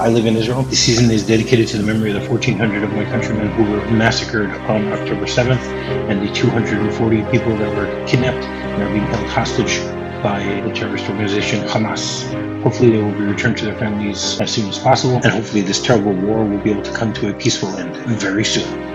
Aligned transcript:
I 0.00 0.08
live 0.08 0.26
in 0.26 0.36
Israel. 0.36 0.64
The 0.64 0.74
season 0.74 1.08
is 1.12 1.24
dedicated 1.24 1.68
to 1.68 1.78
the 1.78 1.84
memory 1.84 2.10
of 2.10 2.20
the 2.20 2.28
1,400 2.28 2.82
of 2.82 2.92
my 2.94 3.04
countrymen 3.04 3.48
who 3.50 3.62
were 3.70 3.86
massacred 3.92 4.50
on 4.50 4.92
October 4.92 5.24
7th 5.24 5.62
and 6.10 6.20
the 6.20 6.32
240 6.34 7.22
people 7.30 7.56
that 7.56 7.76
were 7.76 7.86
kidnapped 8.04 8.44
and 8.44 8.82
are 8.82 8.88
being 8.88 9.06
held 9.06 9.28
hostage 9.28 9.78
by 10.20 10.42
the 10.66 10.74
terrorist 10.74 11.08
organization 11.08 11.64
Hamas. 11.68 12.24
Hopefully, 12.64 12.90
they 12.90 12.98
will 13.00 13.12
be 13.12 13.24
returned 13.24 13.56
to 13.58 13.66
their 13.66 13.78
families 13.78 14.40
as 14.40 14.52
soon 14.52 14.68
as 14.68 14.80
possible, 14.80 15.14
and 15.16 15.26
hopefully, 15.26 15.60
this 15.60 15.80
terrible 15.80 16.12
war 16.12 16.44
will 16.44 16.58
be 16.58 16.72
able 16.72 16.82
to 16.82 16.92
come 16.92 17.12
to 17.12 17.30
a 17.30 17.34
peaceful 17.34 17.68
end 17.76 17.94
very 18.18 18.44
soon. 18.44 18.93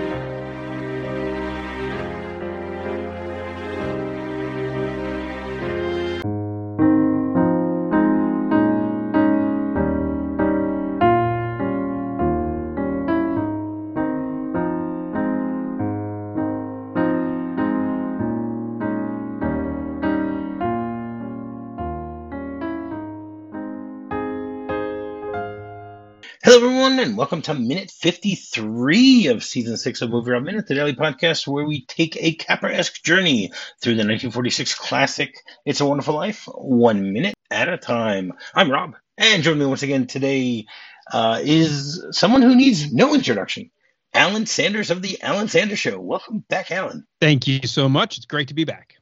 And 27.00 27.16
welcome 27.16 27.40
to 27.40 27.54
minute 27.54 27.90
53 27.90 29.28
of 29.28 29.42
season 29.42 29.78
6 29.78 30.02
of 30.02 30.10
Movie 30.10 30.32
Rob 30.32 30.42
Minute, 30.42 30.66
the 30.66 30.74
daily 30.74 30.92
podcast 30.92 31.46
where 31.46 31.64
we 31.64 31.86
take 31.86 32.14
a 32.18 32.34
Capra 32.34 32.74
esque 32.74 33.02
journey 33.02 33.52
through 33.80 33.94
the 33.94 34.00
1946 34.00 34.74
classic 34.74 35.34
It's 35.64 35.80
a 35.80 35.86
Wonderful 35.86 36.14
Life, 36.14 36.46
one 36.46 37.14
minute 37.14 37.32
at 37.50 37.70
a 37.70 37.78
time. 37.78 38.34
I'm 38.54 38.70
Rob, 38.70 38.96
and 39.16 39.42
joining 39.42 39.60
me 39.60 39.64
once 39.64 39.82
again 39.82 40.08
today 40.08 40.66
uh, 41.10 41.40
is 41.42 42.04
someone 42.10 42.42
who 42.42 42.54
needs 42.54 42.92
no 42.92 43.14
introduction. 43.14 43.70
Alan 44.12 44.44
Sanders 44.44 44.90
of 44.90 45.00
the 45.00 45.22
Alan 45.22 45.48
Sanders 45.48 45.78
Show. 45.78 45.98
Welcome 45.98 46.44
back, 46.50 46.70
Alan. 46.70 47.06
Thank 47.18 47.46
you 47.46 47.60
so 47.66 47.88
much. 47.88 48.18
It's 48.18 48.26
great 48.26 48.48
to 48.48 48.54
be 48.54 48.64
back. 48.64 48.96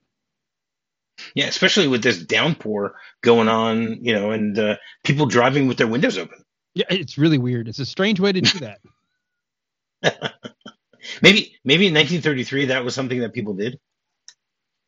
Yeah, 1.34 1.46
especially 1.46 1.88
with 1.88 2.04
this 2.04 2.22
downpour 2.22 2.94
going 3.22 3.48
on, 3.48 4.04
you 4.04 4.12
know, 4.12 4.30
and 4.30 4.56
uh, 4.56 4.76
people 5.02 5.26
driving 5.26 5.66
with 5.66 5.78
their 5.78 5.88
windows 5.88 6.16
open. 6.16 6.44
Yeah, 6.78 6.86
it's 6.90 7.18
really 7.18 7.38
weird. 7.38 7.66
It's 7.66 7.80
a 7.80 7.86
strange 7.86 8.20
way 8.20 8.30
to 8.30 8.40
do 8.40 8.58
that. 8.60 8.78
maybe 11.22 11.56
maybe 11.64 11.88
in 11.88 11.94
1933 11.94 12.66
that 12.66 12.84
was 12.84 12.94
something 12.94 13.18
that 13.18 13.32
people 13.32 13.54
did. 13.54 13.80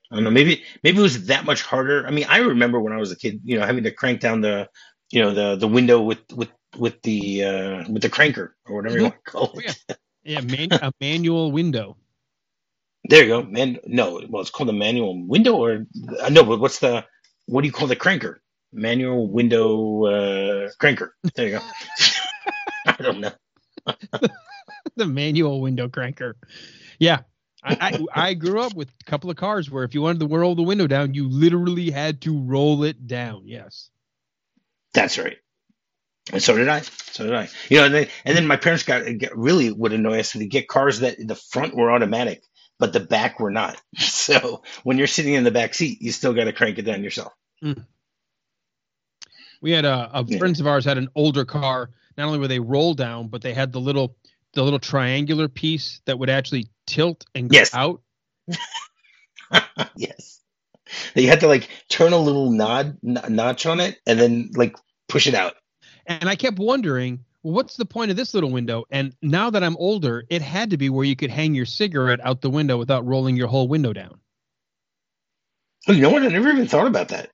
I 0.08 0.14
don't 0.14 0.22
know. 0.22 0.30
Maybe 0.30 0.62
maybe 0.84 0.98
it 0.98 1.02
was 1.02 1.26
that 1.26 1.44
much 1.44 1.62
harder. 1.62 2.06
I 2.06 2.12
mean, 2.12 2.26
I 2.28 2.38
remember 2.38 2.78
when 2.78 2.92
I 2.92 2.98
was 2.98 3.10
a 3.10 3.16
kid, 3.16 3.40
you 3.42 3.58
know, 3.58 3.66
having 3.66 3.82
to 3.82 3.90
crank 3.90 4.20
down 4.20 4.40
the, 4.40 4.68
you 5.10 5.20
know, 5.20 5.34
the 5.34 5.56
the 5.56 5.66
window 5.66 6.00
with 6.00 6.20
with 6.32 6.50
with 6.78 7.02
the 7.02 7.44
uh, 7.44 7.84
with 7.90 8.02
the 8.02 8.08
cranker 8.08 8.50
or 8.66 8.76
whatever 8.76 8.94
you 8.96 9.04
mm-hmm. 9.06 9.10
want 9.10 9.24
to 9.24 9.30
call 9.32 9.58
it. 9.58 9.84
Oh, 9.90 9.94
yeah, 10.22 10.38
yeah 10.38 10.40
man, 10.42 10.68
a 10.70 10.92
manual 11.00 11.50
window. 11.50 11.96
There 13.02 13.24
you 13.24 13.28
go, 13.30 13.42
man. 13.42 13.80
No, 13.84 14.22
well, 14.28 14.42
it's 14.42 14.50
called 14.50 14.68
a 14.68 14.74
manual 14.74 15.26
window, 15.26 15.56
or 15.56 15.86
uh, 16.20 16.28
no, 16.28 16.44
but 16.44 16.60
what's 16.60 16.78
the 16.78 17.04
what 17.46 17.62
do 17.62 17.66
you 17.66 17.72
call 17.72 17.88
the 17.88 17.96
cranker? 17.96 18.36
Manual 18.72 19.28
window 19.28 20.04
uh, 20.04 20.70
cranker. 20.80 21.10
There 21.34 21.48
you 21.48 21.58
go. 21.58 21.64
I 22.86 23.02
don't 23.02 23.20
know. 23.20 23.32
the 24.96 25.06
manual 25.06 25.60
window 25.60 25.88
cranker. 25.88 26.34
Yeah. 26.98 27.20
I, 27.62 28.06
I, 28.14 28.28
I 28.28 28.34
grew 28.34 28.62
up 28.62 28.74
with 28.74 28.88
a 28.88 29.04
couple 29.04 29.30
of 29.30 29.36
cars 29.36 29.70
where 29.70 29.84
if 29.84 29.94
you 29.94 30.00
wanted 30.00 30.20
to 30.20 30.26
roll 30.26 30.54
the 30.54 30.62
window 30.62 30.86
down, 30.86 31.12
you 31.12 31.28
literally 31.28 31.90
had 31.90 32.22
to 32.22 32.38
roll 32.38 32.84
it 32.84 33.06
down. 33.06 33.42
Yes. 33.44 33.90
That's 34.94 35.18
right. 35.18 35.36
And 36.32 36.42
so 36.42 36.56
did 36.56 36.68
I. 36.68 36.80
So 36.80 37.24
did 37.24 37.34
I. 37.34 37.48
You 37.68 37.78
know, 37.78 37.84
and 37.86 37.94
then, 37.94 38.08
and 38.24 38.36
then 38.36 38.46
my 38.46 38.56
parents 38.56 38.84
got, 38.84 39.02
got 39.18 39.36
really 39.36 39.70
would 39.70 39.92
annoy 39.92 40.20
us 40.20 40.32
to 40.32 40.46
get 40.46 40.68
cars 40.68 41.00
that 41.00 41.16
the 41.18 41.34
front 41.34 41.74
were 41.74 41.90
automatic, 41.90 42.42
but 42.78 42.92
the 42.92 43.00
back 43.00 43.40
were 43.40 43.50
not. 43.50 43.80
So 43.98 44.62
when 44.82 44.96
you're 44.96 45.06
sitting 45.06 45.34
in 45.34 45.44
the 45.44 45.50
back 45.50 45.74
seat, 45.74 46.00
you 46.00 46.12
still 46.12 46.32
got 46.32 46.44
to 46.44 46.52
crank 46.52 46.78
it 46.78 46.82
down 46.82 47.04
yourself. 47.04 47.32
Mm. 47.62 47.84
We 49.60 49.70
had 49.72 49.84
a, 49.84 50.10
a 50.12 50.24
yeah. 50.26 50.38
friends 50.38 50.60
of 50.60 50.66
ours 50.66 50.84
had 50.84 50.98
an 50.98 51.08
older 51.14 51.44
car. 51.44 51.90
Not 52.16 52.26
only 52.26 52.38
were 52.38 52.48
they 52.48 52.60
roll 52.60 52.94
down, 52.94 53.28
but 53.28 53.42
they 53.42 53.54
had 53.54 53.72
the 53.72 53.80
little 53.80 54.16
the 54.52 54.62
little 54.62 54.78
triangular 54.78 55.48
piece 55.48 56.00
that 56.06 56.18
would 56.18 56.30
actually 56.30 56.68
tilt 56.86 57.24
and 57.34 57.48
go 57.48 57.56
yes. 57.56 57.74
out. 57.74 58.02
yes. 59.96 60.40
You 61.14 61.28
had 61.28 61.40
to 61.40 61.46
like 61.46 61.68
turn 61.88 62.12
a 62.12 62.18
little 62.18 62.50
nod 62.50 62.98
notch 63.02 63.66
on 63.66 63.80
it 63.80 64.00
and 64.06 64.18
then 64.18 64.50
like 64.54 64.76
push 65.08 65.26
it 65.26 65.34
out. 65.34 65.54
And 66.06 66.28
I 66.28 66.34
kept 66.34 66.58
wondering, 66.58 67.24
what's 67.42 67.76
the 67.76 67.84
point 67.84 68.10
of 68.10 68.16
this 68.16 68.34
little 68.34 68.50
window? 68.50 68.84
And 68.90 69.14
now 69.22 69.50
that 69.50 69.62
I'm 69.62 69.76
older, 69.76 70.24
it 70.28 70.42
had 70.42 70.70
to 70.70 70.76
be 70.76 70.88
where 70.88 71.04
you 71.04 71.14
could 71.14 71.30
hang 71.30 71.54
your 71.54 71.66
cigarette 71.66 72.20
out 72.24 72.40
the 72.40 72.50
window 72.50 72.76
without 72.76 73.06
rolling 73.06 73.36
your 73.36 73.48
whole 73.48 73.68
window 73.68 73.92
down. 73.92 74.20
Oh, 75.88 75.92
you 75.92 76.02
know 76.02 76.10
what? 76.10 76.22
I 76.22 76.28
never 76.28 76.50
even 76.50 76.66
thought 76.66 76.86
about 76.86 77.08
that. 77.08 77.30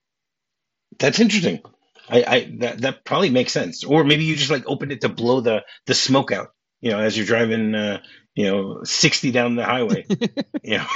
That's 0.99 1.19
interesting. 1.19 1.61
I, 2.09 2.23
I 2.27 2.51
that 2.59 2.81
that 2.81 3.05
probably 3.05 3.29
makes 3.29 3.51
sense. 3.51 3.83
Or 3.83 4.03
maybe 4.03 4.23
you 4.23 4.35
just 4.35 4.51
like 4.51 4.63
open 4.67 4.91
it 4.91 5.01
to 5.01 5.09
blow 5.09 5.41
the 5.41 5.63
the 5.85 5.93
smoke 5.93 6.31
out. 6.31 6.49
You 6.81 6.91
know, 6.91 6.99
as 6.99 7.17
you're 7.17 7.25
driving, 7.25 7.75
uh, 7.75 8.01
you 8.35 8.45
know, 8.45 8.83
sixty 8.83 9.31
down 9.31 9.55
the 9.55 9.65
highway. 9.65 10.05
you 10.63 10.77
know, 10.77 10.87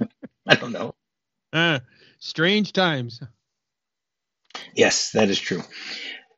I 0.46 0.54
don't 0.54 0.72
know. 0.72 0.94
Uh, 1.52 1.80
strange 2.18 2.72
times. 2.72 3.20
Yes, 4.74 5.12
that 5.12 5.28
is 5.28 5.38
true. 5.38 5.62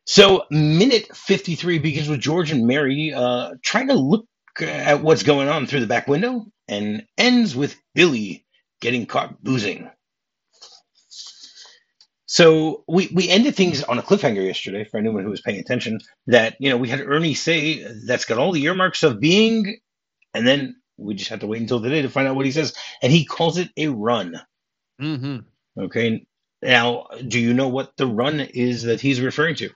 So, 0.05 0.45
minute 0.51 1.15
53 1.15 1.81
begins 1.81 2.09
with 2.09 2.21
George 2.21 2.51
and 2.51 2.67
Mary 2.67 3.13
uh, 3.13 3.51
trying 3.63 3.89
to 3.89 3.95
look 3.95 4.27
at 4.61 5.03
what's 5.03 5.23
going 5.23 5.49
on 5.49 5.67
through 5.67 5.81
the 5.81 5.87
back 5.87 6.09
window 6.09 6.47
and 6.67 7.07
ends 7.19 7.55
with 7.55 7.77
Billy 7.95 8.47
getting 8.81 9.07
caught 9.07 9.43
boozing. 9.43 9.91
So 12.31 12.85
we, 12.87 13.09
we 13.15 13.31
ended 13.31 13.57
things 13.57 13.83
on 13.83 13.99
a 13.99 14.03
cliffhanger 14.03 14.47
yesterday 14.47 14.85
for 14.85 14.99
anyone 14.99 15.25
who 15.25 15.31
was 15.31 15.41
paying 15.41 15.59
attention 15.59 15.99
that, 16.27 16.57
you 16.61 16.69
know, 16.69 16.77
we 16.77 16.91
had 16.91 17.01
Ernie 17.01 17.33
say 17.33 17.83
that's 18.05 18.27
got 18.27 18.37
all 18.37 18.53
the 18.53 18.63
earmarks 18.65 19.03
of 19.03 19.19
being, 19.19 19.79
and 20.35 20.47
then 20.47 20.77
we 20.99 21.15
just 21.15 21.31
have 21.31 21.41
to 21.41 21.47
wait 21.47 21.63
until 21.63 21.81
today 21.81 22.03
to 22.03 22.11
find 22.11 22.29
out 22.29 22.37
what 22.37 22.45
he 22.45 22.53
says. 22.53 22.75
And 23.01 23.11
he 23.11 23.25
calls 23.25 23.57
it 23.57 23.71
a 23.79 23.89
run. 23.89 24.39
Mm-hmm. 25.01 25.39
Okay. 25.85 26.27
Now, 26.61 27.07
do 27.27 27.41
you 27.41 27.55
know 27.55 27.69
what 27.69 27.97
the 27.97 28.07
run 28.07 28.41
is 28.41 28.83
that 28.83 29.01
he's 29.01 29.23
referring 29.23 29.55
to? 29.57 29.71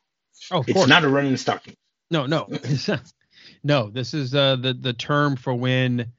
Oh, 0.50 0.62
it's 0.66 0.74
course. 0.74 0.88
not 0.88 1.04
a 1.04 1.08
run 1.08 1.24
in 1.24 1.38
stocking. 1.38 1.74
No, 2.10 2.26
no. 2.26 2.50
no, 3.64 3.88
this 3.88 4.12
is 4.12 4.34
uh, 4.34 4.56
the, 4.56 4.74
the 4.74 4.92
term 4.92 5.36
for 5.36 5.54
when 5.54 6.12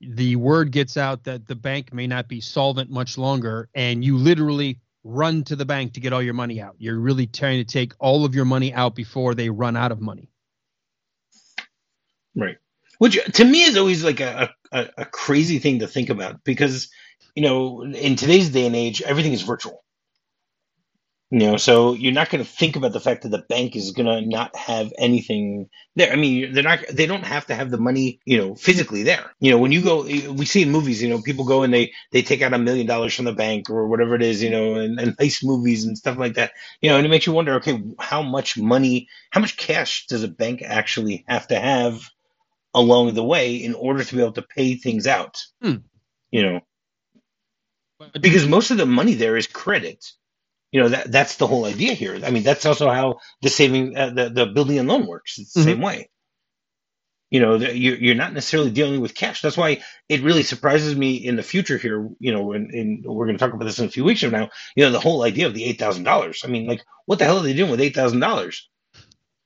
the 0.00 0.36
word 0.36 0.70
gets 0.70 0.96
out 0.96 1.24
that 1.24 1.48
the 1.48 1.56
bank 1.56 1.92
may 1.92 2.06
not 2.06 2.28
be 2.28 2.40
solvent 2.40 2.88
much 2.88 3.18
longer 3.18 3.68
and 3.74 4.04
you 4.04 4.16
literally 4.16 4.78
run 5.04 5.44
to 5.44 5.56
the 5.56 5.64
bank 5.64 5.94
to 5.94 6.00
get 6.00 6.12
all 6.12 6.22
your 6.22 6.34
money 6.34 6.60
out. 6.60 6.76
You're 6.78 6.98
really 6.98 7.26
trying 7.26 7.64
to 7.64 7.70
take 7.70 7.92
all 7.98 8.24
of 8.24 8.34
your 8.34 8.44
money 8.44 8.72
out 8.72 8.94
before 8.94 9.34
they 9.34 9.50
run 9.50 9.76
out 9.76 9.92
of 9.92 10.00
money. 10.00 10.30
Right. 12.34 12.56
Which 12.98 13.22
to 13.34 13.44
me 13.44 13.64
is 13.64 13.76
always 13.76 14.04
like 14.04 14.20
a, 14.20 14.50
a, 14.70 14.88
a 14.98 15.04
crazy 15.04 15.58
thing 15.58 15.80
to 15.80 15.88
think 15.88 16.08
about 16.08 16.44
because, 16.44 16.88
you 17.34 17.42
know, 17.42 17.82
in 17.82 18.16
today's 18.16 18.50
day 18.50 18.66
and 18.66 18.76
age, 18.76 19.02
everything 19.02 19.32
is 19.32 19.42
virtual. 19.42 19.82
You 21.32 21.38
know, 21.38 21.56
so 21.56 21.94
you're 21.94 22.12
not 22.12 22.28
going 22.28 22.44
to 22.44 22.50
think 22.50 22.76
about 22.76 22.92
the 22.92 23.00
fact 23.00 23.22
that 23.22 23.30
the 23.30 23.42
bank 23.48 23.74
is 23.74 23.92
going 23.92 24.04
to 24.04 24.20
not 24.20 24.54
have 24.54 24.92
anything 24.98 25.70
there. 25.96 26.12
I 26.12 26.16
mean, 26.16 26.52
they're 26.52 26.62
not, 26.62 26.80
they 26.92 27.06
don't 27.06 27.24
have 27.24 27.46
to 27.46 27.54
have 27.54 27.70
the 27.70 27.78
money, 27.78 28.20
you 28.26 28.36
know, 28.36 28.54
physically 28.54 29.02
there. 29.02 29.32
You 29.40 29.50
know, 29.50 29.56
when 29.56 29.72
you 29.72 29.80
go, 29.80 30.02
we 30.02 30.44
see 30.44 30.60
in 30.60 30.70
movies, 30.70 31.02
you 31.02 31.08
know, 31.08 31.22
people 31.22 31.46
go 31.46 31.62
and 31.62 31.72
they, 31.72 31.94
they 32.10 32.20
take 32.20 32.42
out 32.42 32.52
a 32.52 32.58
million 32.58 32.86
dollars 32.86 33.14
from 33.14 33.24
the 33.24 33.32
bank 33.32 33.70
or 33.70 33.88
whatever 33.88 34.14
it 34.14 34.20
is, 34.20 34.42
you 34.42 34.50
know, 34.50 34.74
and, 34.74 35.00
and 35.00 35.16
heist 35.16 35.42
movies 35.42 35.86
and 35.86 35.96
stuff 35.96 36.18
like 36.18 36.34
that. 36.34 36.52
You 36.82 36.90
know, 36.90 36.98
and 36.98 37.06
it 37.06 37.08
makes 37.08 37.26
you 37.26 37.32
wonder, 37.32 37.54
okay, 37.54 37.82
how 37.98 38.20
much 38.20 38.58
money, 38.58 39.08
how 39.30 39.40
much 39.40 39.56
cash 39.56 40.04
does 40.08 40.24
a 40.24 40.28
bank 40.28 40.60
actually 40.62 41.24
have 41.28 41.48
to 41.48 41.58
have 41.58 42.10
along 42.74 43.14
the 43.14 43.24
way 43.24 43.54
in 43.56 43.72
order 43.72 44.04
to 44.04 44.14
be 44.14 44.20
able 44.20 44.32
to 44.32 44.42
pay 44.42 44.74
things 44.74 45.06
out? 45.06 45.42
Hmm. 45.62 45.76
You 46.30 46.42
know, 46.42 46.60
because 48.20 48.46
most 48.46 48.70
of 48.70 48.76
the 48.76 48.84
money 48.84 49.14
there 49.14 49.38
is 49.38 49.46
credit 49.46 50.12
you 50.72 50.80
know 50.80 50.88
that 50.88 51.12
that's 51.12 51.36
the 51.36 51.46
whole 51.46 51.66
idea 51.66 51.92
here. 51.92 52.18
I 52.24 52.30
mean, 52.30 52.42
that's 52.42 52.66
also 52.66 52.90
how 52.90 53.18
the 53.42 53.50
saving 53.50 53.96
uh, 53.96 54.10
the 54.10 54.28
the 54.30 54.46
building 54.46 54.78
and 54.78 54.88
loan 54.88 55.06
works. 55.06 55.38
It's 55.38 55.52
the 55.52 55.60
mm-hmm. 55.60 55.68
same 55.68 55.80
way. 55.80 56.08
You 57.30 57.40
know, 57.40 57.58
the, 57.58 57.76
you're 57.76 57.96
you're 57.96 58.14
not 58.14 58.32
necessarily 58.32 58.70
dealing 58.70 59.00
with 59.00 59.14
cash. 59.14 59.42
That's 59.42 59.56
why 59.56 59.82
it 60.08 60.22
really 60.22 60.42
surprises 60.42 60.96
me 60.96 61.14
in 61.16 61.36
the 61.36 61.42
future 61.42 61.78
here. 61.78 62.08
You 62.18 62.32
know, 62.32 62.52
and, 62.52 63.04
we're 63.04 63.26
going 63.26 63.36
to 63.36 63.44
talk 63.44 63.54
about 63.54 63.66
this 63.66 63.78
in 63.78 63.86
a 63.86 63.90
few 63.90 64.04
weeks 64.04 64.20
from 64.20 64.32
now. 64.32 64.48
You 64.74 64.84
know, 64.84 64.90
the 64.90 65.00
whole 65.00 65.22
idea 65.22 65.46
of 65.46 65.54
the 65.54 65.64
eight 65.64 65.78
thousand 65.78 66.04
dollars. 66.04 66.42
I 66.44 66.48
mean, 66.48 66.66
like, 66.66 66.82
what 67.04 67.18
the 67.18 67.26
hell 67.26 67.38
are 67.38 67.42
they 67.42 67.54
doing 67.54 67.70
with 67.70 67.80
eight 67.80 67.94
thousand 67.94 68.22
uh, 68.22 68.28
dollars 68.28 68.68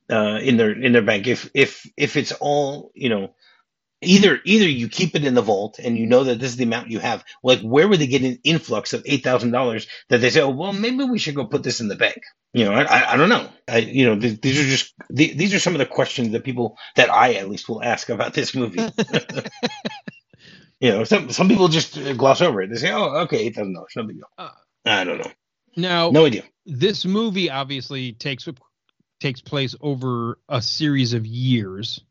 in 0.09 0.57
their 0.57 0.71
in 0.71 0.93
their 0.93 1.03
bank 1.03 1.27
if 1.27 1.51
if 1.55 1.85
if 1.97 2.17
it's 2.17 2.33
all 2.33 2.93
you 2.95 3.09
know 3.09 3.35
either 4.03 4.41
either 4.45 4.69
you 4.69 4.89
keep 4.89 5.15
it 5.15 5.25
in 5.25 5.35
the 5.35 5.43
vault 5.43 5.79
and 5.79 5.97
you 5.97 6.07
know 6.07 6.25
that 6.25 6.39
this 6.39 6.51
is 6.51 6.57
the 6.57 6.65
amount 6.65 6.91
you 6.91 6.99
have. 6.99 7.25
Like, 7.43 7.61
where 7.61 7.89
would 7.89 7.99
they 8.01 8.07
get 8.07 8.23
an 8.23 8.39
influx 8.45 8.93
of 8.93 9.03
eight 9.07 9.25
thousand 9.25 9.51
dollars 9.53 9.87
that 10.09 10.21
they 10.21 10.31
say, 10.31 10.41
oh, 10.43 10.51
well, 10.51 10.73
maybe 10.73 11.05
we 11.05 11.19
should 11.19 11.35
go 11.35 11.47
put 11.47 11.63
this 11.63 11.81
in 11.81 11.89
the 11.89 11.97
bank? 11.97 12.19
You 12.53 12.65
know, 12.67 12.73
I, 12.73 12.83
I, 12.83 13.13
I 13.13 13.17
don't 13.17 13.29
know. 13.29 13.49
I, 13.69 13.79
you 13.79 14.07
know, 14.07 14.19
th- 14.19 14.41
these 14.41 14.61
are 14.61 14.65
just 14.65 14.95
th- 15.15 15.37
these 15.37 15.55
are 15.55 15.59
some 15.59 15.75
of 15.75 15.79
the 15.79 15.87
questions 15.87 16.33
that 16.33 16.45
people 16.45 16.77
that 16.97 17.11
I 17.11 17.35
at 17.35 17.49
least 17.49 17.69
will 17.69 17.83
ask 17.83 18.09
about 18.09 18.35
this 18.35 18.55
movie. 18.55 18.79
you 20.81 20.91
know, 20.91 21.05
some 21.05 21.31
some 21.31 21.49
people 21.49 21.69
just 21.69 21.99
gloss 22.17 22.41
over 22.41 22.63
it. 22.63 22.71
They 22.71 22.77
say, 22.77 22.93
oh, 22.93 23.21
okay, 23.23 23.39
eight 23.39 23.55
thousand 23.55 23.75
dollars, 23.75 23.93
no 23.97 24.05
big 24.05 24.17
deal. 24.17 24.27
Uh, 24.39 24.51
I 24.85 25.05
don't 25.05 25.19
know. 25.19 25.31
Now, 25.77 26.11
No 26.11 26.25
idea. 26.25 26.45
this 26.65 27.05
movie 27.05 27.51
obviously 27.51 28.13
takes 28.13 28.49
takes 29.21 29.41
place 29.43 29.75
over 29.81 30.39
a 30.49 30.63
series 30.63 31.13
of 31.13 31.27
years. 31.27 32.03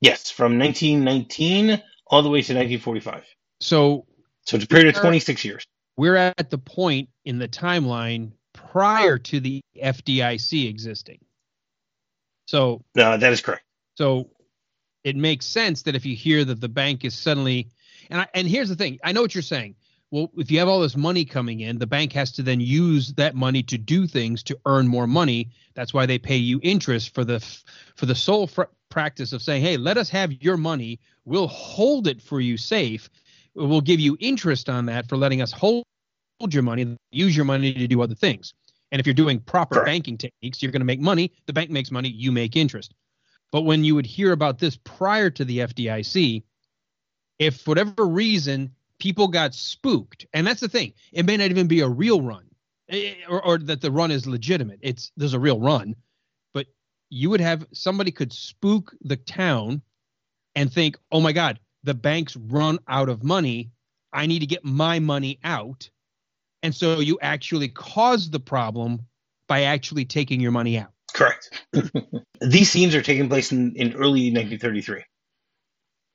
Yes, 0.00 0.30
from 0.30 0.58
1919 0.58 1.82
all 2.08 2.22
the 2.22 2.30
way 2.30 2.42
to 2.42 2.54
1945. 2.54 3.24
So 3.60 4.06
So 4.46 4.56
it's 4.56 4.64
a 4.64 4.68
period 4.68 4.88
of 4.88 4.94
26 5.02 5.44
years. 5.44 5.66
we're 5.96 6.16
at 6.16 6.50
the 6.50 6.58
point 6.58 7.10
in 7.24 7.38
the 7.38 7.48
timeline 7.48 8.32
prior 8.54 9.18
to 9.18 9.40
the 9.40 9.62
FDIC 9.82 10.68
existing. 10.68 11.20
So 12.46 12.84
Uh, 12.98 13.16
that 13.18 13.32
is 13.32 13.40
correct. 13.40 13.64
so 13.96 14.30
it 15.04 15.16
makes 15.16 15.46
sense 15.46 15.82
that 15.82 15.96
if 15.96 16.06
you 16.06 16.14
hear 16.16 16.44
that 16.44 16.60
the 16.60 16.68
bank 16.68 17.04
is 17.04 17.14
suddenly 17.16 17.68
and 18.10 18.20
I, 18.22 18.26
and 18.34 18.48
here's 18.48 18.68
the 18.68 18.76
thing, 18.76 18.98
I 19.04 19.12
know 19.12 19.22
what 19.22 19.34
you're 19.34 19.42
saying. 19.42 19.76
Well, 20.10 20.30
if 20.36 20.50
you 20.50 20.58
have 20.58 20.68
all 20.68 20.80
this 20.80 20.96
money 20.96 21.24
coming 21.24 21.60
in, 21.60 21.78
the 21.78 21.86
bank 21.86 22.12
has 22.14 22.32
to 22.32 22.42
then 22.42 22.60
use 22.60 23.12
that 23.14 23.34
money 23.36 23.62
to 23.64 23.78
do 23.78 24.06
things 24.08 24.42
to 24.44 24.58
earn 24.66 24.88
more 24.88 25.06
money. 25.06 25.50
That's 25.74 25.94
why 25.94 26.06
they 26.06 26.18
pay 26.18 26.36
you 26.36 26.60
interest 26.62 27.14
for 27.14 27.24
the 27.24 27.40
for 27.96 28.06
the 28.06 28.14
sole 28.16 28.46
fr- 28.48 28.64
practice 28.90 29.32
of 29.32 29.42
saying, 29.42 29.62
"Hey, 29.62 29.76
let 29.76 29.96
us 29.96 30.08
have 30.10 30.32
your 30.42 30.56
money. 30.56 30.98
We'll 31.24 31.48
hold 31.48 32.06
it 32.06 32.20
for 32.20 32.40
you 32.40 32.56
safe. 32.56 33.08
We'll 33.54 33.80
give 33.80 34.00
you 34.00 34.16
interest 34.20 34.68
on 34.68 34.86
that 34.86 35.08
for 35.08 35.16
letting 35.16 35.42
us 35.42 35.52
hold 35.52 35.84
your 36.50 36.62
money, 36.62 36.96
use 37.10 37.36
your 37.36 37.44
money 37.44 37.72
to 37.74 37.88
do 37.88 38.00
other 38.00 38.14
things." 38.14 38.54
And 38.90 39.00
if 39.00 39.06
you're 39.06 39.14
doing 39.14 39.40
proper 39.40 39.76
Correct. 39.76 39.86
banking 39.86 40.16
techniques, 40.16 40.62
you're 40.62 40.72
going 40.72 40.80
to 40.80 40.86
make 40.86 41.00
money. 41.00 41.32
The 41.46 41.52
bank 41.52 41.70
makes 41.70 41.90
money. 41.90 42.08
You 42.08 42.32
make 42.32 42.56
interest. 42.56 42.94
But 43.50 43.62
when 43.62 43.84
you 43.84 43.94
would 43.94 44.06
hear 44.06 44.32
about 44.32 44.58
this 44.58 44.78
prior 44.84 45.30
to 45.30 45.44
the 45.44 45.58
FDIC, 45.58 46.42
if 47.38 47.60
for 47.60 47.70
whatever 47.70 48.06
reason 48.06 48.70
people 48.98 49.28
got 49.28 49.54
spooked, 49.54 50.26
and 50.34 50.46
that's 50.46 50.60
the 50.60 50.68
thing, 50.68 50.92
it 51.12 51.24
may 51.24 51.36
not 51.36 51.50
even 51.50 51.66
be 51.66 51.80
a 51.80 51.88
real 51.88 52.20
run, 52.20 52.44
eh, 52.88 53.14
or, 53.28 53.44
or 53.44 53.58
that 53.58 53.80
the 53.80 53.90
run 53.90 54.10
is 54.10 54.26
legitimate. 54.26 54.80
It's 54.82 55.12
there's 55.16 55.34
a 55.34 55.38
real 55.38 55.60
run, 55.60 55.94
you 57.10 57.30
would 57.30 57.40
have 57.40 57.66
somebody 57.72 58.10
could 58.10 58.32
spook 58.32 58.94
the 59.00 59.16
town 59.16 59.82
and 60.54 60.72
think, 60.72 60.98
oh 61.12 61.20
my 61.20 61.32
God, 61.32 61.58
the 61.84 61.94
bank's 61.94 62.36
run 62.36 62.78
out 62.88 63.08
of 63.08 63.22
money. 63.22 63.70
I 64.12 64.26
need 64.26 64.40
to 64.40 64.46
get 64.46 64.64
my 64.64 64.98
money 64.98 65.38
out. 65.44 65.90
And 66.62 66.74
so 66.74 67.00
you 67.00 67.18
actually 67.22 67.68
cause 67.68 68.30
the 68.30 68.40
problem 68.40 69.06
by 69.46 69.62
actually 69.62 70.04
taking 70.04 70.40
your 70.40 70.50
money 70.50 70.78
out. 70.78 70.90
Correct. 71.14 71.64
These 72.40 72.70
scenes 72.70 72.94
are 72.94 73.02
taking 73.02 73.28
place 73.28 73.52
in, 73.52 73.74
in 73.76 73.94
early 73.94 74.32
1933. 74.32 75.04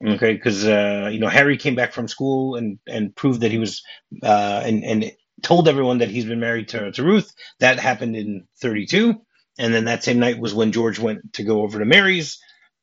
Okay, 0.05 0.33
because 0.33 0.65
uh, 0.65 1.09
you 1.11 1.19
know 1.19 1.29
Harry 1.29 1.57
came 1.57 1.75
back 1.75 1.93
from 1.93 2.09
school 2.09 2.55
and 2.55 2.77
and 2.85 3.15
proved 3.15 3.39
that 3.41 3.51
he 3.51 3.57
was 3.57 3.83
uh, 4.21 4.61
and 4.65 4.83
and 4.83 5.11
told 5.41 5.69
everyone 5.69 5.99
that 5.99 6.09
he's 6.09 6.25
been 6.25 6.41
married 6.41 6.69
to, 6.69 6.91
to 6.91 7.03
Ruth. 7.03 7.33
That 7.59 7.79
happened 7.79 8.15
in 8.17 8.47
32, 8.61 9.15
and 9.57 9.73
then 9.73 9.85
that 9.85 10.03
same 10.03 10.19
night 10.19 10.39
was 10.39 10.53
when 10.53 10.71
George 10.71 10.99
went 10.99 11.33
to 11.33 11.43
go 11.43 11.61
over 11.61 11.79
to 11.79 11.85
Mary's, 11.85 12.39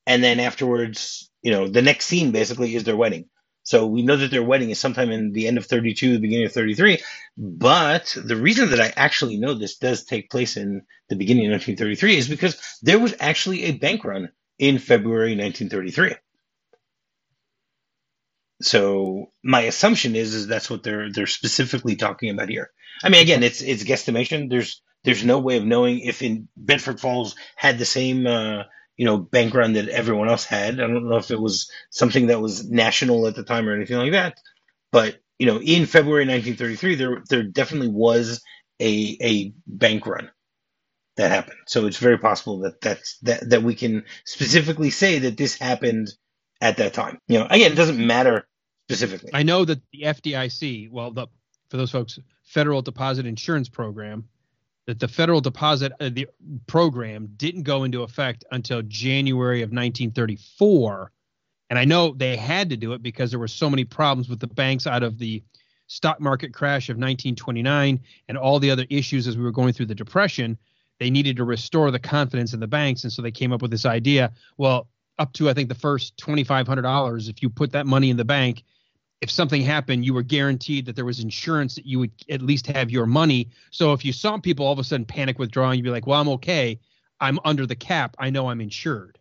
and 0.07 0.23
then 0.23 0.41
afterwards, 0.41 1.31
you 1.43 1.51
know, 1.51 1.69
the 1.69 1.83
next 1.83 2.07
scene 2.07 2.33
basically 2.33 2.75
is 2.75 2.85
their 2.85 2.97
wedding. 2.97 3.29
So 3.63 3.87
we 3.87 4.03
know 4.03 4.17
that 4.17 4.31
their 4.31 4.43
wedding 4.43 4.71
is 4.71 4.79
sometime 4.79 5.11
in 5.11 5.33
the 5.33 5.47
end 5.47 5.59
of 5.59 5.67
32, 5.67 6.15
the 6.15 6.19
beginning 6.19 6.47
of 6.47 6.53
33. 6.53 6.99
But 7.37 8.17
the 8.17 8.37
reason 8.37 8.71
that 8.71 8.81
I 8.81 8.93
actually 8.97 9.37
know 9.37 9.55
this 9.55 9.77
does 9.77 10.05
take 10.05 10.31
place 10.31 10.57
in 10.57 10.83
the 11.09 11.17
beginning 11.17 11.47
of 11.47 11.53
1933 11.53 12.17
is 12.17 12.29
because 12.29 12.61
there 12.83 12.99
was 12.99 13.15
actually 13.21 13.65
a 13.65 13.73
bank 13.73 14.05
run 14.05 14.31
in 14.59 14.79
February 14.79 15.37
1933. 15.37 16.17
So 18.63 19.33
my 19.43 19.63
assumption 19.63 20.17
is 20.17 20.35
is 20.35 20.47
that's 20.47 20.69
what 20.69 20.83
they're 20.83 21.11
they're 21.11 21.27
specifically 21.27 21.97
talking 21.97 22.31
about 22.31 22.49
here. 22.49 22.71
I 23.03 23.09
mean, 23.09 23.23
again, 23.23 23.43
it's 23.43 23.63
it's 23.63 23.85
guesstimation. 23.85 24.51
There's 24.51 24.83
there's 25.05 25.25
no 25.25 25.39
way 25.39 25.57
of 25.57 25.65
knowing 25.65 26.01
if 26.01 26.23
in 26.23 26.49
Bedford 26.57 27.01
Falls 27.01 27.35
had 27.57 27.79
the 27.79 27.85
same 27.85 28.27
uh, 28.27 28.65
you 28.97 29.07
know 29.07 29.19
bank 29.19 29.55
run 29.55 29.75
that 29.75 29.89
everyone 29.89 30.29
else 30.29 30.45
had. 30.45 30.75
I 30.75 30.87
don't 30.87 31.09
know 31.09 31.17
if 31.17 31.31
it 31.31 31.41
was 31.41 31.71
something 31.91 32.27
that 32.27 32.41
was 32.41 32.69
national 32.69 33.27
at 33.27 33.35
the 33.35 33.45
time 33.45 33.69
or 33.69 33.75
anything 33.75 33.97
like 33.97 34.13
that. 34.13 34.39
But 34.93 35.19
you 35.39 35.47
know, 35.47 35.61
in 35.61 35.87
February 35.87 36.27
1933, 36.27 36.95
there 36.97 37.23
there 37.29 37.43
definitely 37.43 37.89
was 37.89 38.43
a 38.81 39.17
a 39.23 39.55
bank 39.67 40.07
run 40.07 40.31
that 41.17 41.31
happened. 41.31 41.59
So 41.67 41.87
it's 41.87 41.97
very 41.97 42.19
possible 42.19 42.61
that 42.61 42.81
that's 42.81 43.19
that 43.21 43.49
that 43.51 43.63
we 43.63 43.75
can 43.75 44.05
specifically 44.25 44.91
say 44.91 45.21
that 45.21 45.37
this 45.37 45.59
happened 45.59 46.13
at 46.61 46.77
that 46.77 46.93
time. 46.93 47.19
You 47.27 47.39
know, 47.39 47.47
again, 47.49 47.73
it 47.73 47.77
doesn't 47.77 48.05
matter 48.05 48.47
specifically. 48.89 49.31
I 49.33 49.45
know 49.45 49.65
that 49.65 49.81
the 49.93 50.03
FDIC, 50.03 50.91
well, 50.91 51.11
the 51.13 51.27
for 51.71 51.77
those 51.77 51.91
folks, 51.91 52.19
Federal 52.43 52.83
Deposit 52.83 53.27
Insurance 53.27 53.69
Program, 53.69 54.29
that 54.91 54.99
the 54.99 55.07
federal 55.07 55.41
deposit 55.41 55.93
uh, 56.01 56.11
the 56.13 56.27
program 56.67 57.29
didn't 57.37 57.63
go 57.63 57.85
into 57.85 58.03
effect 58.03 58.45
until 58.51 58.83
January 58.83 59.63
of 59.63 59.69
1934, 59.69 61.13
and 61.71 61.79
I 61.79 61.85
know 61.85 62.13
they 62.13 62.37
had 62.37 62.71
to 62.71 62.77
do 62.77 62.93
it 62.95 63.01
because 63.01 63.31
there 63.31 63.39
were 63.39 63.47
so 63.47 63.71
many 63.71 63.85
problems 63.85 64.29
with 64.29 64.41
the 64.41 64.49
banks 64.49 64.89
out 64.89 65.05
of 65.05 65.17
the 65.17 65.45
stock 65.87 66.21
market 66.21 66.53
crash 66.53 66.89
of 66.89 66.95
1929 66.95 68.01
and 68.27 68.37
all 68.37 68.59
the 68.59 68.73
other 68.73 68.85
issues 68.91 69.29
as 69.29 69.37
we 69.37 69.45
were 69.45 69.53
going 69.53 69.73
through 69.73 69.87
the 69.87 69.95
depression. 69.95 70.59
They 70.99 71.09
needed 71.09 71.37
to 71.37 71.45
restore 71.45 71.93
the 71.93 72.01
confidence 72.01 72.53
in 72.53 72.59
the 72.59 72.67
banks, 72.67 73.05
and 73.05 73.13
so 73.13 73.23
they 73.23 73.31
came 73.31 73.53
up 73.53 73.63
with 73.63 73.71
this 73.71 73.87
idea. 73.87 74.33
Well, 74.59 74.89
up 75.21 75.33
to 75.35 75.49
I 75.49 75.55
think 75.55 75.69
the 75.69 75.77
first 75.77 76.17
twenty 76.17 76.43
five 76.43 76.67
hundred 76.67 76.83
dollars, 76.83 77.29
if 77.29 77.43
you 77.43 77.49
put 77.49 77.71
that 77.73 77.87
money 77.87 78.11
in 78.11 78.17
the 78.17 78.25
bank, 78.25 78.65
if 79.21 79.31
something 79.31 79.63
happened, 79.63 80.05
you 80.05 80.15
were 80.15 80.23
guaranteed 80.23 80.87
that 80.87 80.97
there 80.97 81.05
was 81.05 81.21
insurance 81.21 81.75
that 81.75 81.85
you 81.87 81.99
would 81.99 82.11
at 82.31 82.41
least 82.41 82.67
have 82.69 82.91
your 82.91 83.07
money. 83.07 83.49
So 83.71 83.93
if 83.93 84.05
you 84.05 84.13
saw 84.13 84.39
people 84.39 84.65
all 84.67 84.73
of 84.73 84.79
a 84.79 84.85
sudden 84.85 85.05
panic 85.05 85.39
withdrawing, 85.39 85.79
you'd 85.79 85.85
be 85.85 85.91
like, 85.91 86.07
"Well, 86.07 86.21
I'm 86.21 86.29
okay. 86.31 86.81
I'm 87.21 87.39
under 87.45 87.67
the 87.67 87.77
cap. 87.77 88.17
I 88.19 88.31
know 88.31 88.49
I'm 88.49 88.61
insured." 88.61 89.19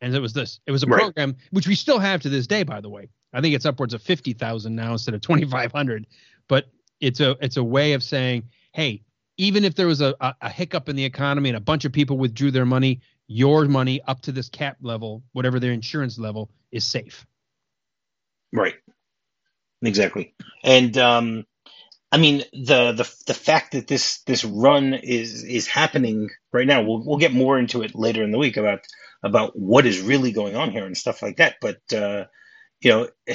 And 0.00 0.14
it 0.14 0.20
was 0.20 0.32
this. 0.32 0.60
It 0.66 0.72
was 0.72 0.82
a 0.82 0.86
Right. 0.86 1.00
program 1.00 1.36
which 1.50 1.66
we 1.66 1.74
still 1.74 1.98
have 1.98 2.22
to 2.22 2.28
this 2.28 2.46
day, 2.46 2.62
by 2.62 2.80
the 2.80 2.88
way. 2.88 3.08
I 3.32 3.40
think 3.40 3.54
it's 3.54 3.66
upwards 3.66 3.92
of 3.92 4.02
fifty 4.02 4.32
thousand 4.32 4.76
now 4.76 4.92
instead 4.92 5.14
of 5.14 5.20
twenty 5.20 5.44
five 5.46 5.72
hundred. 5.72 6.06
But 6.48 6.70
it's 7.00 7.20
a 7.20 7.36
it's 7.40 7.56
a 7.56 7.64
way 7.64 7.92
of 7.94 8.02
saying, 8.02 8.44
hey, 8.72 9.02
even 9.36 9.64
if 9.64 9.74
there 9.74 9.86
was 9.86 10.00
a, 10.00 10.14
a, 10.20 10.34
a 10.42 10.48
hiccup 10.50 10.88
in 10.88 10.96
the 10.96 11.04
economy 11.04 11.48
and 11.48 11.56
a 11.56 11.60
bunch 11.60 11.84
of 11.84 11.92
people 11.92 12.18
withdrew 12.18 12.50
their 12.50 12.66
money, 12.66 13.00
your 13.26 13.64
money 13.66 14.00
up 14.06 14.20
to 14.22 14.32
this 14.32 14.48
cap 14.48 14.76
level, 14.80 15.22
whatever 15.32 15.58
their 15.58 15.72
insurance 15.72 16.18
level, 16.18 16.50
is 16.72 16.84
safe. 16.84 17.26
Right. 18.52 18.74
Exactly. 19.82 20.34
And 20.62 20.96
um 20.98 21.46
I 22.12 22.18
mean 22.18 22.42
the 22.52 22.92
the 22.92 23.12
the 23.26 23.34
fact 23.34 23.72
that 23.72 23.86
this 23.86 24.22
this 24.22 24.44
run 24.44 24.94
is 24.94 25.44
is 25.44 25.66
happening 25.66 26.28
right 26.52 26.66
now. 26.66 26.82
We'll 26.82 27.04
we'll 27.04 27.18
get 27.18 27.32
more 27.32 27.58
into 27.58 27.82
it 27.82 27.94
later 27.94 28.22
in 28.22 28.30
the 28.30 28.38
week 28.38 28.56
about 28.56 28.80
about 29.22 29.58
what 29.58 29.86
is 29.86 30.00
really 30.00 30.32
going 30.32 30.56
on 30.56 30.70
here 30.70 30.86
and 30.86 30.96
stuff 30.96 31.22
like 31.22 31.36
that. 31.36 31.56
But 31.60 31.80
uh 31.92 32.26
you 32.80 32.90
know, 32.90 33.08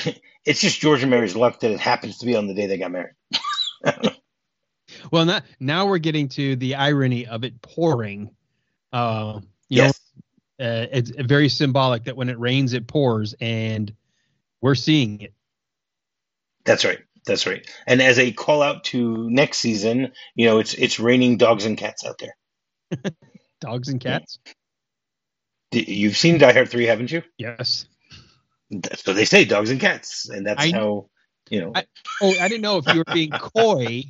it's 0.46 0.62
just 0.62 0.80
George 0.80 1.02
and 1.02 1.12
Mary's 1.12 1.36
luck 1.36 1.60
that 1.60 1.72
it 1.72 1.80
happens 1.80 2.20
to 2.20 2.26
be 2.26 2.36
on 2.36 2.48
the 2.48 2.54
day 2.54 2.68
they 2.68 2.78
got 2.78 2.92
married. 2.92 3.14
Well, 5.12 5.26
now, 5.26 5.42
now 5.60 5.86
we're 5.88 5.98
getting 5.98 6.30
to 6.30 6.56
the 6.56 6.76
irony 6.76 7.28
of 7.28 7.44
it 7.44 7.62
pouring. 7.62 8.32
Uh, 8.92 9.42
you 9.70 9.84
yes. 9.84 10.00
know, 10.60 10.66
uh, 10.66 10.88
it's 10.92 11.12
very 11.12 11.50
symbolic 11.50 12.06
that 12.06 12.16
when 12.16 12.30
it 12.30 12.40
rains, 12.40 12.74
it 12.74 12.88
pours, 12.88 13.36
and 13.42 13.94
we're 14.62 14.76
seeing 14.76 15.22
it. 15.22 15.34
That's 16.66 16.84
right. 16.86 17.00
That's 17.26 17.48
right. 17.48 17.68
And 17.88 18.02
as 18.02 18.20
a 18.20 18.32
call 18.32 18.62
out 18.62 18.84
to 18.86 19.30
next 19.30 19.58
season, 19.60 20.12
you 20.36 20.46
know, 20.48 20.60
it's 20.60 20.74
it's 20.74 21.00
raining 21.00 21.38
dogs 21.38 21.66
and 21.66 21.78
cats 21.78 22.06
out 22.06 22.20
there. 22.20 22.36
Dogs 23.62 23.88
and 23.90 24.00
cats. 24.00 24.38
You've 25.72 26.18
seen 26.18 26.38
Die 26.38 26.54
Hard 26.54 26.70
3, 26.70 26.86
haven't 26.86 27.12
you? 27.12 27.24
Yes. 27.38 27.86
That's 28.70 29.06
what 29.08 29.16
they 29.16 29.26
say, 29.26 29.46
dogs 29.46 29.70
and 29.72 29.80
cats. 29.80 30.30
And 30.30 30.46
that's 30.46 30.64
I- 30.64 30.72
how, 30.72 31.10
you 31.50 31.62
know. 31.62 31.72
I- 31.74 31.86
Oh, 32.22 32.34
I 32.40 32.48
didn't 32.48 32.62
know 32.62 32.78
if 32.78 32.86
you 32.88 33.00
were 33.00 33.14
being 33.14 33.30
coy. 33.56 34.04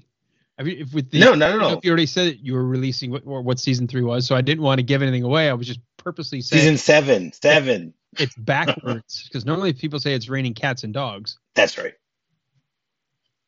I 0.60 0.64
mean, 0.64 0.80
if 0.80 0.94
with 0.94 1.10
the 1.10 1.20
no, 1.20 1.34
at 1.34 1.42
all. 1.62 1.78
if 1.78 1.86
you 1.86 1.92
already 1.92 2.06
said 2.06 2.28
that 2.28 2.40
you 2.40 2.54
were 2.54 2.66
releasing 2.66 3.12
what, 3.12 3.24
or 3.26 3.42
what 3.42 3.60
season 3.60 3.88
three 3.88 4.04
was, 4.04 4.26
so 4.28 4.36
I 4.36 4.42
didn't 4.42 4.64
want 4.64 4.80
to 4.80 4.84
give 4.84 5.02
anything 5.02 5.24
away. 5.24 5.50
I 5.50 5.54
was 5.54 5.68
just 5.68 5.80
purposely 5.98 6.42
saying 6.42 6.62
Season 6.62 6.78
7, 6.78 7.34
7. 7.34 7.94
it's 8.20 8.36
backwards 8.36 9.24
because 9.28 9.46
normally 9.46 9.74
people 9.74 10.00
say 10.00 10.14
it's 10.14 10.30
raining 10.30 10.54
cats 10.54 10.84
and 10.84 10.94
dogs. 10.94 11.38
That's 11.56 11.78
right. 11.78 11.94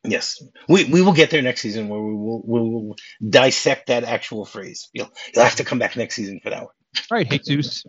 Yes, 0.04 0.42
we 0.68 0.84
we 0.84 1.02
will 1.02 1.12
get 1.12 1.30
there 1.30 1.42
next 1.42 1.60
season 1.60 1.88
where 1.88 2.00
we 2.00 2.14
will 2.14 2.42
we 2.46 2.60
will 2.60 2.96
dissect 3.26 3.88
that 3.88 4.04
actual 4.04 4.44
phrase. 4.44 4.88
You'll 4.92 5.10
you'll 5.34 5.44
have 5.44 5.56
to 5.56 5.64
come 5.64 5.78
back 5.78 5.96
next 5.96 6.14
season 6.14 6.40
for 6.42 6.50
that 6.50 6.64
one. 6.64 6.72
All 7.10 7.18
right. 7.18 7.26
Hey 7.26 7.40
Zeus, 7.42 7.84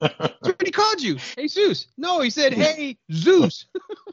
That's 0.00 0.34
what 0.42 0.62
he 0.62 0.72
called 0.72 1.00
you. 1.00 1.16
Hey 1.36 1.46
Zeus. 1.46 1.86
No, 1.96 2.20
he 2.20 2.30
said, 2.30 2.52
Hey 2.52 2.98
Zeus. 3.12 3.66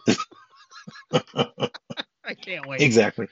I 1.14 2.34
can't 2.40 2.68
wait. 2.68 2.82
Exactly. 2.82 3.28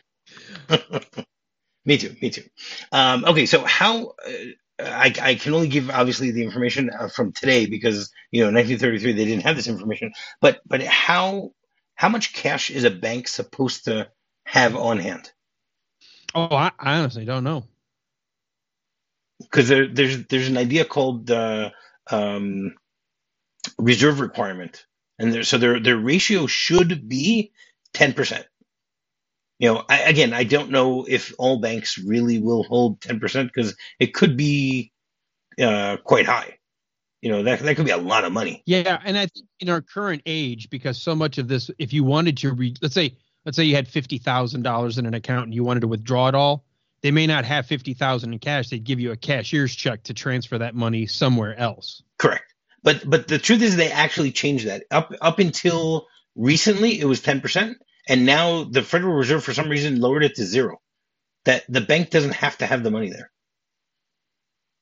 me 1.86 1.98
too. 1.98 2.16
Me 2.22 2.30
too. 2.30 2.44
Um, 2.92 3.26
okay, 3.26 3.46
so 3.46 3.64
how 3.64 4.14
uh, 4.26 4.32
I, 4.80 5.14
I 5.22 5.36
can 5.36 5.54
only 5.54 5.68
give 5.68 5.90
obviously 5.90 6.32
the 6.32 6.44
information 6.44 6.90
uh, 6.90 7.08
from 7.08 7.32
today 7.32 7.66
because 7.68 8.12
you 8.32 8.42
know 8.42 8.48
1933 8.48 9.14
they 9.14 9.26
didn't 9.26 9.44
have 9.44 9.56
this 9.56 9.68
information. 9.68 10.12
But 10.42 10.62
but 10.66 10.84
how 10.84 11.52
how 12.02 12.10
much 12.10 12.34
cash 12.34 12.72
is 12.72 12.84
a 12.84 12.90
bank 12.90 13.28
supposed 13.28 13.86
to 13.86 14.10
have 14.44 14.76
on 14.76 14.98
hand? 14.98 15.32
Oh, 16.34 16.48
I, 16.56 16.72
I 16.80 16.98
honestly 16.98 17.26
don't 17.26 17.44
know. 17.44 17.66
Because 19.40 19.68
there, 19.68 19.88
there's 19.88 20.26
there's 20.26 20.48
an 20.48 20.58
idea 20.58 20.84
called 20.84 21.30
uh, 21.30 21.70
um, 22.10 22.74
reserve 23.78 24.20
requirement, 24.20 24.84
and 25.20 25.32
there, 25.32 25.44
so 25.44 25.60
their 25.60 25.80
their 25.80 25.98
ratio 25.98 26.48
should 26.48 27.08
be 27.08 27.52
ten 27.94 28.14
percent. 28.14 28.48
You 29.60 29.72
know, 29.72 29.86
I, 29.88 30.00
again, 30.00 30.34
I 30.34 30.44
don't 30.44 30.72
know 30.72 31.06
if 31.08 31.36
all 31.38 31.62
banks 31.62 32.00
really 32.00 32.42
will 32.42 32.64
hold 32.64 33.00
ten 33.00 33.20
percent 33.20 33.52
because 33.54 33.76
it 34.00 34.16
could 34.16 34.36
be 34.36 34.92
uh, 35.62 35.98
quite 36.04 36.26
high. 36.26 36.58
You 37.22 37.32
know, 37.32 37.44
that 37.44 37.60
that 37.60 37.76
could 37.76 37.86
be 37.86 37.92
a 37.92 37.98
lot 37.98 38.26
of 38.26 38.32
money. 38.32 38.64
Yeah, 38.66 39.00
and 39.04 39.18
I 39.18 39.28
think 39.28 39.48
in 39.60 39.70
our 39.70 39.82
current 39.82 40.24
age, 40.26 40.70
because 40.70 41.02
so 41.02 41.16
much 41.16 41.38
of 41.38 41.48
this, 41.48 41.70
if 41.78 41.94
you 41.94 42.04
wanted 42.04 42.38
to, 42.40 42.54
re- 42.54 42.76
let's 42.82 42.96
say, 42.96 43.18
let's 43.46 43.56
say 43.56 43.64
you 43.64 43.76
had 43.76 43.88
fifty 43.88 44.18
thousand 44.18 44.64
dollars 44.64 44.98
in 44.98 45.06
an 45.06 45.14
account 45.14 45.46
and 45.46 45.54
you 45.54 45.64
wanted 45.64 45.82
to 45.82 45.88
withdraw 45.88 46.28
it 46.30 46.36
all, 46.36 46.66
they 47.04 47.12
may 47.12 47.28
not 47.28 47.46
have 47.46 47.68
fifty 47.68 47.94
thousand 47.94 48.34
in 48.34 48.40
cash. 48.40 48.70
They'd 48.70 48.84
give 48.84 49.00
you 49.00 49.12
a 49.12 49.18
cashier's 49.18 49.76
check 49.76 50.04
to 50.04 50.14
transfer 50.14 50.58
that 50.58 50.74
money 50.74 51.06
somewhere 51.06 51.56
else. 51.58 52.02
Correct. 52.18 52.46
But 52.84 53.08
but 53.08 53.28
the 53.28 53.38
truth 53.38 53.62
is 53.62 53.76
they 53.76 53.92
actually 53.92 54.32
changed 54.32 54.68
that. 54.68 54.84
Up 54.90 55.14
up 55.22 55.40
until 55.40 56.08
recently 56.36 57.00
it 57.00 57.06
was 57.06 57.22
10% 57.22 57.76
and 58.08 58.26
now 58.26 58.64
the 58.64 58.82
Federal 58.82 59.14
Reserve 59.14 59.44
for 59.44 59.54
some 59.54 59.70
reason 59.70 60.00
lowered 60.00 60.24
it 60.24 60.36
to 60.36 60.44
0. 60.44 60.82
That 61.46 61.64
the 61.70 61.82
bank 61.82 62.10
doesn't 62.10 62.36
have 62.36 62.58
to 62.60 62.66
have 62.66 62.84
the 62.84 62.92
money 62.92 63.10
there. 63.10 63.32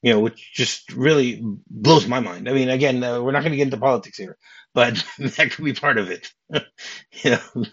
You 0.02 0.14
know, 0.14 0.20
which 0.22 0.54
just 0.54 0.94
really 0.94 1.44
blows 1.70 2.08
my 2.08 2.22
mind. 2.22 2.48
I 2.48 2.54
mean, 2.54 2.70
again, 2.70 3.04
uh, 3.04 3.22
we're 3.22 3.34
not 3.34 3.42
going 3.42 3.52
to 3.52 3.58
get 3.58 3.68
into 3.68 3.78
politics 3.78 4.18
here, 4.18 4.38
but 4.74 5.04
that 5.20 5.52
could 5.52 5.66
be 5.66 5.74
part 5.74 5.98
of 5.98 6.10
it. 6.10 6.32
you 7.24 7.32
know, 7.32 7.66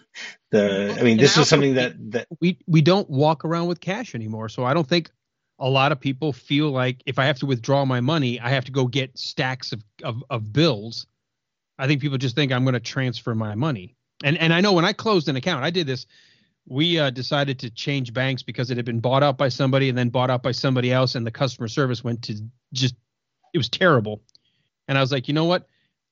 the 0.51 0.95
I 0.99 1.03
mean, 1.03 1.17
this 1.17 1.37
is 1.37 1.47
something 1.47 1.75
that 1.75 1.93
that 2.11 2.27
We 2.41 2.59
we 2.67 2.81
don't 2.81 3.09
walk 3.09 3.45
around 3.45 3.67
with 3.67 3.79
cash 3.79 4.15
anymore, 4.15 4.49
so 4.49 4.63
I 4.63 4.73
don't 4.73 4.87
think 4.87 5.09
a 5.59 5.69
lot 5.69 5.91
of 5.91 5.99
people 5.99 6.33
feel 6.33 6.69
like 6.69 7.01
if 7.05 7.17
I 7.17 7.25
have 7.25 7.39
to 7.39 7.45
withdraw 7.45 7.85
my 7.85 8.01
money, 8.01 8.39
I 8.39 8.49
have 8.49 8.65
to 8.65 8.71
go 8.71 8.87
get 8.87 9.17
stacks 9.17 9.71
of 9.71 9.83
of, 10.03 10.23
of 10.29 10.51
bills. 10.51 11.07
I 11.79 11.87
think 11.87 12.01
people 12.01 12.17
just 12.17 12.35
think 12.35 12.51
I'm 12.51 12.63
going 12.63 12.73
to 12.73 12.79
transfer 12.79 13.35
my 13.35 13.55
money. 13.55 13.95
And 14.23 14.37
and 14.37 14.53
I 14.53 14.61
know 14.61 14.73
when 14.73 14.85
I 14.85 14.93
closed 14.93 15.29
an 15.29 15.35
account, 15.35 15.63
I 15.63 15.69
did 15.69 15.87
this. 15.87 16.05
We 16.69 16.99
uh, 16.99 17.11
decided 17.11 17.59
to 17.59 17.69
change 17.69 18.13
banks 18.13 18.43
because 18.43 18.69
it 18.69 18.77
had 18.77 18.85
been 18.85 18.99
bought 18.99 19.23
out 19.23 19.37
by 19.37 19.47
somebody 19.49 19.87
and 19.87 19.97
then 19.97 20.09
bought 20.09 20.29
out 20.29 20.43
by 20.43 20.51
somebody 20.51 20.91
else, 20.91 21.15
and 21.15 21.25
the 21.25 21.31
customer 21.31 21.69
service 21.69 22.03
went 22.03 22.23
to 22.23 22.35
just 22.73 22.95
it 23.53 23.57
was 23.57 23.69
terrible. 23.69 24.21
And 24.87 24.97
I 24.97 25.01
was 25.01 25.11
like, 25.11 25.27
you 25.27 25.33
know 25.33 25.45
what? 25.45 25.67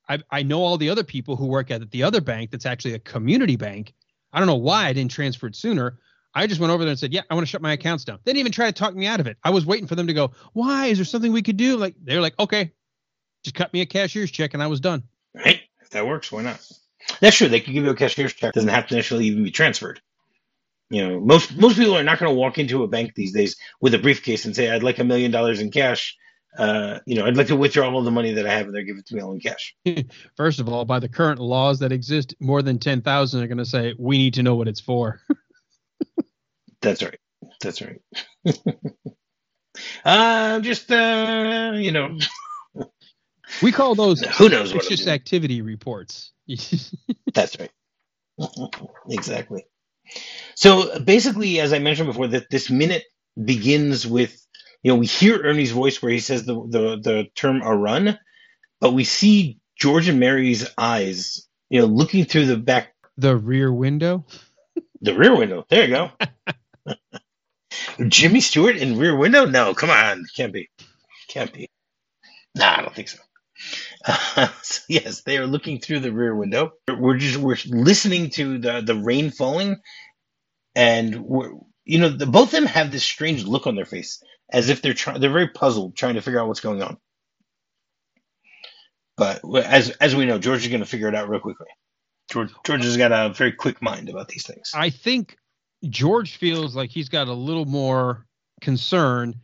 I 0.08 0.18
I 0.30 0.42
know 0.42 0.62
all 0.62 0.78
the 0.78 0.90
other 0.90 1.04
people 1.04 1.36
who 1.36 1.46
work 1.46 1.70
at 1.70 1.90
the 1.90 2.02
other 2.02 2.20
bank 2.20 2.50
that's 2.50 2.66
actually 2.66 2.94
a 2.94 2.98
community 2.98 3.56
bank. 3.56 3.92
I 4.32 4.38
don't 4.38 4.46
know 4.46 4.56
why 4.56 4.86
I 4.86 4.92
didn't 4.92 5.12
transfer 5.12 5.46
it 5.46 5.56
sooner. 5.56 5.98
I 6.34 6.46
just 6.46 6.60
went 6.60 6.70
over 6.70 6.84
there 6.84 6.90
and 6.90 6.98
said, 6.98 7.12
"Yeah, 7.12 7.22
I 7.30 7.34
want 7.34 7.46
to 7.46 7.50
shut 7.50 7.62
my 7.62 7.72
accounts 7.72 8.04
down." 8.04 8.18
They 8.24 8.32
didn't 8.32 8.40
even 8.40 8.52
try 8.52 8.66
to 8.66 8.72
talk 8.72 8.94
me 8.94 9.06
out 9.06 9.20
of 9.20 9.26
it. 9.26 9.38
I 9.42 9.50
was 9.50 9.64
waiting 9.64 9.86
for 9.86 9.94
them 9.94 10.06
to 10.06 10.12
go, 10.14 10.32
"Why? 10.52 10.86
Is 10.86 10.98
there 10.98 11.04
something 11.04 11.32
we 11.32 11.42
could 11.42 11.56
do?" 11.56 11.76
Like 11.76 11.94
they're 12.02 12.20
like, 12.20 12.38
"Okay, 12.38 12.72
just 13.42 13.56
cut 13.56 13.72
me 13.72 13.80
a 13.80 13.86
cashier's 13.86 14.30
check," 14.30 14.54
and 14.54 14.62
I 14.62 14.66
was 14.66 14.80
done. 14.80 15.02
Right? 15.34 15.60
If 15.80 15.90
that 15.90 16.06
works, 16.06 16.30
why 16.30 16.42
not? 16.42 16.66
That's 17.20 17.36
true. 17.36 17.48
They 17.48 17.60
could 17.60 17.72
give 17.72 17.84
you 17.84 17.90
a 17.90 17.94
cashier's 17.94 18.34
check. 18.34 18.52
Doesn't 18.52 18.68
have 18.68 18.88
to 18.88 18.96
necessarily 18.96 19.26
even 19.26 19.44
be 19.44 19.50
transferred. 19.50 20.00
You 20.90 21.06
know, 21.06 21.20
most 21.20 21.56
most 21.56 21.76
people 21.76 21.96
are 21.96 22.04
not 22.04 22.18
going 22.18 22.30
to 22.30 22.38
walk 22.38 22.58
into 22.58 22.84
a 22.84 22.88
bank 22.88 23.14
these 23.14 23.32
days 23.32 23.56
with 23.80 23.94
a 23.94 23.98
briefcase 23.98 24.44
and 24.44 24.54
say, 24.54 24.70
"I'd 24.70 24.84
like 24.84 24.98
a 24.98 25.04
million 25.04 25.30
dollars 25.30 25.60
in 25.60 25.70
cash." 25.70 26.16
Uh, 26.56 27.00
you 27.06 27.16
know, 27.16 27.26
I'd 27.26 27.36
like 27.36 27.48
to 27.48 27.56
withdraw 27.56 27.90
all 27.90 28.02
the 28.02 28.10
money 28.10 28.32
that 28.32 28.46
I 28.46 28.52
have, 28.52 28.66
and 28.66 28.74
they 28.74 28.84
give 28.84 28.96
it 28.96 29.06
to 29.06 29.14
me 29.14 29.20
all 29.20 29.32
in 29.32 29.40
cash. 29.40 29.74
First 30.36 30.60
of 30.60 30.68
all, 30.68 30.84
by 30.84 31.00
the 31.00 31.08
current 31.08 31.40
laws 31.40 31.80
that 31.80 31.92
exist, 31.92 32.34
more 32.40 32.62
than 32.62 32.78
ten 32.78 33.02
thousand 33.02 33.42
are 33.42 33.46
going 33.46 33.58
to 33.58 33.64
say, 33.64 33.94
"We 33.98 34.16
need 34.16 34.34
to 34.34 34.42
know 34.42 34.54
what 34.54 34.68
it's 34.68 34.80
for." 34.80 35.20
That's 36.80 37.02
right. 37.02 37.18
That's 37.60 37.82
right. 37.82 38.00
uh, 40.04 40.60
just 40.60 40.90
uh, 40.90 41.72
you 41.74 41.90
know, 41.90 42.16
we 43.62 43.72
call 43.72 43.94
those 43.94 44.20
who 44.20 44.48
knows? 44.48 44.72
I'm 44.72 44.78
suspicious 44.78 45.08
activity 45.08 45.62
reports. 45.62 46.32
That's 47.34 47.58
right. 47.58 47.70
exactly. 49.10 49.66
So 50.56 51.00
basically, 51.00 51.60
as 51.60 51.74
I 51.74 51.80
mentioned 51.80 52.08
before, 52.08 52.28
that 52.28 52.50
this 52.50 52.70
minute 52.70 53.04
begins 53.42 54.06
with 54.06 54.36
you 54.82 54.92
know 54.92 54.98
we 54.98 55.06
hear 55.06 55.42
Ernie's 55.44 55.72
voice 55.72 56.02
where 56.02 56.12
he 56.12 56.20
says 56.20 56.46
the 56.46 56.54
the, 56.54 57.00
the 57.02 57.26
term 57.36 57.62
"a 57.62 57.76
run," 57.76 58.18
but 58.80 58.94
we 58.94 59.04
see 59.04 59.60
George 59.78 60.08
and 60.08 60.20
Mary's 60.20 60.68
eyes, 60.78 61.48
you 61.70 61.80
know, 61.80 61.86
looking 61.86 62.26
through 62.26 62.46
the 62.46 62.58
back 62.58 62.94
the 63.18 63.36
rear 63.36 63.72
window. 63.72 64.26
the 65.02 65.14
rear 65.16 65.36
window. 65.36 65.66
There 65.70 65.84
you 65.84 65.90
go. 65.94 66.10
Jimmy 68.08 68.40
Stewart 68.40 68.76
in 68.76 68.98
Rear 68.98 69.16
Window? 69.16 69.46
No, 69.46 69.74
come 69.74 69.90
on, 69.90 70.24
can't 70.36 70.52
be, 70.52 70.70
can't 71.28 71.52
be. 71.52 71.70
Nah, 72.54 72.78
I 72.78 72.82
don't 72.82 72.94
think 72.94 73.08
so. 73.08 73.18
Uh, 74.06 74.48
so 74.62 74.82
yes, 74.88 75.22
they 75.22 75.38
are 75.38 75.46
looking 75.46 75.80
through 75.80 76.00
the 76.00 76.12
rear 76.12 76.34
window. 76.34 76.72
We're 76.88 77.18
just 77.18 77.38
we're 77.38 77.56
listening 77.66 78.30
to 78.30 78.58
the 78.58 78.80
the 78.82 78.94
rain 78.96 79.30
falling, 79.30 79.76
and 80.76 81.22
we're 81.24 81.52
you 81.84 81.98
know 81.98 82.10
the, 82.10 82.26
both 82.26 82.48
of 82.48 82.50
them 82.52 82.66
have 82.66 82.92
this 82.92 83.02
strange 83.02 83.44
look 83.44 83.66
on 83.66 83.74
their 83.74 83.84
face, 83.86 84.22
as 84.52 84.68
if 84.68 84.82
they're 84.82 84.94
trying 84.94 85.20
they're 85.20 85.32
very 85.32 85.48
puzzled, 85.48 85.96
trying 85.96 86.14
to 86.14 86.22
figure 86.22 86.38
out 86.38 86.46
what's 86.46 86.60
going 86.60 86.82
on. 86.82 86.98
But 89.16 89.40
as 89.56 89.90
as 89.90 90.14
we 90.14 90.26
know, 90.26 90.38
George 90.38 90.62
is 90.62 90.68
going 90.68 90.80
to 90.80 90.86
figure 90.86 91.08
it 91.08 91.14
out 91.14 91.28
real 91.28 91.40
quickly. 91.40 91.66
George 92.30 92.52
George 92.64 92.84
has 92.84 92.96
got 92.96 93.12
a 93.12 93.32
very 93.32 93.52
quick 93.52 93.80
mind 93.80 94.08
about 94.10 94.28
these 94.28 94.46
things. 94.46 94.70
I 94.74 94.90
think 94.90 95.36
George 95.88 96.36
feels 96.36 96.76
like 96.76 96.90
he's 96.90 97.08
got 97.08 97.28
a 97.28 97.32
little 97.32 97.64
more 97.64 98.26
concern. 98.60 99.34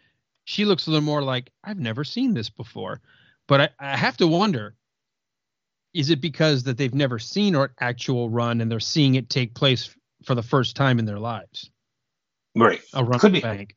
She 0.44 0.64
looks 0.64 0.86
a 0.86 0.90
little 0.90 1.04
more 1.04 1.22
like 1.22 1.50
I've 1.64 1.78
never 1.78 2.04
seen 2.04 2.34
this 2.34 2.50
before. 2.50 3.00
But 3.48 3.60
I, 3.60 3.68
I 3.78 3.96
have 3.96 4.18
to 4.18 4.26
wonder: 4.26 4.74
is 5.94 6.10
it 6.10 6.20
because 6.20 6.64
that 6.64 6.76
they've 6.76 6.94
never 6.94 7.18
seen 7.18 7.54
an 7.54 7.68
actual 7.80 8.28
run 8.28 8.60
and 8.60 8.70
they're 8.70 8.80
seeing 8.80 9.14
it 9.14 9.30
take 9.30 9.54
place 9.54 9.94
for 10.24 10.34
the 10.34 10.42
first 10.42 10.76
time 10.76 10.98
in 10.98 11.04
their 11.06 11.18
lives? 11.20 11.70
Right. 12.56 12.80
A 12.94 13.04
run 13.04 13.18
Could 13.20 13.32
be. 13.32 13.40
bank. 13.40 13.76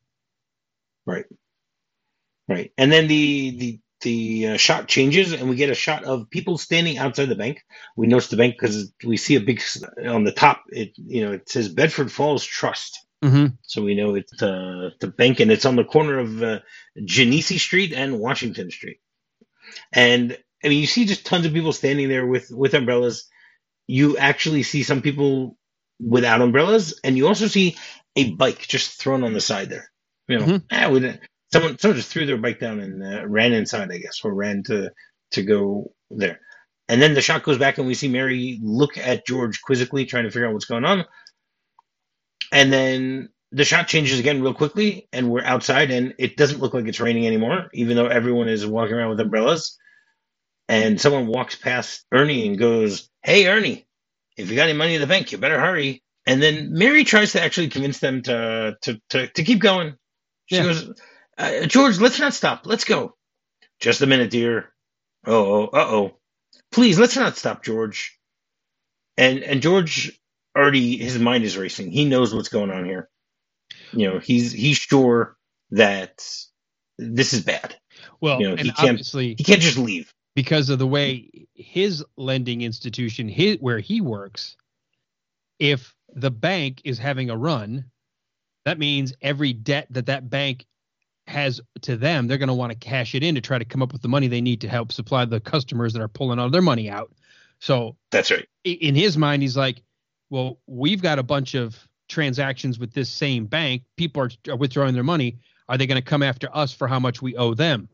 Right. 1.06 1.24
Right. 2.48 2.72
And 2.78 2.92
then 2.92 3.08
the 3.08 3.50
the 3.58 3.80
the 4.02 4.48
uh, 4.48 4.56
shot 4.58 4.88
changes, 4.88 5.32
and 5.32 5.48
we 5.48 5.56
get 5.56 5.70
a 5.70 5.74
shot 5.74 6.04
of 6.04 6.30
people 6.30 6.58
standing 6.58 6.98
outside 6.98 7.26
the 7.28 7.34
bank. 7.36 7.64
We 7.96 8.06
notice 8.06 8.28
the 8.28 8.36
bank 8.36 8.56
because 8.58 8.92
we 9.04 9.16
see 9.16 9.36
a 9.36 9.40
big 9.40 9.62
on 10.06 10.24
the 10.24 10.32
top. 10.32 10.64
It 10.68 10.92
you 10.96 11.24
know 11.24 11.32
it 11.32 11.48
says 11.48 11.68
Bedford 11.68 12.12
Falls 12.12 12.44
Trust, 12.44 13.04
Mm-hmm. 13.24 13.46
so 13.62 13.82
we 13.82 13.94
know 13.96 14.14
it's 14.14 14.42
uh, 14.42 14.90
the 15.00 15.08
bank, 15.08 15.40
and 15.40 15.50
it's 15.50 15.64
on 15.64 15.76
the 15.76 15.84
corner 15.84 16.18
of 16.18 16.42
uh, 16.42 16.60
Genesee 17.04 17.58
Street 17.58 17.92
and 17.94 18.20
Washington 18.20 18.70
Street. 18.70 19.00
And 19.92 20.38
I 20.64 20.68
mean, 20.68 20.80
you 20.80 20.86
see 20.86 21.06
just 21.06 21.26
tons 21.26 21.46
of 21.46 21.52
people 21.52 21.72
standing 21.72 22.08
there 22.08 22.26
with 22.26 22.50
with 22.50 22.74
umbrellas. 22.74 23.28
You 23.86 24.18
actually 24.18 24.62
see 24.64 24.82
some 24.84 25.02
people 25.02 25.58
without 26.00 26.40
umbrellas, 26.42 27.00
and 27.04 27.16
you 27.16 27.26
also 27.26 27.46
see 27.46 27.76
a 28.16 28.32
bike 28.32 28.66
just 28.66 29.00
thrown 29.00 29.24
on 29.24 29.32
the 29.32 29.40
side 29.40 29.70
there. 29.70 29.90
You 30.28 30.38
know, 30.38 30.44
Mhm. 30.46 30.64
ah, 30.72 30.90
we 30.90 31.00
didn't- 31.00 31.20
someone 31.52 31.78
someone 31.78 31.96
just 31.96 32.10
threw 32.10 32.26
their 32.26 32.36
bike 32.38 32.60
down 32.60 32.80
and 32.80 33.02
uh, 33.02 33.26
ran 33.26 33.52
inside, 33.52 33.90
I 33.92 33.98
guess, 33.98 34.20
or 34.24 34.34
ran 34.34 34.62
to 34.64 34.92
to 35.32 35.42
go 35.42 35.92
there. 36.10 36.40
And 36.88 37.02
then 37.02 37.14
the 37.14 37.20
shot 37.22 37.42
goes 37.42 37.58
back, 37.58 37.78
and 37.78 37.86
we 37.86 37.94
see 37.94 38.08
Mary 38.08 38.58
look 38.62 38.96
at 38.98 39.26
George 39.26 39.60
quizzically, 39.62 40.06
trying 40.06 40.24
to 40.24 40.30
figure 40.30 40.46
out 40.46 40.52
what's 40.52 40.66
going 40.66 40.84
on. 40.84 41.04
And 42.52 42.72
then 42.72 43.30
the 43.52 43.64
shot 43.64 43.88
changes 43.88 44.18
again 44.20 44.42
real 44.42 44.54
quickly, 44.54 45.08
and 45.12 45.30
we're 45.30 45.42
outside, 45.44 45.90
and 45.90 46.14
it 46.18 46.36
doesn't 46.36 46.60
look 46.60 46.74
like 46.74 46.86
it's 46.86 47.00
raining 47.00 47.26
anymore, 47.26 47.68
even 47.74 47.96
though 47.96 48.06
everyone 48.06 48.48
is 48.48 48.66
walking 48.66 48.94
around 48.94 49.10
with 49.10 49.20
umbrellas. 49.20 49.76
And 50.68 51.00
someone 51.00 51.26
walks 51.26 51.54
past 51.56 52.04
Ernie 52.12 52.46
and 52.46 52.58
goes, 52.58 53.08
"Hey, 53.22 53.46
Ernie, 53.46 53.85
if 54.36 54.50
you 54.50 54.56
got 54.56 54.68
any 54.68 54.78
money 54.78 54.94
in 54.94 55.00
the 55.00 55.06
bank, 55.06 55.32
you 55.32 55.38
better 55.38 55.60
hurry." 55.60 56.02
And 56.26 56.42
then 56.42 56.72
Mary 56.72 57.04
tries 57.04 57.32
to 57.32 57.42
actually 57.42 57.68
convince 57.68 57.98
them 58.00 58.22
to 58.22 58.76
to 58.82 59.00
to, 59.10 59.28
to 59.28 59.44
keep 59.44 59.60
going. 59.60 59.94
She 60.46 60.56
Yeah. 60.56 60.62
goes, 60.64 60.90
uh, 61.38 61.66
"George, 61.66 61.98
let's 61.98 62.18
not 62.20 62.34
stop. 62.34 62.66
Let's 62.66 62.84
go." 62.84 63.16
Just 63.80 64.02
a 64.02 64.06
minute, 64.06 64.30
dear. 64.30 64.72
Oh, 65.26 65.66
uh 65.66 65.86
oh. 65.88 66.18
Please, 66.72 66.98
let's 66.98 67.16
not 67.16 67.36
stop, 67.36 67.62
George. 67.64 68.18
And 69.16 69.40
and 69.40 69.62
George 69.62 70.18
already 70.56 70.96
his 70.98 71.18
mind 71.18 71.44
is 71.44 71.56
racing. 71.56 71.90
He 71.90 72.04
knows 72.06 72.34
what's 72.34 72.48
going 72.48 72.70
on 72.70 72.84
here. 72.84 73.08
You 73.92 74.10
know, 74.10 74.18
he's 74.18 74.52
he's 74.52 74.76
sure 74.78 75.36
that 75.70 76.24
this 76.98 77.32
is 77.32 77.42
bad. 77.42 77.76
Well, 78.20 78.40
You 78.40 78.48
know, 78.48 78.52
and 78.52 78.60
he 78.62 78.72
can't- 78.72 78.90
obviously, 78.90 79.34
He 79.38 79.44
can't 79.44 79.60
just 79.60 79.78
leave. 79.78 80.12
Because 80.36 80.68
of 80.68 80.78
the 80.78 80.86
way 80.86 81.48
his 81.54 82.04
lending 82.18 82.60
institution, 82.60 83.26
his, 83.26 83.56
where 83.58 83.78
he 83.78 84.02
works, 84.02 84.54
if 85.58 85.96
the 86.14 86.30
bank 86.30 86.82
is 86.84 86.98
having 86.98 87.30
a 87.30 87.36
run, 87.36 87.86
that 88.66 88.78
means 88.78 89.14
every 89.22 89.54
debt 89.54 89.86
that 89.90 90.06
that 90.06 90.28
bank 90.28 90.66
has 91.26 91.62
to 91.80 91.96
them, 91.96 92.28
they're 92.28 92.36
going 92.36 92.48
to 92.48 92.54
want 92.54 92.70
to 92.70 92.78
cash 92.78 93.14
it 93.14 93.22
in 93.22 93.34
to 93.34 93.40
try 93.40 93.58
to 93.58 93.64
come 93.64 93.80
up 93.82 93.94
with 93.94 94.02
the 94.02 94.08
money 94.08 94.28
they 94.28 94.42
need 94.42 94.60
to 94.60 94.68
help 94.68 94.92
supply 94.92 95.24
the 95.24 95.40
customers 95.40 95.94
that 95.94 96.02
are 96.02 96.08
pulling 96.08 96.38
all 96.38 96.50
their 96.50 96.62
money 96.62 96.90
out. 96.90 97.10
So 97.58 97.96
that's 98.10 98.30
right. 98.30 98.46
In 98.62 98.94
his 98.94 99.16
mind, 99.16 99.40
he's 99.40 99.56
like, 99.56 99.82
well, 100.28 100.58
we've 100.66 101.00
got 101.00 101.18
a 101.18 101.22
bunch 101.22 101.54
of 101.54 101.88
transactions 102.10 102.78
with 102.78 102.92
this 102.92 103.08
same 103.08 103.46
bank. 103.46 103.84
People 103.96 104.24
are, 104.24 104.30
are 104.50 104.56
withdrawing 104.56 104.92
their 104.92 105.02
money. 105.02 105.38
Are 105.66 105.78
they 105.78 105.86
going 105.86 106.00
to 106.00 106.06
come 106.06 106.22
after 106.22 106.54
us 106.54 106.74
for 106.74 106.86
how 106.86 107.00
much 107.00 107.22
we 107.22 107.36
owe 107.36 107.54
them? 107.54 107.88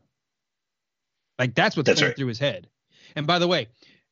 Like 1.39 1.55
that's 1.55 1.75
what's 1.75 1.87
that's 1.87 1.99
going 1.99 2.11
right. 2.11 2.17
through 2.17 2.27
his 2.27 2.39
head. 2.39 2.67
And 3.15 3.27
by 3.27 3.39
the 3.39 3.47
way, 3.47 3.67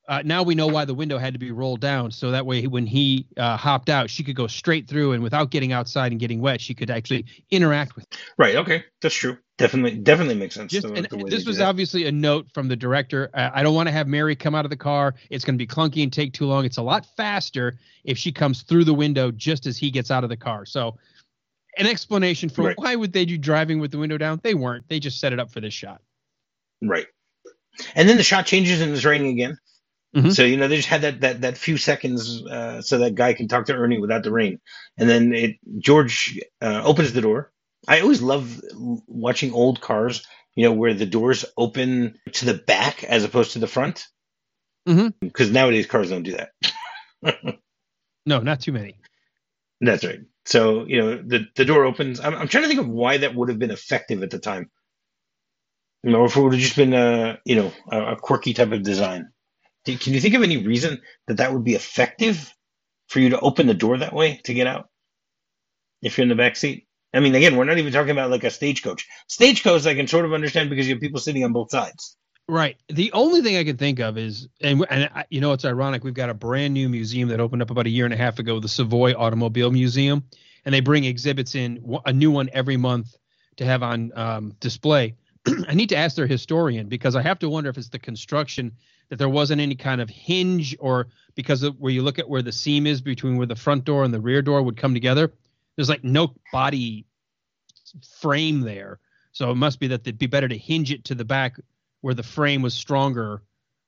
uh, 0.08 0.22
now 0.26 0.44
we 0.44 0.56
know 0.56 0.68
why 0.68 0.84
the 0.84 0.94
window 0.94 1.18
had 1.18 1.34
to 1.34 1.40
be 1.40 1.52
rolled 1.52 1.80
down, 1.80 2.12
so 2.12 2.32
that 2.32 2.46
way 2.46 2.66
when 2.66 2.86
he 2.88 3.28
uh, 3.38 3.56
hopped 3.56 3.90
out, 3.90 4.10
she 4.10 4.24
could 4.24 4.36
go 4.36 4.48
straight 4.48 4.88
through, 4.88 5.14
and 5.14 5.22
without 5.22 5.52
getting 5.52 5.72
outside 5.72 6.12
and 6.12 6.20
getting 6.20 6.42
wet, 6.42 6.60
she 6.60 6.74
could 6.74 6.90
actually 6.90 7.26
interact 7.52 7.96
with. 7.96 8.04
Him. 8.06 8.20
Right. 8.38 8.56
Okay, 8.56 8.84
that's 9.02 9.16
true. 9.16 9.38
Definitely, 9.58 10.00
definitely 10.00 10.36
makes 10.36 10.56
sense. 10.56 10.72
Just, 10.72 10.88
the, 10.88 11.02
the 11.04 11.26
this 11.30 11.46
was 11.46 11.62
obviously 11.62 12.08
a 12.08 12.12
note 12.12 12.48
from 12.52 12.68
the 12.68 12.76
director. 12.76 13.30
Uh, 13.34 13.52
I 13.54 13.62
don't 13.62 13.76
want 13.76 13.88
to 13.88 13.94
have 13.94 14.08
Mary 14.08 14.36
come 14.36 14.56
out 14.56 14.66
of 14.66 14.72
the 14.72 14.78
car. 14.78 15.14
It's 15.30 15.46
going 15.46 15.54
to 15.56 15.64
be 15.64 15.68
clunky 15.68 16.02
and 16.02 16.12
take 16.12 16.34
too 16.34 16.48
long. 16.48 16.66
It's 16.66 16.78
a 16.78 16.82
lot 16.82 17.06
faster 17.16 17.78
if 18.04 18.18
she 18.18 18.32
comes 18.32 18.64
through 18.64 18.86
the 18.86 18.94
window 18.94 19.30
just 19.30 19.68
as 19.68 19.78
he 19.78 19.92
gets 19.92 20.10
out 20.10 20.24
of 20.24 20.32
the 20.32 20.38
car. 20.38 20.66
So, 20.66 20.98
an 21.78 21.86
explanation 21.86 22.50
for 22.50 22.64
right. 22.64 22.78
why 22.78 22.96
would 22.96 23.14
they 23.14 23.24
do 23.24 23.38
driving 23.38 23.80
with 23.80 23.92
the 23.92 24.00
window 24.00 24.18
down? 24.18 24.42
They 24.42 24.56
weren't. 24.56 24.90
They 24.90 25.00
just 25.00 25.20
set 25.20 25.32
it 25.32 25.40
up 25.40 25.52
for 25.52 25.62
this 25.62 25.76
shot. 25.76 26.02
Right. 26.82 27.08
And 27.96 28.08
then 28.08 28.18
the 28.18 28.24
shot 28.24 28.46
changes 28.46 28.82
and 28.82 28.94
it's 28.94 29.06
raining 29.06 29.32
again. 29.32 29.58
Mm-hmm. 30.16 30.32
So 30.32 30.44
you 30.44 30.58
know 30.58 30.68
they 30.68 30.76
just 30.76 30.90
had 30.90 31.04
that 31.04 31.22
that 31.22 31.42
that 31.42 31.58
few 31.58 31.78
seconds 31.78 32.44
uh, 32.46 32.82
so 32.82 32.98
that 32.98 33.16
guy 33.16 33.34
can 33.34 33.48
talk 33.48 33.68
to 33.68 33.74
Ernie 33.74 34.00
without 34.00 34.24
the 34.24 34.32
rain, 34.32 34.60
and 34.98 35.10
then 35.10 35.34
it 35.34 35.56
George 35.80 36.38
uh, 36.62 36.82
opens 36.84 37.14
the 37.14 37.22
door. 37.22 37.52
I 37.88 38.02
always 38.02 38.22
love 38.22 38.60
watching 39.08 39.54
old 39.54 39.80
cars, 39.80 40.26
you 40.54 40.66
know, 40.66 40.74
where 40.74 40.94
the 40.94 41.06
doors 41.06 41.46
open 41.58 42.20
to 42.34 42.46
the 42.46 42.54
back 42.54 43.06
as 43.06 43.24
opposed 43.24 43.54
to 43.54 43.60
the 43.60 43.68
front, 43.68 44.06
because 44.86 45.04
mm-hmm. 45.48 45.54
nowadays 45.54 45.88
cars 45.88 46.10
don't 46.10 46.24
do 46.24 46.38
that. 46.38 47.58
no, 48.26 48.40
not 48.40 48.60
too 48.60 48.74
many. 48.74 48.96
That's 49.80 50.04
right. 50.04 50.20
So 50.46 50.86
you 50.88 51.00
know 51.00 51.22
the 51.26 51.46
the 51.56 51.64
door 51.64 51.86
opens. 51.86 52.20
I'm, 52.20 52.36
I'm 52.36 52.48
trying 52.50 52.66
to 52.66 52.68
think 52.68 52.82
of 52.82 52.90
why 52.90 53.20
that 53.20 53.34
would 53.34 53.48
have 53.48 53.60
been 53.60 53.72
effective 53.72 54.24
at 54.24 54.30
the 54.32 54.40
time. 54.40 54.70
You 56.04 56.12
know, 56.12 56.26
if 56.26 56.36
it 56.36 56.42
would 56.42 56.54
have 56.54 56.62
just 56.62 56.76
been 56.76 56.94
a 56.94 57.40
you 57.46 57.56
know 57.56 57.72
a, 57.92 58.14
a 58.14 58.16
quirky 58.16 58.54
type 58.54 58.72
of 58.72 58.84
design. 58.84 59.30
Can 59.86 60.14
you 60.14 60.22
think 60.22 60.36
of 60.36 60.44
any 60.44 60.58
reason 60.58 61.02
that 61.28 61.38
that 61.38 61.54
would 61.54 61.64
be 61.64 61.74
effective 61.74 62.54
for 63.08 63.20
you 63.20 63.30
to 63.30 63.40
open 63.40 63.66
the 63.66 63.74
door 63.74 63.98
that 63.98 64.14
way 64.14 64.40
to 64.44 64.54
get 64.54 64.68
out 64.68 64.90
if 66.04 66.18
you're 66.18 66.24
in 66.24 66.30
the 66.30 66.36
back 66.36 66.56
seat? 66.56 66.88
I 67.14 67.20
mean, 67.20 67.36
again, 67.36 67.56
we're 67.58 67.66
not 67.66 67.78
even 67.78 67.92
talking 67.92 68.12
about 68.12 68.30
like 68.30 68.44
a 68.44 68.52
stagecoach. 68.52 69.08
Stagecoach, 69.28 69.86
I 69.86 69.96
can 69.96 70.08
sort 70.08 70.26
of 70.26 70.34
understand 70.34 70.70
because 70.70 70.88
you 70.88 70.94
have 70.94 71.02
people 71.02 71.20
sitting 71.20 71.44
on 71.44 71.52
both 71.52 71.72
sides. 71.72 72.16
Right. 72.48 72.78
The 72.90 73.12
only 73.14 73.42
thing 73.42 73.58
I 73.58 73.64
can 73.64 73.78
think 73.78 74.00
of 74.00 74.18
is, 74.18 74.48
and 74.62 74.86
and 74.90 75.10
you 75.30 75.42
know, 75.42 75.54
it's 75.54 75.66
ironic. 75.66 76.04
We've 76.04 76.14
got 76.14 76.30
a 76.30 76.34
brand 76.34 76.74
new 76.74 76.90
museum 76.90 77.30
that 77.30 77.40
opened 77.40 77.62
up 77.62 77.72
about 77.72 77.86
a 77.86 77.90
year 77.90 78.06
and 78.06 78.14
a 78.14 78.18
half 78.18 78.40
ago, 78.40 78.60
the 78.60 78.68
Savoy 78.68 79.14
Automobile 79.14 79.72
Museum, 79.72 80.24
and 80.66 80.74
they 80.74 80.80
bring 80.80 81.06
exhibits 81.06 81.56
in 81.56 81.98
a 82.06 82.14
new 82.14 82.32
one 82.32 82.50
every 82.54 82.78
month 82.78 83.16
to 83.58 83.66
have 83.66 83.84
on 83.84 84.12
um, 84.16 84.56
display. 84.60 85.16
I 85.68 85.74
need 85.74 85.90
to 85.90 85.96
ask 85.96 86.16
their 86.16 86.28
historian 86.28 86.88
because 86.88 87.16
I 87.16 87.22
have 87.22 87.40
to 87.40 87.50
wonder 87.50 87.70
if 87.70 87.78
it's 87.78 87.90
the 87.90 88.00
construction 88.00 88.72
that 89.10 89.18
there 89.18 89.30
wasn't 89.30 89.62
any 89.62 89.76
kind 89.76 90.02
of 90.02 90.10
hinge 90.10 90.76
or 90.80 91.08
because 91.36 91.64
of 91.64 91.80
where 91.80 91.92
you 91.92 92.04
look 92.04 92.20
at 92.20 92.30
where 92.30 92.42
the 92.42 92.52
seam 92.52 92.88
is 92.88 93.02
between 93.02 93.38
where 93.38 93.48
the 93.48 93.56
front 93.56 93.84
door 93.84 94.04
and 94.04 94.14
the 94.14 94.22
rear 94.22 94.42
door 94.42 94.62
would 94.62 94.78
come 94.78 94.94
together. 94.94 95.32
There's 95.76 95.90
like 95.90 96.04
no 96.04 96.34
body 96.52 97.06
frame 98.20 98.62
there. 98.62 99.00
So 99.32 99.52
it 99.52 99.56
must 99.56 99.80
be 99.80 99.88
that 99.88 100.02
it'd 100.02 100.18
be 100.18 100.28
better 100.28 100.48
to 100.48 100.58
hinge 100.58 100.92
it 100.92 101.06
to 101.06 101.16
the 101.16 101.26
back 101.26 101.58
where 102.02 102.14
the 102.14 102.24
frame 102.24 102.62
was 102.62 102.74
stronger 102.74 103.42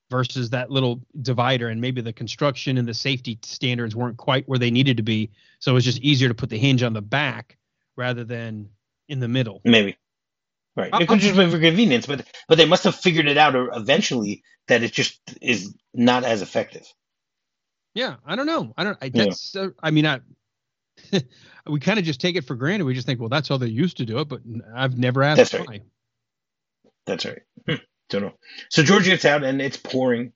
versus 0.10 0.50
that 0.52 0.72
little 0.72 1.02
divider. 1.22 1.70
And 1.70 1.82
maybe 1.82 2.02
the 2.02 2.14
construction 2.14 2.78
and 2.78 2.88
the 2.88 2.94
safety 2.94 3.40
standards 3.44 3.96
weren't 3.96 4.18
quite 4.18 4.48
where 4.48 4.60
they 4.60 4.72
needed 4.72 4.98
to 4.98 5.04
be. 5.04 5.32
So 5.60 5.72
it 5.72 5.76
was 5.76 5.86
just 5.86 6.00
easier 6.00 6.30
to 6.30 6.36
put 6.36 6.50
the 6.50 6.58
hinge 6.58 6.84
on 6.84 6.94
the 6.94 7.02
back 7.02 7.58
rather 7.96 8.24
than 8.24 8.70
in 9.08 9.20
the 9.20 9.28
middle. 9.28 9.62
Maybe. 9.64 9.98
Right. 10.76 10.92
It 11.02 11.08
could 11.08 11.20
just 11.20 11.36
be 11.36 11.50
for 11.50 11.60
convenience, 11.60 12.08
but 12.08 12.26
but 12.48 12.58
they 12.58 12.66
must 12.66 12.86
have 12.86 12.96
figured 12.96 13.28
it 13.28 13.38
out 13.38 13.54
eventually 13.56 14.44
that 14.68 14.82
it 14.82 14.92
just 14.92 15.20
is 15.42 15.76
not 15.94 16.24
as 16.24 16.42
effective. 16.42 16.86
Yeah, 17.94 18.16
I 18.26 18.36
don't 18.36 18.48
know. 18.48 18.74
I 18.76 18.84
don't. 18.84 18.98
I, 19.02 19.10
that's. 19.10 19.54
Yeah. 19.54 19.62
Uh, 19.62 19.70
I 19.82 19.92
mean, 19.92 20.08
I. 20.08 20.22
we 21.68 21.80
kind 21.80 22.00
of 22.00 22.06
just 22.06 22.22
take 22.22 22.36
it 22.36 22.46
for 22.46 22.56
granted. 22.56 22.86
We 22.86 22.94
just 22.94 23.06
think, 23.06 23.20
well, 23.20 23.30
that's 23.30 23.50
how 23.50 23.58
they 23.58 23.68
used 23.68 23.98
to 23.98 24.06
do 24.06 24.20
it, 24.20 24.28
but 24.28 24.42
I've 24.76 24.98
never 24.98 25.22
asked 25.22 25.38
that's 25.38 25.54
why. 25.54 25.66
Right. 25.68 25.84
That's 27.06 27.26
right. 27.26 27.42
Hmm. 27.68 27.76
Don't 28.10 28.22
know. 28.22 28.34
So 28.70 28.84
George 28.84 29.06
gets 29.06 29.26
out 29.26 29.44
and 29.44 29.62
it's 29.62 29.78
pouring, 29.78 30.34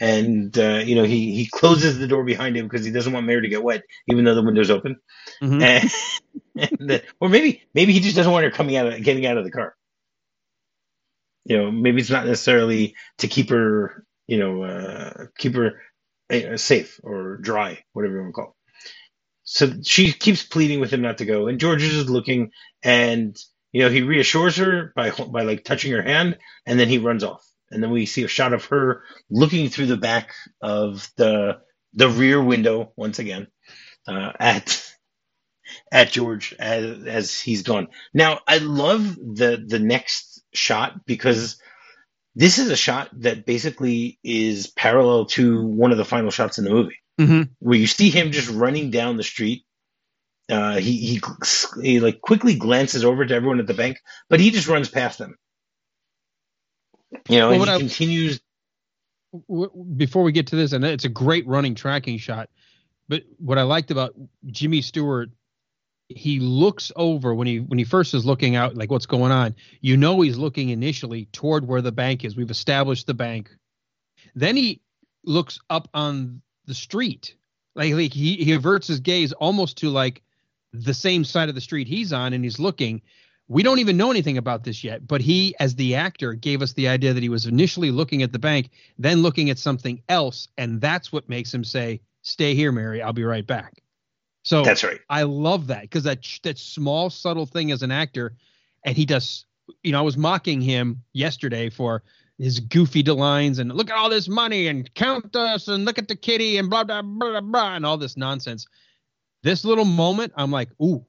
and 0.00 0.58
uh, 0.58 0.82
you 0.84 0.94
know 0.94 1.04
he 1.04 1.34
he 1.34 1.46
closes 1.46 1.98
the 1.98 2.08
door 2.08 2.24
behind 2.24 2.56
him 2.56 2.66
because 2.66 2.84
he 2.84 2.90
doesn't 2.90 3.12
want 3.12 3.26
Mary 3.26 3.42
to 3.42 3.48
get 3.48 3.62
wet, 3.62 3.82
even 4.08 4.24
though 4.24 4.34
the 4.34 4.42
window's 4.42 4.70
open. 4.70 4.96
Mm-hmm. 5.42 5.62
And, 5.62 5.90
and 6.80 6.90
the, 6.90 7.02
or 7.20 7.28
maybe 7.28 7.62
maybe 7.74 7.92
he 7.92 8.00
just 8.00 8.16
doesn't 8.16 8.32
want 8.32 8.44
her 8.44 8.50
coming 8.50 8.76
out 8.76 8.86
of 8.86 9.02
getting 9.02 9.26
out 9.26 9.36
of 9.36 9.44
the 9.44 9.50
car. 9.50 9.76
You 11.44 11.58
know, 11.58 11.70
maybe 11.70 12.00
it's 12.00 12.10
not 12.10 12.26
necessarily 12.26 12.94
to 13.18 13.28
keep 13.28 13.50
her, 13.50 14.04
you 14.26 14.38
know, 14.38 14.62
uh, 14.62 15.26
keep 15.38 15.54
her 15.54 15.80
uh, 16.30 16.56
safe 16.56 17.00
or 17.02 17.36
dry, 17.38 17.82
whatever 17.92 18.14
you 18.14 18.20
want 18.22 18.34
to 18.34 18.40
call. 18.40 18.48
It. 18.48 18.90
So 19.42 19.72
she 19.82 20.12
keeps 20.12 20.44
pleading 20.44 20.80
with 20.80 20.92
him 20.92 21.02
not 21.02 21.18
to 21.18 21.24
go, 21.24 21.48
and 21.48 21.60
George 21.60 21.82
is 21.82 21.90
just 21.90 22.08
looking, 22.08 22.52
and 22.82 23.36
you 23.72 23.82
know 23.82 23.90
he 23.90 24.02
reassures 24.02 24.56
her 24.56 24.92
by 24.96 25.10
by 25.10 25.42
like 25.42 25.64
touching 25.64 25.92
her 25.92 26.02
hand, 26.02 26.38
and 26.64 26.78
then 26.78 26.88
he 26.88 26.98
runs 26.98 27.24
off, 27.24 27.44
and 27.70 27.82
then 27.82 27.90
we 27.90 28.06
see 28.06 28.24
a 28.24 28.28
shot 28.28 28.52
of 28.52 28.64
her 28.66 29.02
looking 29.30 29.68
through 29.68 29.86
the 29.86 29.96
back 29.96 30.32
of 30.60 31.08
the 31.16 31.58
the 31.94 32.08
rear 32.08 32.42
window 32.42 32.92
once 32.96 33.18
again 33.18 33.48
uh, 34.06 34.32
at 34.38 34.82
at 35.92 36.10
George 36.10 36.54
as 36.58 37.04
as 37.06 37.40
he's 37.40 37.62
gone. 37.62 37.88
Now 38.12 38.40
I 38.46 38.58
love 38.58 39.16
the 39.16 39.62
the 39.66 39.78
next 39.78 40.42
shot 40.52 41.04
because 41.06 41.60
this 42.34 42.58
is 42.58 42.70
a 42.70 42.76
shot 42.76 43.10
that 43.20 43.44
basically 43.44 44.18
is 44.22 44.68
parallel 44.68 45.26
to 45.26 45.64
one 45.66 45.92
of 45.92 45.98
the 45.98 46.04
final 46.04 46.30
shots 46.30 46.58
in 46.58 46.64
the 46.64 46.70
movie, 46.70 46.98
mm-hmm. 47.20 47.42
where 47.58 47.78
you 47.78 47.86
see 47.86 48.10
him 48.10 48.32
just 48.32 48.50
running 48.50 48.90
down 48.90 49.16
the 49.16 49.22
street. 49.22 49.64
Uh, 50.48 50.78
he, 50.78 50.96
he 50.96 51.20
he 51.82 52.00
like 52.00 52.20
quickly 52.20 52.56
glances 52.56 53.04
over 53.04 53.24
to 53.24 53.34
everyone 53.34 53.60
at 53.60 53.68
the 53.68 53.74
bank, 53.74 53.98
but 54.28 54.40
he 54.40 54.50
just 54.50 54.66
runs 54.66 54.88
past 54.88 55.18
them. 55.18 55.36
You 57.28 57.38
know, 57.38 57.50
well, 57.50 57.64
he 57.64 57.70
I, 57.70 57.78
continues. 57.78 58.40
Before 59.96 60.24
we 60.24 60.32
get 60.32 60.48
to 60.48 60.56
this, 60.56 60.72
and 60.72 60.84
it's 60.84 61.04
a 61.04 61.08
great 61.08 61.46
running 61.46 61.74
tracking 61.74 62.18
shot. 62.18 62.50
But 63.08 63.22
what 63.38 63.58
I 63.58 63.62
liked 63.62 63.90
about 63.90 64.14
Jimmy 64.46 64.82
Stewart 64.82 65.30
he 66.10 66.40
looks 66.40 66.90
over 66.96 67.34
when 67.34 67.46
he 67.46 67.60
when 67.60 67.78
he 67.78 67.84
first 67.84 68.14
is 68.14 68.26
looking 68.26 68.56
out 68.56 68.76
like 68.76 68.90
what's 68.90 69.06
going 69.06 69.30
on 69.30 69.54
you 69.80 69.96
know 69.96 70.20
he's 70.20 70.36
looking 70.36 70.70
initially 70.70 71.26
toward 71.26 71.66
where 71.66 71.80
the 71.80 71.92
bank 71.92 72.24
is 72.24 72.36
we've 72.36 72.50
established 72.50 73.06
the 73.06 73.14
bank 73.14 73.50
then 74.34 74.56
he 74.56 74.80
looks 75.24 75.60
up 75.70 75.88
on 75.94 76.42
the 76.66 76.74
street 76.74 77.36
like, 77.76 77.94
like 77.94 78.12
he, 78.12 78.36
he 78.36 78.52
averts 78.52 78.88
his 78.88 78.98
gaze 78.98 79.32
almost 79.34 79.78
to 79.78 79.88
like 79.88 80.22
the 80.72 80.94
same 80.94 81.24
side 81.24 81.48
of 81.48 81.54
the 81.54 81.60
street 81.60 81.86
he's 81.86 82.12
on 82.12 82.32
and 82.32 82.42
he's 82.42 82.58
looking 82.58 83.00
we 83.50 83.62
don't 83.62 83.80
even 83.80 83.96
know 83.96 84.10
anything 84.10 84.38
about 84.38 84.64
this 84.64 84.82
yet 84.82 85.06
but 85.06 85.20
he 85.20 85.54
as 85.60 85.74
the 85.74 85.94
actor 85.94 86.32
gave 86.32 86.62
us 86.62 86.72
the 86.72 86.88
idea 86.88 87.12
that 87.12 87.22
he 87.22 87.28
was 87.28 87.46
initially 87.46 87.90
looking 87.90 88.22
at 88.22 88.32
the 88.32 88.38
bank 88.38 88.70
then 88.98 89.22
looking 89.22 89.50
at 89.50 89.58
something 89.58 90.02
else 90.08 90.48
and 90.56 90.80
that's 90.80 91.12
what 91.12 91.28
makes 91.28 91.52
him 91.52 91.64
say 91.64 92.00
stay 92.22 92.54
here 92.54 92.72
mary 92.72 93.02
i'll 93.02 93.12
be 93.12 93.24
right 93.24 93.46
back 93.46 93.82
so 94.42 94.62
that's 94.62 94.84
right. 94.84 95.00
I 95.08 95.24
love 95.24 95.66
that 95.68 95.82
because 95.82 96.04
that 96.04 96.26
that 96.42 96.58
small 96.58 97.10
subtle 97.10 97.46
thing 97.46 97.72
as 97.72 97.82
an 97.82 97.90
actor, 97.90 98.36
and 98.84 98.96
he 98.96 99.04
does. 99.04 99.44
You 99.82 99.92
know, 99.92 99.98
I 99.98 100.02
was 100.02 100.16
mocking 100.16 100.60
him 100.60 101.02
yesterday 101.12 101.70
for 101.70 102.02
his 102.38 102.58
goofy 102.58 103.02
lines 103.02 103.58
and 103.58 103.72
look 103.72 103.90
at 103.90 103.96
all 103.96 104.08
this 104.08 104.28
money 104.28 104.66
and 104.66 104.92
count 104.94 105.36
us 105.36 105.68
and 105.68 105.84
look 105.84 105.98
at 105.98 106.08
the 106.08 106.16
kitty 106.16 106.56
and 106.56 106.70
blah 106.70 106.84
blah 106.84 107.02
blah 107.02 107.30
blah, 107.30 107.40
blah 107.40 107.74
and 107.76 107.84
all 107.84 107.98
this 107.98 108.16
nonsense. 108.16 108.66
This 109.42 109.64
little 109.64 109.84
moment, 109.84 110.32
I'm 110.36 110.50
like, 110.50 110.70
ooh, 110.82 111.04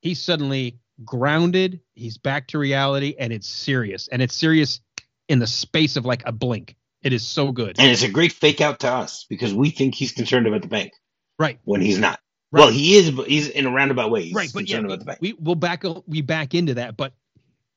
he's 0.00 0.20
suddenly 0.20 0.78
grounded. 1.04 1.80
He's 1.94 2.18
back 2.18 2.48
to 2.48 2.58
reality, 2.58 3.14
and 3.18 3.32
it's 3.32 3.48
serious. 3.48 4.08
And 4.08 4.22
it's 4.22 4.34
serious 4.34 4.80
in 5.28 5.38
the 5.38 5.46
space 5.46 5.96
of 5.96 6.04
like 6.04 6.22
a 6.26 6.32
blink. 6.32 6.76
It 7.02 7.12
is 7.12 7.26
so 7.26 7.52
good. 7.52 7.78
And 7.78 7.90
it's 7.90 8.02
a 8.02 8.10
great 8.10 8.32
fake 8.32 8.60
out 8.60 8.80
to 8.80 8.90
us 8.90 9.24
because 9.28 9.54
we 9.54 9.70
think 9.70 9.94
he's 9.94 10.12
concerned 10.12 10.46
about 10.46 10.62
the 10.62 10.68
bank, 10.68 10.92
right? 11.38 11.58
When 11.64 11.80
he's 11.80 11.98
not. 11.98 12.20
Right. 12.52 12.60
Well, 12.62 12.70
he 12.70 12.96
is. 12.96 13.10
but 13.12 13.28
He's 13.28 13.48
in 13.48 13.64
a 13.64 13.70
roundabout 13.70 14.10
way. 14.10 14.24
He's 14.24 14.34
right, 14.34 14.50
but 14.52 14.68
yeah, 14.68 14.78
about 14.78 14.98
the 14.98 15.04
bank. 15.04 15.18
we 15.20 15.34
will 15.34 15.54
back 15.54 15.84
we 16.06 16.20
back 16.20 16.54
into 16.54 16.74
that, 16.74 16.96
but 16.96 17.12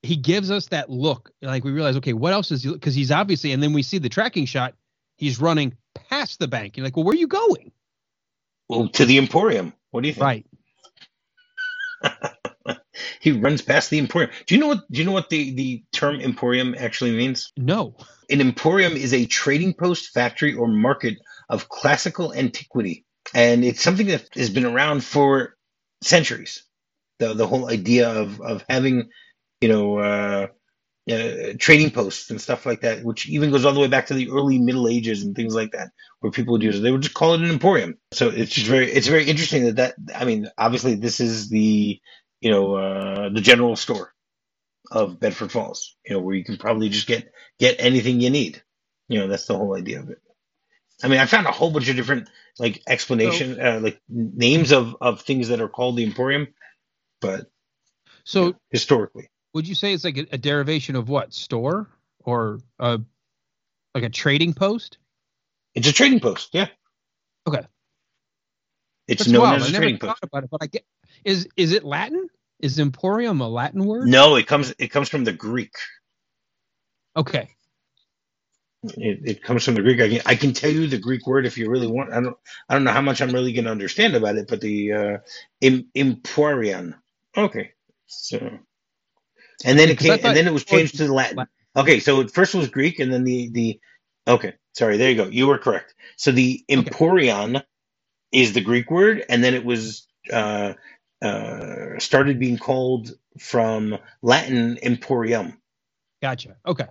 he 0.02 0.18
gives 0.18 0.52
us 0.52 0.68
that 0.68 0.90
look. 0.90 1.32
Like 1.42 1.64
we 1.64 1.72
realize, 1.72 1.96
okay, 1.98 2.14
what 2.14 2.34
else 2.34 2.52
is 2.52 2.64
he? 2.64 2.74
Because 2.74 2.96
he's 2.96 3.12
obviously, 3.12 3.52
and 3.52 3.62
then 3.62 3.72
we 3.72 3.84
see 3.84 4.00
the 4.00 4.10
tracking 4.10 4.46
shot. 4.46 4.74
He's 5.18 5.40
running 5.40 5.78
past 6.10 6.40
the 6.40 6.48
bank. 6.48 6.76
You're 6.76 6.86
like, 6.86 6.98
well, 6.98 7.06
where 7.06 7.14
are 7.14 7.18
you 7.18 7.28
going? 7.28 7.72
Well, 8.68 8.90
to 8.90 9.06
the 9.06 9.20
Emporium. 9.20 9.74
What 9.92 10.02
do 10.02 10.08
you 10.08 10.14
think? 10.16 10.24
Right. 10.24 10.46
He 13.24 13.32
runs 13.32 13.62
past 13.62 13.90
the 13.90 14.00
Emporium. 14.00 14.32
Do 14.46 14.54
you 14.54 14.60
know 14.60 14.68
what? 14.68 14.92
Do 14.92 15.00
you 15.00 15.06
know 15.06 15.14
what 15.14 15.30
the 15.30 15.56
the 15.56 15.84
term 15.94 16.20
Emporium 16.20 16.76
actually 16.78 17.16
means? 17.16 17.54
No. 17.56 17.96
An 18.30 18.42
emporium 18.42 18.94
is 18.94 19.14
a 19.14 19.26
trading 19.26 19.74
post, 19.74 20.14
factory, 20.14 20.54
or 20.54 20.68
market 20.68 21.20
of 21.48 21.70
classical 21.70 22.34
antiquity, 22.34 23.06
and 23.34 23.64
it's 23.64 23.82
something 23.82 24.08
that 24.08 24.28
has 24.34 24.50
been 24.50 24.66
around 24.66 25.06
for 25.06 25.56
centuries. 26.02 26.66
The 27.20 27.34
the 27.34 27.48
whole 27.48 27.70
idea 27.70 28.10
of 28.10 28.42
of 28.42 28.66
having, 28.68 29.10
you 29.62 29.70
know, 29.70 30.00
uh, 30.00 30.48
uh, 31.10 31.54
trading 31.58 31.92
posts 31.92 32.30
and 32.30 32.42
stuff 32.42 32.66
like 32.66 32.82
that, 32.82 33.06
which 33.06 33.30
even 33.30 33.52
goes 33.52 33.64
all 33.64 33.74
the 33.74 33.80
way 33.80 33.88
back 33.88 34.08
to 34.08 34.16
the 34.16 34.32
early 34.32 34.60
Middle 34.60 34.90
Ages 34.90 35.24
and 35.24 35.34
things 35.34 35.56
like 35.56 35.72
that, 35.72 35.92
where 36.20 36.32
people 36.32 36.54
would 36.54 36.64
use 36.64 36.78
it. 36.78 36.82
They 36.82 36.92
would 36.92 37.04
just 37.04 37.14
call 37.14 37.36
it 37.36 37.42
an 37.42 37.52
emporium. 37.52 37.98
So 38.12 38.28
it's 38.28 38.52
just 38.52 38.68
very 38.68 38.92
it's 38.92 39.08
very 39.08 39.30
interesting 39.30 39.64
that 39.64 39.76
that 39.78 39.96
I 40.14 40.26
mean, 40.26 40.50
obviously 40.58 40.96
this 40.96 41.22
is 41.22 41.48
the 41.48 42.02
you 42.44 42.52
know 42.52 42.76
uh, 42.76 43.30
the 43.32 43.42
general 43.42 43.78
store 43.78 44.14
of 44.92 45.20
Bedford 45.20 45.52
Falls, 45.52 45.98
you 46.06 46.16
know, 46.16 46.22
where 46.22 46.36
you 46.36 46.46
can 46.46 46.58
probably 46.58 46.90
just 46.90 47.08
get 47.08 47.32
get 47.60 47.78
anything 47.80 48.22
you 48.22 48.32
need. 48.32 48.64
You 49.10 49.22
know, 49.22 49.30
that's 49.30 49.48
the 49.48 49.58
whole 49.58 49.76
idea 49.76 50.02
of 50.02 50.10
it. 50.12 50.20
I 51.04 51.10
mean, 51.10 51.20
I 51.20 51.28
found 51.28 51.48
a 51.48 51.52
whole 51.54 51.72
bunch 51.72 51.90
of 51.90 51.98
different 51.98 52.30
like 52.60 52.82
explanation, 52.88 53.60
uh, 53.62 53.80
like 53.84 54.02
names 54.10 54.74
of 54.74 54.98
of 55.02 55.22
things 55.22 55.50
that 55.50 55.62
are 55.62 55.70
called 55.70 55.98
the 55.98 56.06
Emporium, 56.06 56.50
but 57.22 57.52
So 58.26 58.42
you 58.42 58.48
know, 58.48 58.60
historically, 58.72 59.30
would 59.54 59.68
you 59.68 59.76
say 59.76 59.94
it's 59.94 60.06
like 60.06 60.18
a, 60.18 60.28
a 60.34 60.40
derivation 60.40 60.96
of 60.98 61.10
what 61.10 61.34
store 61.34 61.90
or 62.26 62.60
a 62.80 63.02
like 63.96 64.06
a 64.06 64.10
trading 64.10 64.54
post? 64.54 65.00
it's 65.76 65.88
a 65.90 65.94
trading 65.94 66.22
post. 66.22 66.52
Yeah, 66.54 66.70
Okay, 67.48 67.64
it's 69.08 69.26
that's 69.26 69.28
known 69.28 69.52
wild. 69.52 69.54
as 69.54 69.68
I 69.68 69.70
a 69.70 69.72
never 69.72 69.74
trading 69.74 70.00
thought 70.06 70.20
post. 70.20 70.24
about 70.24 70.46
it, 70.46 70.52
but 70.52 70.64
I 70.64 70.68
get 70.68 70.86
is 71.26 71.48
is 71.58 71.74
it 71.74 71.84
Latin? 71.86 72.23
Is 72.64 72.80
emporium 72.80 73.42
a 73.42 73.50
Latin 73.50 73.86
word? 73.86 74.16
No, 74.16 74.36
it 74.38 74.48
comes 74.48 74.74
it 74.80 74.90
comes 74.90 75.10
from 75.10 75.26
the 75.26 75.34
Greek. 75.34 75.74
Okay, 77.16 77.50
It, 78.84 79.20
it 79.26 79.44
comes 79.44 79.66
from 79.66 79.76
the 79.76 79.82
Greek. 79.84 80.02
I 80.02 80.10
can, 80.10 80.22
I 80.26 80.36
can 80.36 80.54
tell 80.54 80.72
you 80.72 80.88
the 80.88 81.00
Greek 81.00 81.28
word 81.28 81.46
if 81.46 81.58
you 81.58 81.70
really 81.70 81.88
want. 81.88 82.14
I 82.14 82.22
don't 82.22 82.38
I 82.70 82.76
don't 82.76 82.84
know 82.86 82.92
how 82.94 83.02
much 83.02 83.22
I'm 83.22 83.32
really 83.32 83.54
going 83.54 83.66
to 83.66 83.72
understand 83.72 84.16
about 84.16 84.38
it, 84.38 84.48
but 84.50 84.62
the 84.62 84.94
uh. 84.94 85.18
Okay, 87.38 87.72
so 88.08 88.38
and 89.66 89.80
then 89.80 89.90
it 89.90 90.00
came 90.00 90.20
and 90.24 90.36
then 90.36 90.48
it 90.48 90.54
was 90.54 90.66
changed 90.66 90.98
to 90.98 91.14
Latin. 91.14 91.38
Latin. 91.38 91.52
Okay, 91.76 92.00
so 92.02 92.22
it 92.22 92.32
first 92.32 92.56
was 92.56 92.70
Greek 92.70 93.00
and 93.00 93.14
then 93.14 93.24
the 93.26 93.50
the 93.52 93.82
okay. 94.28 94.56
Sorry, 94.74 94.98
there 94.98 95.10
you 95.12 95.18
go. 95.18 95.26
You 95.28 95.48
were 95.48 95.60
correct. 95.60 95.96
So 96.18 96.32
the 96.32 96.64
Okay. 96.78 96.92
emporion 96.92 97.64
is 98.34 98.54
the 98.54 98.62
Greek 98.62 98.92
word, 98.92 99.26
and 99.30 99.44
then 99.44 99.56
it 99.56 99.66
was 99.66 100.08
uh, 100.34 100.76
uh, 101.24 102.00
started 102.00 102.40
being 102.40 102.58
called 102.58 103.12
from 103.40 103.98
Latin 104.22 104.78
emporium. 104.84 105.60
gotcha. 106.22 106.58
Okay, 106.66 106.88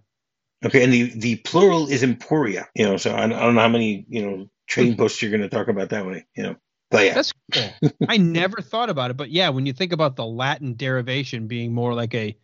Okay, 0.65 0.85
and 0.85 0.93
the 0.93 1.05
the 1.15 1.37
plural 1.37 1.89
is 1.89 2.03
emporia. 2.03 2.69
You 2.75 2.87
know, 2.87 2.97
so 2.97 3.15
I, 3.15 3.21
don't- 3.23 3.35
I 3.35 3.41
don't 3.43 3.55
know 3.55 3.61
how 3.61 3.69
many 3.69 4.07
you 4.09 4.23
know 4.25 4.51
trading 4.67 4.97
posts 4.97 5.21
you're 5.23 5.31
going 5.31 5.43
to 5.43 5.49
talk 5.49 5.69
about 5.69 5.91
that 5.91 6.07
way. 6.07 6.27
You 6.37 6.43
know, 6.45 6.57
but 6.91 7.05
yeah, 7.05 7.15
that's 7.15 7.33
cool. 7.53 7.75
I 8.09 8.17
never 8.17 8.61
thought 8.63 8.91
about 8.91 9.11
it, 9.11 9.17
but 9.17 9.31
yeah, 9.31 9.51
when 9.51 9.67
you 9.67 9.73
think 9.73 9.93
about 9.93 10.17
the 10.17 10.27
Latin 10.27 10.77
derivation 10.77 11.47
being 11.49 11.73
more 11.75 11.95
like 11.95 12.15
a 12.15 12.37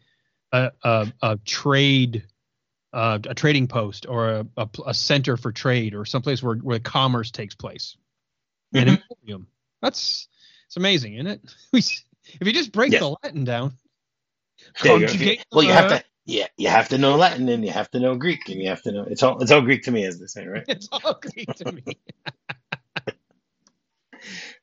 a 0.52 0.72
a, 0.82 1.12
a 1.22 1.36
trade. 1.44 2.24
Uh, 2.90 3.18
a 3.28 3.34
trading 3.34 3.68
post 3.68 4.06
or 4.08 4.30
a, 4.30 4.46
a, 4.56 4.68
a 4.86 4.94
center 4.94 5.36
for 5.36 5.52
trade 5.52 5.94
or 5.94 6.06
someplace 6.06 6.42
where, 6.42 6.56
where 6.56 6.78
commerce 6.78 7.30
takes 7.30 7.54
place. 7.54 7.98
an 8.72 8.86
Mhm. 8.88 9.02
emporium. 9.10 9.46
That's 9.82 10.26
it's 10.68 10.78
amazing, 10.78 11.16
isn't 11.16 11.28
it? 11.28 11.42
If 12.40 12.46
you 12.46 12.52
just 12.54 12.72
break 12.72 12.92
Yes. 12.92 13.00
the 13.00 13.16
Latin 13.24 13.44
down, 13.44 13.74
There 14.82 14.94
you 14.98 15.06
go. 15.08 15.14
Well, 15.52 15.64
you 15.64 15.72
have 15.72 15.88
to 15.88 16.04
yeah, 16.26 16.48
you 16.58 16.68
have 16.68 16.90
to 16.90 16.98
know 16.98 17.16
Latin 17.16 17.48
and 17.48 17.64
you 17.64 17.72
have 17.72 17.90
to 17.92 18.00
know 18.00 18.16
Greek 18.16 18.48
and 18.50 18.60
you 18.60 18.68
have 18.68 18.82
to 18.82 18.92
know 18.92 19.06
it's 19.10 19.22
all 19.22 19.40
it's 19.42 19.50
all 19.50 19.62
Greek 19.62 19.84
to 19.84 19.90
me 19.92 20.04
as 20.04 20.20
they 20.20 20.26
say, 20.26 20.46
right? 20.46 20.64
It's 20.68 20.88
all 20.92 21.18
Greek 21.22 21.54
to 21.56 21.72
me. 21.72 21.82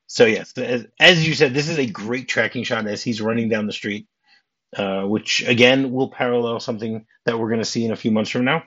So 0.07 0.25
yes, 0.25 0.57
as, 0.57 0.85
as 0.99 1.27
you 1.27 1.33
said, 1.33 1.53
this 1.53 1.69
is 1.69 1.79
a 1.79 1.85
great 1.87 2.27
tracking 2.29 2.63
shot 2.63 2.87
as 2.87 3.03
he's 3.03 3.21
running 3.21 3.49
down 3.49 3.67
the 3.67 3.73
street, 3.73 4.07
uh, 4.77 5.03
which 5.03 5.43
again 5.47 5.91
will 5.91 6.09
parallel 6.11 6.59
something 6.59 7.05
that 7.25 7.39
we're 7.39 7.49
going 7.49 7.59
to 7.61 7.65
see 7.65 7.85
in 7.85 7.91
a 7.91 7.95
few 7.97 8.11
months 8.11 8.29
from 8.31 8.45
now. 8.45 8.63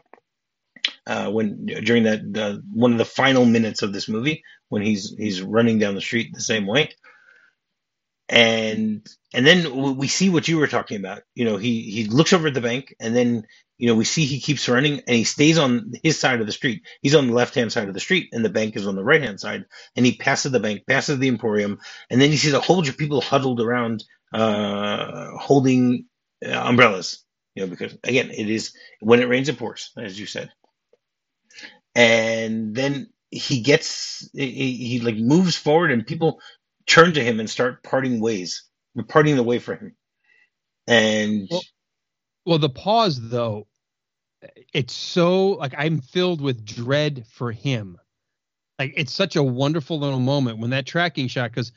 Uh, 1.06 1.30
when 1.30 1.66
during 1.66 2.04
that 2.04 2.20
uh, 2.36 2.58
one 2.72 2.92
of 2.92 2.98
the 2.98 3.04
final 3.04 3.44
minutes 3.44 3.82
of 3.82 3.92
this 3.92 4.08
movie, 4.08 4.42
when 4.68 4.82
he's 4.82 5.14
he's 5.16 5.42
running 5.42 5.78
down 5.78 5.94
the 5.94 6.00
street 6.00 6.34
the 6.34 6.40
same 6.40 6.66
way, 6.66 6.90
and 8.28 9.08
and 9.32 9.46
then 9.46 9.96
we 9.96 10.08
see 10.08 10.28
what 10.28 10.48
you 10.48 10.58
were 10.58 10.66
talking 10.66 10.98
about. 10.98 11.22
You 11.34 11.44
know, 11.44 11.56
he 11.56 11.82
he 11.82 12.04
looks 12.04 12.32
over 12.32 12.48
at 12.48 12.54
the 12.54 12.60
bank, 12.60 12.94
and 13.00 13.14
then 13.14 13.44
you 13.78 13.88
know 13.88 13.94
we 13.94 14.04
see 14.04 14.24
he 14.24 14.40
keeps 14.40 14.68
running, 14.68 15.00
and 15.06 15.16
he 15.16 15.24
stays 15.24 15.58
on 15.58 15.92
his 16.02 16.18
side 16.18 16.40
of 16.40 16.46
the 16.46 16.52
street. 16.52 16.82
He's 17.00 17.14
on 17.14 17.28
the 17.28 17.32
left 17.34 17.54
hand 17.54 17.72
side 17.72 17.88
of 17.88 17.94
the 17.94 18.00
street, 18.00 18.28
and 18.32 18.44
the 18.44 18.50
bank 18.50 18.76
is 18.76 18.86
on 18.86 18.96
the 18.96 19.04
right 19.04 19.22
hand 19.22 19.40
side. 19.40 19.64
And 19.96 20.04
he 20.04 20.16
passes 20.16 20.52
the 20.52 20.60
bank, 20.60 20.82
passes 20.86 21.18
the 21.18 21.28
Emporium, 21.28 21.78
and 22.10 22.20
then 22.20 22.30
he 22.30 22.36
sees 22.36 22.52
a 22.52 22.60
whole 22.60 22.76
bunch 22.76 22.88
of 22.88 22.98
people 22.98 23.20
huddled 23.20 23.60
around, 23.60 24.04
uh, 24.32 25.30
holding 25.38 26.06
uh, 26.44 26.50
umbrellas. 26.50 27.24
You 27.54 27.64
know, 27.64 27.70
because 27.70 27.96
again, 28.04 28.30
it 28.30 28.48
is 28.48 28.72
when 29.00 29.20
it 29.20 29.28
rains, 29.28 29.48
it 29.48 29.58
pours, 29.58 29.90
as 29.96 30.18
you 30.18 30.26
said. 30.26 30.50
And 31.94 32.74
then 32.74 33.08
he 33.30 33.60
gets 33.60 34.28
he, 34.32 34.50
he 34.50 34.72
he, 34.88 35.00
like 35.00 35.16
moves 35.16 35.56
forward, 35.56 35.90
and 35.90 36.06
people 36.06 36.40
turn 36.88 37.12
to 37.14 37.22
him 37.22 37.38
and 37.38 37.48
start 37.48 37.82
parting 37.84 38.20
ways, 38.20 38.64
parting 39.08 39.36
the 39.36 39.42
way 39.42 39.58
for 39.58 39.76
him. 39.76 39.94
And 40.86 41.46
Well- 41.50 41.62
Well, 42.46 42.58
the 42.58 42.70
pause 42.70 43.28
though, 43.28 43.66
it's 44.72 44.94
so 44.94 45.50
like 45.50 45.74
I'm 45.76 46.00
filled 46.00 46.40
with 46.40 46.64
dread 46.64 47.26
for 47.28 47.52
him. 47.52 47.98
Like 48.78 48.94
it's 48.96 49.12
such 49.12 49.36
a 49.36 49.42
wonderful 49.42 49.98
little 49.98 50.20
moment 50.20 50.58
when 50.58 50.70
that 50.70 50.86
tracking 50.86 51.28
shot 51.28 51.50
because 51.50 51.72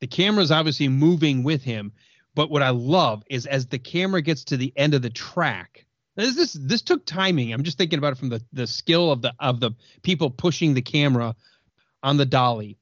the 0.00 0.06
camera 0.06 0.42
is 0.42 0.52
obviously 0.52 0.88
moving 0.88 1.42
with 1.42 1.62
him. 1.64 1.92
But 2.34 2.50
what 2.50 2.62
I 2.62 2.70
love 2.70 3.24
is 3.30 3.46
as 3.46 3.66
the 3.66 3.78
camera 3.78 4.22
gets 4.22 4.44
to 4.44 4.56
the 4.56 4.72
end 4.76 4.94
of 4.94 5.02
the 5.02 5.10
track. 5.10 5.86
This 6.14 6.36
this 6.36 6.52
this 6.52 6.82
took 6.82 7.04
timing. 7.04 7.52
I'm 7.52 7.62
just 7.64 7.78
thinking 7.78 7.98
about 7.98 8.12
it 8.12 8.18
from 8.18 8.28
the 8.28 8.44
the 8.52 8.66
skill 8.66 9.10
of 9.10 9.22
the 9.22 9.34
of 9.40 9.58
the 9.58 9.72
people 10.02 10.30
pushing 10.30 10.74
the 10.74 10.82
camera 10.82 11.34
on 12.02 12.16
the 12.16 12.26
dolly. 12.26 12.78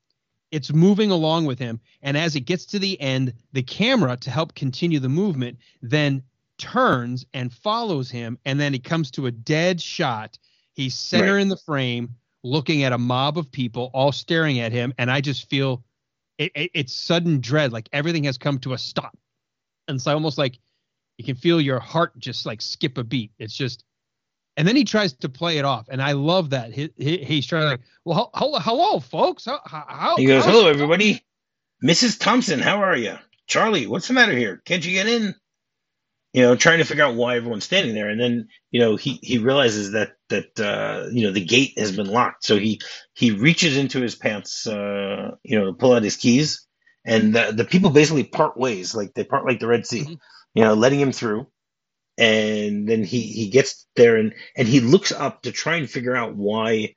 It's 0.54 0.72
moving 0.72 1.10
along 1.10 1.46
with 1.46 1.58
him, 1.58 1.80
and 2.02 2.16
as 2.16 2.36
it 2.36 2.42
gets 2.42 2.64
to 2.66 2.78
the 2.78 3.00
end, 3.00 3.32
the 3.52 3.62
camera 3.62 4.16
to 4.18 4.30
help 4.30 4.54
continue 4.54 5.00
the 5.00 5.08
movement 5.08 5.58
then 5.82 6.22
turns 6.58 7.26
and 7.34 7.52
follows 7.52 8.08
him, 8.08 8.38
and 8.44 8.60
then 8.60 8.72
he 8.72 8.78
comes 8.78 9.10
to 9.10 9.26
a 9.26 9.32
dead 9.32 9.82
shot. 9.82 10.38
He's 10.74 10.94
center 10.94 11.34
Right. 11.34 11.42
in 11.42 11.48
the 11.48 11.56
frame, 11.56 12.14
looking 12.44 12.84
at 12.84 12.92
a 12.92 12.98
mob 12.98 13.36
of 13.36 13.50
people 13.50 13.90
all 13.92 14.12
staring 14.12 14.60
at 14.60 14.70
him, 14.70 14.94
and 14.96 15.10
I 15.10 15.20
just 15.20 15.50
feel 15.50 15.82
it, 16.38 16.52
it, 16.54 16.70
it's 16.72 16.92
sudden 16.92 17.40
dread, 17.40 17.72
like 17.72 17.88
everything 17.92 18.24
has 18.24 18.38
come 18.38 18.58
to 18.60 18.74
a 18.74 18.78
stop, 18.78 19.18
and 19.88 19.96
it's 19.96 20.06
almost 20.06 20.38
like 20.38 20.60
you 21.18 21.24
can 21.24 21.34
feel 21.34 21.60
your 21.60 21.80
heart 21.80 22.16
just 22.18 22.46
like 22.46 22.62
skip 22.62 22.96
a 22.96 23.02
beat. 23.04 23.32
It's 23.40 23.56
just, 23.56 23.84
and 24.56 24.66
then 24.66 24.76
he 24.76 24.84
tries 24.84 25.12
to 25.14 25.28
play 25.28 25.58
it 25.58 25.64
off, 25.64 25.88
and 25.88 26.00
I 26.02 26.12
love 26.12 26.50
that. 26.50 26.72
He, 26.72 26.90
he, 26.96 27.18
he's 27.18 27.46
trying 27.46 27.62
to 27.62 27.68
like, 27.68 27.80
well, 28.04 28.30
hello, 28.34 28.58
hello, 28.58 29.00
folks. 29.00 29.44
How, 29.46 29.60
how, 29.64 30.16
he 30.16 30.26
goes, 30.26 30.44
"Hello, 30.44 30.68
everybody, 30.68 31.24
Mrs. 31.84 32.18
Thompson, 32.18 32.60
how 32.60 32.82
are 32.82 32.96
you? 32.96 33.16
Charlie, 33.46 33.86
what's 33.86 34.08
the 34.08 34.14
matter 34.14 34.32
here? 34.36 34.62
Can't 34.64 34.84
you 34.84 34.92
get 34.92 35.06
in?" 35.08 35.34
You 36.32 36.42
know, 36.42 36.56
trying 36.56 36.78
to 36.78 36.84
figure 36.84 37.04
out 37.04 37.14
why 37.14 37.36
everyone's 37.36 37.64
standing 37.64 37.94
there, 37.94 38.08
and 38.08 38.20
then 38.20 38.48
you 38.72 38.80
know 38.80 38.96
he 38.96 39.20
he 39.22 39.38
realizes 39.38 39.92
that 39.92 40.14
that 40.30 40.58
uh, 40.58 41.08
you 41.12 41.26
know 41.26 41.32
the 41.32 41.44
gate 41.44 41.78
has 41.78 41.94
been 41.94 42.08
locked, 42.08 42.44
so 42.44 42.58
he 42.58 42.80
he 43.12 43.30
reaches 43.30 43.76
into 43.76 44.00
his 44.00 44.16
pants, 44.16 44.66
uh, 44.66 45.32
you 45.44 45.58
know, 45.58 45.66
to 45.66 45.72
pull 45.74 45.92
out 45.92 46.02
his 46.02 46.16
keys, 46.16 46.66
and 47.04 47.34
the 47.34 47.52
the 47.52 47.64
people 47.64 47.90
basically 47.90 48.24
part 48.24 48.56
ways, 48.56 48.96
like 48.96 49.14
they 49.14 49.22
part 49.22 49.46
like 49.46 49.60
the 49.60 49.68
Red 49.68 49.86
Sea, 49.86 50.02
Mhm. 50.02 50.18
you 50.54 50.64
know, 50.64 50.74
letting 50.74 50.98
him 50.98 51.12
through, 51.12 51.46
and 52.18 52.88
then 52.88 53.04
he 53.04 53.22
he 53.22 53.48
gets 53.50 53.86
there 53.96 54.16
and 54.16 54.34
and 54.56 54.68
he 54.68 54.80
looks 54.80 55.12
up 55.12 55.42
to 55.42 55.52
try 55.52 55.76
and 55.76 55.90
figure 55.90 56.16
out 56.16 56.36
why, 56.36 56.94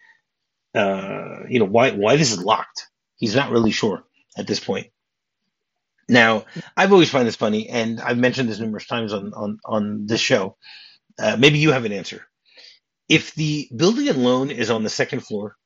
uh, 0.76 1.42
you 1.50 1.60
know, 1.60 1.66
why 1.66 1.92
why 1.92 2.18
this 2.18 2.32
is 2.32 2.44
locked. 2.44 2.88
He's 3.18 3.36
not 3.36 3.52
really 3.52 3.72
sure 3.72 4.04
at 4.38 4.48
this 4.48 4.60
point. 4.60 4.88
Now, 6.10 6.46
I've 6.78 6.94
always 6.94 7.10
found 7.10 7.28
this 7.28 7.36
funny, 7.36 7.70
and 7.70 8.00
I've 8.00 8.18
mentioned 8.18 8.50
this 8.50 8.60
numerous 8.60 8.88
times 8.88 9.14
on 9.14 9.34
on 9.34 9.60
on 9.66 10.06
this 10.08 10.22
show. 10.22 10.58
Uh, 11.20 11.38
maybe 11.38 11.60
you 11.60 11.72
have 11.74 11.86
an 11.86 11.94
answer. 11.94 12.26
If 13.10 13.36
the 13.36 13.70
building 13.76 14.10
and 14.10 14.24
loan 14.24 14.52
is 14.52 14.72
on 14.72 14.84
the 14.84 14.90
second 14.90 15.22
floor, 15.22 15.58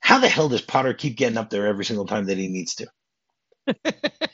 how 0.00 0.18
the 0.20 0.28
hell 0.28 0.48
does 0.48 0.62
Potter 0.62 0.94
keep 0.94 1.16
getting 1.16 1.38
up 1.38 1.50
there 1.50 1.66
every 1.66 1.84
single 1.84 2.06
time 2.06 2.26
that 2.26 2.38
he 2.38 2.48
needs 2.48 2.76
to? 2.76 2.88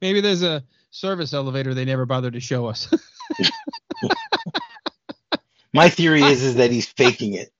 maybe 0.00 0.20
there's 0.20 0.42
a 0.42 0.64
service 0.90 1.32
elevator 1.32 1.74
they 1.74 1.84
never 1.84 2.06
bothered 2.06 2.34
to 2.34 2.40
show 2.40 2.66
us. 2.66 2.92
My 5.72 5.88
theory 5.88 6.22
is 6.22 6.42
is 6.42 6.56
that 6.56 6.70
he's 6.70 6.86
faking 6.86 7.34
it. 7.34 7.52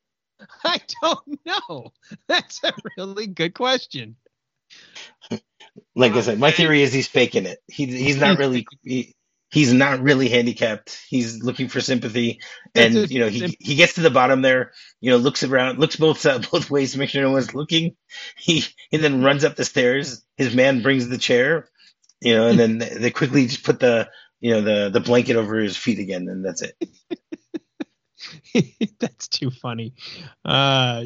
I 0.64 0.81
don't 1.03 1.40
know. 1.44 1.92
That's 2.26 2.62
a 2.64 2.72
really 2.96 3.26
good 3.26 3.55
question. 3.55 4.16
Like 5.94 6.12
I 6.12 6.20
said, 6.22 6.40
my 6.40 6.50
theory 6.50 6.83
is 6.83 6.92
he's 6.92 7.07
faking 7.07 7.46
it. 7.46 7.62
He, 7.68 7.87
he's 7.87 8.16
not 8.16 8.38
really 8.38 8.66
he, 8.83 9.14
he's 9.50 9.72
not 9.72 10.00
really 10.00 10.29
handicapped. 10.29 10.98
He's 11.09 11.42
looking 11.42 11.68
for 11.68 11.81
sympathy, 11.81 12.40
and 12.74 13.11
you 13.11 13.20
know 13.20 13.29
he 13.29 13.57
he 13.61 13.74
gets 13.76 13.94
to 13.94 14.00
the 14.00 14.11
bottom 14.11 14.42
there. 14.42 14.72
You 15.00 15.12
know, 15.12 15.18
looks 15.18 15.44
around, 15.44 15.79
looks 15.79 15.96
both 15.96 16.26
uh, 16.26 16.38
both 16.50 16.70
ways 16.70 16.92
to 16.92 16.98
make 16.98 17.11
sure 17.11 17.22
no 17.22 17.31
one's 17.31 17.55
looking. 17.55 17.96
He 18.37 18.64
and 18.92 19.03
then 19.03 19.22
runs 19.22 19.44
up 19.44 19.57
the 19.57 19.64
stairs. 19.64 20.24
His 20.37 20.55
man 20.55 20.83
brings 20.83 21.09
the 21.09 21.18
chair, 21.18 21.68
you 22.20 22.35
know, 22.35 22.48
and 22.48 22.59
then 22.59 22.78
they 22.78 23.11
quickly 23.11 23.46
just 23.46 23.64
put 23.64 23.80
the 23.80 24.09
you 24.40 24.52
know 24.52 24.61
the 24.62 24.90
the 24.90 25.00
blanket 25.00 25.37
over 25.37 25.59
his 25.59 25.76
feet 25.76 25.98
again, 25.98 26.28
and 26.28 26.44
that's 26.44 26.62
it. 26.62 26.76
that's 28.98 29.28
too 29.28 29.50
funny. 29.50 29.94
Uh, 30.44 31.04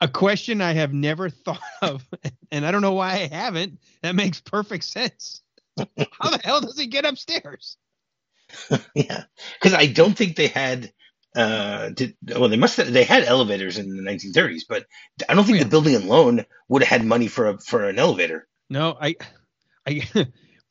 a 0.00 0.08
question 0.08 0.60
I 0.60 0.74
have 0.74 0.92
never 0.92 1.30
thought 1.30 1.60
of, 1.82 2.06
and 2.50 2.66
I 2.66 2.70
don't 2.70 2.82
know 2.82 2.92
why 2.92 3.12
I 3.12 3.34
haven't. 3.34 3.78
That 4.02 4.14
makes 4.14 4.40
perfect 4.40 4.84
sense. 4.84 5.42
How 5.78 6.30
the 6.30 6.40
hell 6.42 6.60
does 6.60 6.78
he 6.78 6.86
get 6.86 7.04
upstairs? 7.04 7.76
yeah, 8.94 9.24
because 9.60 9.74
I 9.74 9.86
don't 9.86 10.16
think 10.16 10.36
they 10.36 10.48
had. 10.48 10.92
Uh, 11.36 11.88
did, 11.88 12.16
well, 12.28 12.48
they 12.48 12.56
must 12.56 12.76
have. 12.76 12.92
They 12.92 13.02
had 13.02 13.24
elevators 13.24 13.76
in 13.76 13.88
the 13.96 14.02
1930s, 14.08 14.62
but 14.68 14.86
I 15.28 15.34
don't 15.34 15.44
think 15.44 15.58
yeah. 15.58 15.64
the 15.64 15.70
building 15.70 15.96
and 15.96 16.06
loan 16.06 16.44
would 16.68 16.84
have 16.84 17.00
had 17.00 17.04
money 17.04 17.26
for 17.26 17.48
a 17.48 17.58
for 17.58 17.88
an 17.88 17.98
elevator. 17.98 18.46
No, 18.70 18.96
I, 19.00 19.16
I. 19.84 20.02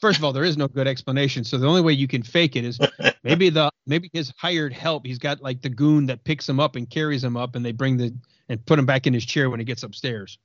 First 0.03 0.17
of 0.17 0.25
all, 0.25 0.33
there 0.33 0.43
is 0.43 0.57
no 0.57 0.67
good 0.67 0.85
explanation. 0.85 1.45
So 1.45 1.57
the 1.57 1.65
only 1.65 1.79
way 1.79 1.93
you 1.93 2.09
can 2.09 2.23
fake 2.23 2.57
it 2.57 2.65
is 2.65 2.77
maybe 3.23 3.49
the 3.49 3.71
maybe 3.87 4.09
his 4.11 4.33
hired 4.35 4.73
help. 4.73 5.05
He's 5.05 5.17
got 5.17 5.41
like 5.41 5.61
the 5.61 5.69
goon 5.69 6.07
that 6.07 6.25
picks 6.25 6.49
him 6.49 6.59
up 6.59 6.75
and 6.75 6.89
carries 6.89 7.23
him 7.23 7.37
up, 7.37 7.55
and 7.55 7.63
they 7.63 7.71
bring 7.71 7.95
the 7.95 8.13
and 8.49 8.65
put 8.65 8.79
him 8.79 8.85
back 8.85 9.07
in 9.07 9.13
his 9.13 9.23
chair 9.23 9.49
when 9.49 9.61
he 9.61 9.63
gets 9.63 9.81
upstairs. 9.81 10.39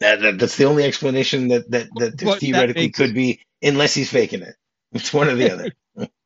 That, 0.00 0.20
that 0.20 0.38
that's 0.38 0.58
the 0.58 0.66
only 0.66 0.84
explanation 0.84 1.48
that 1.48 1.70
that, 1.70 1.88
that 1.96 2.22
well, 2.22 2.36
theoretically 2.36 2.88
that 2.88 2.92
could 2.92 3.14
be, 3.14 3.40
unless 3.62 3.94
he's 3.94 4.10
faking 4.10 4.42
it. 4.42 4.54
It's 4.92 5.14
one 5.14 5.28
or 5.28 5.34
the 5.34 5.50
other. 5.50 5.72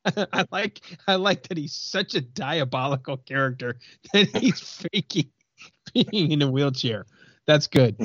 I 0.33 0.45
like 0.51 0.81
I 1.07 1.15
like 1.15 1.47
that 1.47 1.57
he's 1.57 1.77
such 1.77 2.17
a 2.17 2.21
diabolical 2.21 3.19
character 3.19 3.79
that 4.15 4.37
he's 4.37 4.59
faking 4.61 5.31
being 5.95 6.33
in 6.33 6.43
a 6.43 6.51
wheelchair. 6.51 7.07
That's 7.47 7.69
good. 7.69 8.05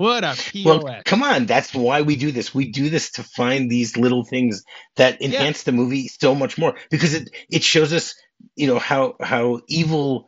What 0.00 0.24
a 0.24 0.34
POS. 0.34 0.64
Well, 0.64 1.02
come 1.04 1.22
on, 1.22 1.44
that's 1.44 1.74
why 1.74 2.00
we 2.00 2.16
do 2.16 2.32
this. 2.32 2.54
We 2.54 2.70
do 2.70 2.88
this 2.88 3.10
to 3.12 3.22
find 3.22 3.70
these 3.70 3.98
little 3.98 4.24
things 4.24 4.64
that 4.96 5.20
enhance 5.20 5.60
yeah. 5.60 5.64
the 5.66 5.72
movie 5.72 6.08
so 6.08 6.34
much 6.34 6.56
more 6.56 6.74
because 6.90 7.12
it 7.12 7.28
it 7.50 7.62
shows 7.62 7.92
us, 7.92 8.14
you 8.56 8.66
know, 8.66 8.78
how 8.78 9.16
how 9.20 9.60
evil 9.68 10.24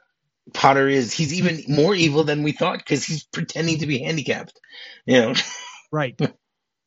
Potter 0.53 0.89
is. 0.89 1.15
He's 1.15 1.33
even 1.33 1.63
more 1.75 1.95
evil 1.95 2.23
than 2.23 2.43
we 2.43 2.53
thought 2.53 2.81
because 2.81 3.03
he's 3.07 3.25
pretending 3.25 3.79
to 3.79 3.87
be 3.87 4.01
handicapped. 4.01 4.61
You 5.07 5.21
know, 5.23 5.35
right? 5.91 6.21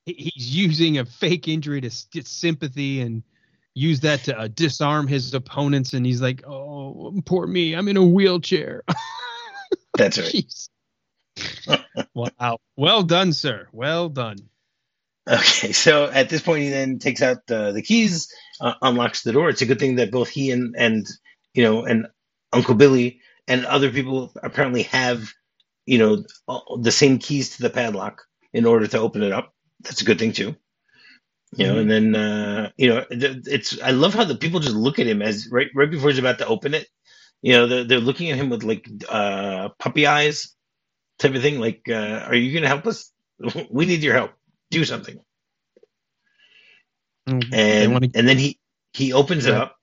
He's 0.06 0.56
using 0.56 1.00
a 1.00 1.06
fake 1.06 1.48
injury 1.48 1.82
to 1.82 1.90
get 2.12 2.28
sympathy 2.28 3.02
and 3.02 3.24
use 3.74 4.02
that 4.02 4.26
to 4.26 4.38
uh, 4.38 4.48
disarm 4.48 5.08
his 5.08 5.34
opponents. 5.34 5.94
And 5.94 6.06
he's 6.06 6.22
like, 6.22 6.46
"Oh, 6.46 7.20
poor 7.26 7.48
me, 7.48 7.74
I'm 7.74 7.88
in 7.88 7.98
a 7.98 8.06
wheelchair." 8.06 8.84
That's 9.98 10.20
right. 10.20 10.46
Wow. 12.14 12.58
Well 12.76 13.04
done, 13.04 13.34
sir. 13.34 13.68
Well 13.72 14.10
done. 14.10 14.38
Okay, 15.28 15.72
so 15.72 16.06
at 16.06 16.30
this 16.30 16.42
point, 16.42 16.64
he 16.64 16.70
then 16.70 17.00
takes 17.00 17.24
out 17.24 17.50
uh, 17.50 17.72
the 17.72 17.82
keys, 17.82 18.32
uh, 18.62 18.76
unlocks 18.82 19.24
the 19.24 19.32
door. 19.32 19.50
It's 19.50 19.64
a 19.64 19.66
good 19.66 19.80
thing 19.80 19.96
that 19.96 20.12
both 20.12 20.30
he 20.30 20.52
and 20.52 20.76
and 20.78 21.08
you 21.54 21.64
know 21.64 21.84
and 21.84 22.08
Uncle 22.54 22.76
Billy 22.76 23.22
and 23.48 23.66
other 23.66 23.90
people 23.90 24.32
apparently 24.44 24.84
have 24.84 25.28
you 25.86 25.98
know 25.98 26.24
the 26.80 26.92
same 26.92 27.18
keys 27.18 27.56
to 27.56 27.64
the 27.64 27.72
padlock 27.72 28.22
in 28.54 28.66
order 28.66 28.86
to 28.86 29.00
open 29.00 29.24
it 29.24 29.32
up. 29.32 29.54
That's 29.82 30.02
a 30.02 30.06
good 30.06 30.20
thing 30.20 30.34
too. 30.34 30.56
You 31.56 31.68
know, 31.68 31.76
mm-hmm. 31.76 31.92
and 31.92 32.14
then 32.14 32.16
uh, 32.16 32.72
you 32.78 32.90
know 32.90 33.06
it's 33.10 33.82
I 33.82 33.92
love 33.92 34.14
how 34.14 34.26
the 34.26 34.36
people 34.36 34.60
just 34.60 34.76
look 34.76 35.00
at 35.00 35.08
him 35.08 35.24
as 35.24 35.48
right 35.52 35.68
right 35.74 35.90
before 35.90 36.10
he's 36.10 36.20
about 36.20 36.38
to 36.38 36.48
open 36.48 36.76
it. 36.76 36.88
You 37.42 37.54
know, 37.54 37.68
they're, 37.68 37.84
they're 37.84 38.00
looking 38.00 38.32
at 38.32 38.38
him 38.38 38.50
with 38.50 38.64
like 38.64 38.88
uh, 39.10 39.70
puppy 39.80 40.08
eyes 40.08 40.55
type 41.20 41.36
of 41.36 41.42
thing. 41.42 41.60
Like, 41.60 41.84
uh, 41.90 42.26
are 42.28 42.36
you 42.36 42.52
going 42.52 42.64
to 42.64 42.70
help 42.70 42.86
us? 42.88 43.12
we 43.70 43.86
need 43.86 44.04
your 44.04 44.14
help. 44.14 44.32
Do 44.72 44.86
something. 44.86 45.20
Mm-hmm. 47.28 47.54
And 47.54 48.02
to- 48.02 48.20
and 48.20 48.28
then 48.28 48.38
he 48.38 48.60
he 48.94 49.14
opens 49.14 49.46
yeah. 49.46 49.52
it 49.52 49.58
up 49.58 49.76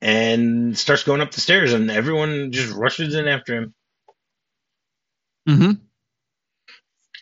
and 0.00 0.78
starts 0.78 1.02
going 1.02 1.20
up 1.20 1.32
the 1.32 1.40
stairs, 1.40 1.72
and 1.72 1.90
everyone 1.90 2.52
just 2.52 2.72
rushes 2.72 3.14
in 3.14 3.26
after 3.26 3.56
him. 3.56 3.74
Mm-hmm. 5.48 5.70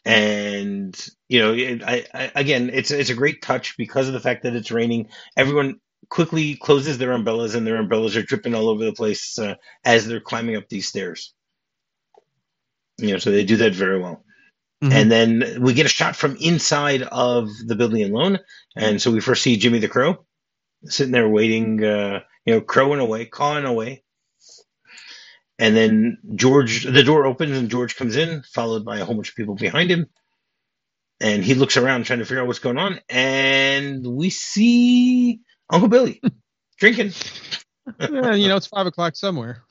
And 0.05 1.09
you 1.29 1.41
know, 1.41 1.85
I, 1.85 2.07
I, 2.13 2.33
again, 2.35 2.71
it's 2.73 2.91
it's 2.91 3.11
a 3.11 3.15
great 3.15 3.43
touch 3.43 3.77
because 3.77 4.09
of 4.09 4.15
the 4.15 4.21
fact 4.21 4.43
that 4.43 4.55
it's 4.55 4.71
raining. 4.71 5.09
Everyone 5.37 5.81
quickly 6.09 6.55
closes 6.55 6.99
their 6.99 7.13
umbrellas, 7.13 7.55
and 7.55 7.67
their 7.67 7.77
umbrellas 7.77 8.17
are 8.17 8.23
dripping 8.23 8.55
all 8.55 8.69
over 8.69 8.85
the 8.85 8.93
place 8.93 9.39
uh, 9.39 9.55
as 9.85 10.07
they're 10.07 10.21
climbing 10.21 10.57
up 10.57 10.69
these 10.69 10.87
stairs. 10.87 11.35
You 12.99 13.13
know, 13.13 13.19
so 13.19 13.31
they 13.31 13.45
do 13.45 13.57
that 13.59 13.75
very 13.75 14.01
well. 14.01 14.25
Mm-hmm. 14.83 14.93
And 14.93 15.11
then 15.11 15.59
we 15.61 15.75
get 15.75 15.87
a 15.87 15.91
shot 15.91 16.17
from 16.17 16.37
inside 16.37 17.03
of 17.03 17.49
the 17.65 17.77
building 17.77 18.03
and 18.03 18.13
loan. 18.13 18.39
And 18.77 19.01
so 19.01 19.11
we 19.11 19.21
first 19.21 19.43
see 19.43 19.57
Jimmy 19.57 19.79
the 19.79 19.89
Crow 19.89 20.27
sitting 20.85 21.13
there 21.13 21.29
waiting, 21.29 21.83
uh, 21.83 22.21
you 22.45 22.55
know, 22.55 22.61
crowing 22.61 23.01
away, 23.01 23.25
cawing 23.25 23.65
away. 23.65 24.03
And 25.59 25.75
then 25.75 26.19
George, 26.35 26.85
the 26.85 27.03
door 27.03 27.25
opens 27.25 27.57
and 27.57 27.71
George 27.71 27.97
comes 27.97 28.17
in, 28.17 28.43
followed 28.43 28.85
by 28.85 28.99
a 28.99 29.05
whole 29.05 29.15
bunch 29.15 29.31
of 29.31 29.35
people 29.35 29.55
behind 29.55 29.91
him. 29.91 30.07
And 31.19 31.43
he 31.43 31.55
looks 31.55 31.79
around 31.79 32.05
trying 32.05 32.19
to 32.19 32.27
figure 32.27 32.43
out 32.43 32.47
what's 32.47 32.59
going 32.59 32.77
on. 32.77 33.01
And 33.09 34.07
we 34.07 34.29
see 34.29 35.41
Uncle 35.71 35.89
Billy 35.89 36.21
drinking. 36.79 37.13
yeah, 37.99 38.35
you 38.35 38.49
know, 38.49 38.57
it's 38.57 38.67
five 38.67 38.87
o'clock 38.87 39.17
somewhere. 39.17 39.63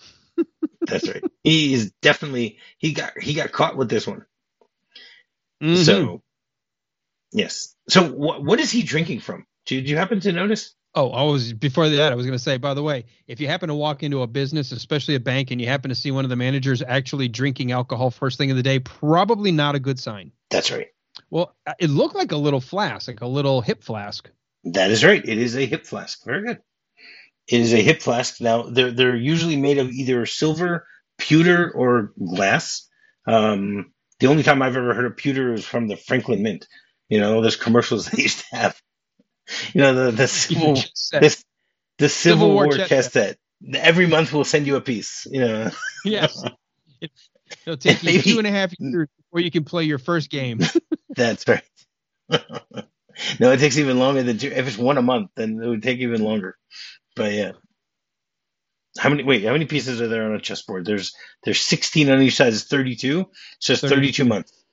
That's 0.88 1.08
right. 1.08 1.24
He 1.44 1.74
is 1.74 1.92
definitely 2.02 2.60
he 2.78 2.94
got 2.94 3.18
he 3.20 3.34
got 3.34 3.52
caught 3.52 3.76
with 3.76 3.90
this 3.90 4.08
one. 4.08 4.26
Mm-hmm. 5.62 5.84
So 5.84 6.22
yes. 7.32 7.76
So 7.90 8.08
what 8.10 8.44
what 8.44 8.60
is 8.60 8.72
he 8.72 8.84
drinking 8.84 9.20
from? 9.20 9.46
Did 9.66 9.90
you 9.90 9.98
happen 9.98 10.20
to 10.22 10.32
notice? 10.32 10.74
Oh, 10.94 11.10
I 11.10 11.24
was 11.24 11.52
before 11.52 11.90
that. 11.90 12.12
I 12.12 12.16
was 12.16 12.26
going 12.26 12.38
to 12.38 12.44
say. 12.44 12.58
By 12.58 12.74
the 12.74 12.84
way, 12.84 13.06
if 13.28 13.42
you 13.42 13.48
happen 13.48 13.68
to 13.68 13.76
walk 13.76 14.02
into 14.02 14.22
a 14.22 14.28
business, 14.28 14.72
especially 14.72 15.16
a 15.16 15.20
bank, 15.20 15.52
and 15.52 15.60
you 15.60 15.68
happen 15.68 15.90
to 15.90 15.96
see 15.96 16.10
one 16.10 16.24
of 16.24 16.30
the 16.30 16.38
managers 16.38 16.82
actually 16.82 17.28
drinking 17.28 17.74
alcohol 17.74 18.12
first 18.12 18.38
thing 18.38 18.50
of 18.50 18.56
the 18.56 18.64
day, 18.64 18.80
probably 18.80 19.52
not 19.52 19.76
a 19.76 19.80
good 19.80 20.00
sign. 20.00 20.32
That's 20.50 20.72
right. 20.72 20.88
Well, 21.30 21.54
it 21.80 21.90
looked 21.90 22.16
like 22.16 22.32
a 22.32 22.38
little 22.38 22.62
flask, 22.62 23.10
like 23.10 23.22
a 23.22 23.28
little 23.28 23.60
hip 23.60 23.84
flask. 23.84 24.30
That 24.64 24.90
is 24.90 25.04
right. 25.04 25.24
It 25.24 25.38
is 25.38 25.58
a 25.58 25.66
hip 25.66 25.86
flask. 25.86 26.24
Very 26.24 26.46
good. 26.48 26.62
It 27.48 27.62
is 27.62 27.74
a 27.74 27.82
hip 27.82 28.02
flask. 28.02 28.42
Now 28.42 28.64
they're 28.64 28.92
they're 28.92 29.16
usually 29.16 29.58
made 29.58 29.78
of 29.78 29.92
either 29.92 30.26
silver, 30.26 30.88
pewter, 31.18 31.72
or 31.72 32.14
glass. 32.24 32.90
Um, 33.28 33.94
the 34.20 34.28
only 34.28 34.44
time 34.44 34.62
I've 34.62 34.76
ever 34.76 34.94
heard 34.94 35.06
of 35.06 35.18
pewter 35.18 35.54
is 35.54 35.66
from 35.66 35.88
the 35.88 35.98
Franklin 35.98 36.42
Mint. 36.42 36.68
You 37.10 37.20
know, 37.20 37.42
those 37.42 37.56
commercials 37.56 38.06
they 38.10 38.24
used 38.24 38.40
to 38.50 38.56
have. 38.56 38.82
You 39.74 39.82
know, 39.82 39.94
the 39.94 40.12
the 40.12 40.28
civil 40.28 40.74
this 41.12 41.44
the 41.98 42.10
Civil, 42.10 42.40
Civil 42.40 42.54
War, 42.54 42.68
War 42.68 42.78
chess 42.78 43.14
set. 43.14 43.38
Every 43.74 44.08
month 44.08 44.34
we'll 44.34 44.44
send 44.44 44.68
you 44.68 44.76
a 44.76 44.82
piece. 44.82 45.28
You 45.30 45.42
know. 45.42 45.72
Yes. 46.04 46.40
It, 47.02 47.12
will 47.66 47.78
take 47.78 48.04
you 48.04 48.12
Maybe, 48.12 48.22
two 48.22 48.38
and 48.38 48.46
a 48.46 48.52
half 48.52 48.72
years 48.78 49.08
before 49.18 49.40
you 49.40 49.50
can 49.50 49.64
play 49.64 49.86
your 49.86 49.98
first 49.98 50.30
game. 50.30 50.60
That's 51.10 51.48
right. 51.48 51.64
no, 52.30 53.52
it 53.52 53.60
takes 53.60 53.80
even 53.80 53.98
longer 53.98 54.22
than 54.22 54.38
two. 54.38 54.50
If 54.50 54.68
it's 54.68 54.78
one 54.78 55.00
a 55.00 55.02
month, 55.02 55.32
then 55.36 55.60
it 55.60 55.68
would 55.68 55.82
take 55.82 55.98
even 55.98 56.22
longer. 56.22 56.58
But 57.16 57.34
yeah. 57.34 57.52
How 58.98 59.10
many? 59.10 59.24
Wait, 59.24 59.44
how 59.44 59.52
many 59.52 59.66
pieces 59.66 60.02
are 60.02 60.08
there 60.08 60.24
on 60.24 60.36
a 60.36 60.40
chessboard? 60.40 60.86
There's 60.86 61.14
there's 61.44 61.60
16 61.60 62.10
on 62.10 62.22
each 62.22 62.36
side. 62.36 62.54
It's 62.54 62.64
32. 62.64 63.26
So 63.60 63.74
it's 63.74 63.82
32, 63.82 63.96
32 63.96 64.26
months. 64.26 64.64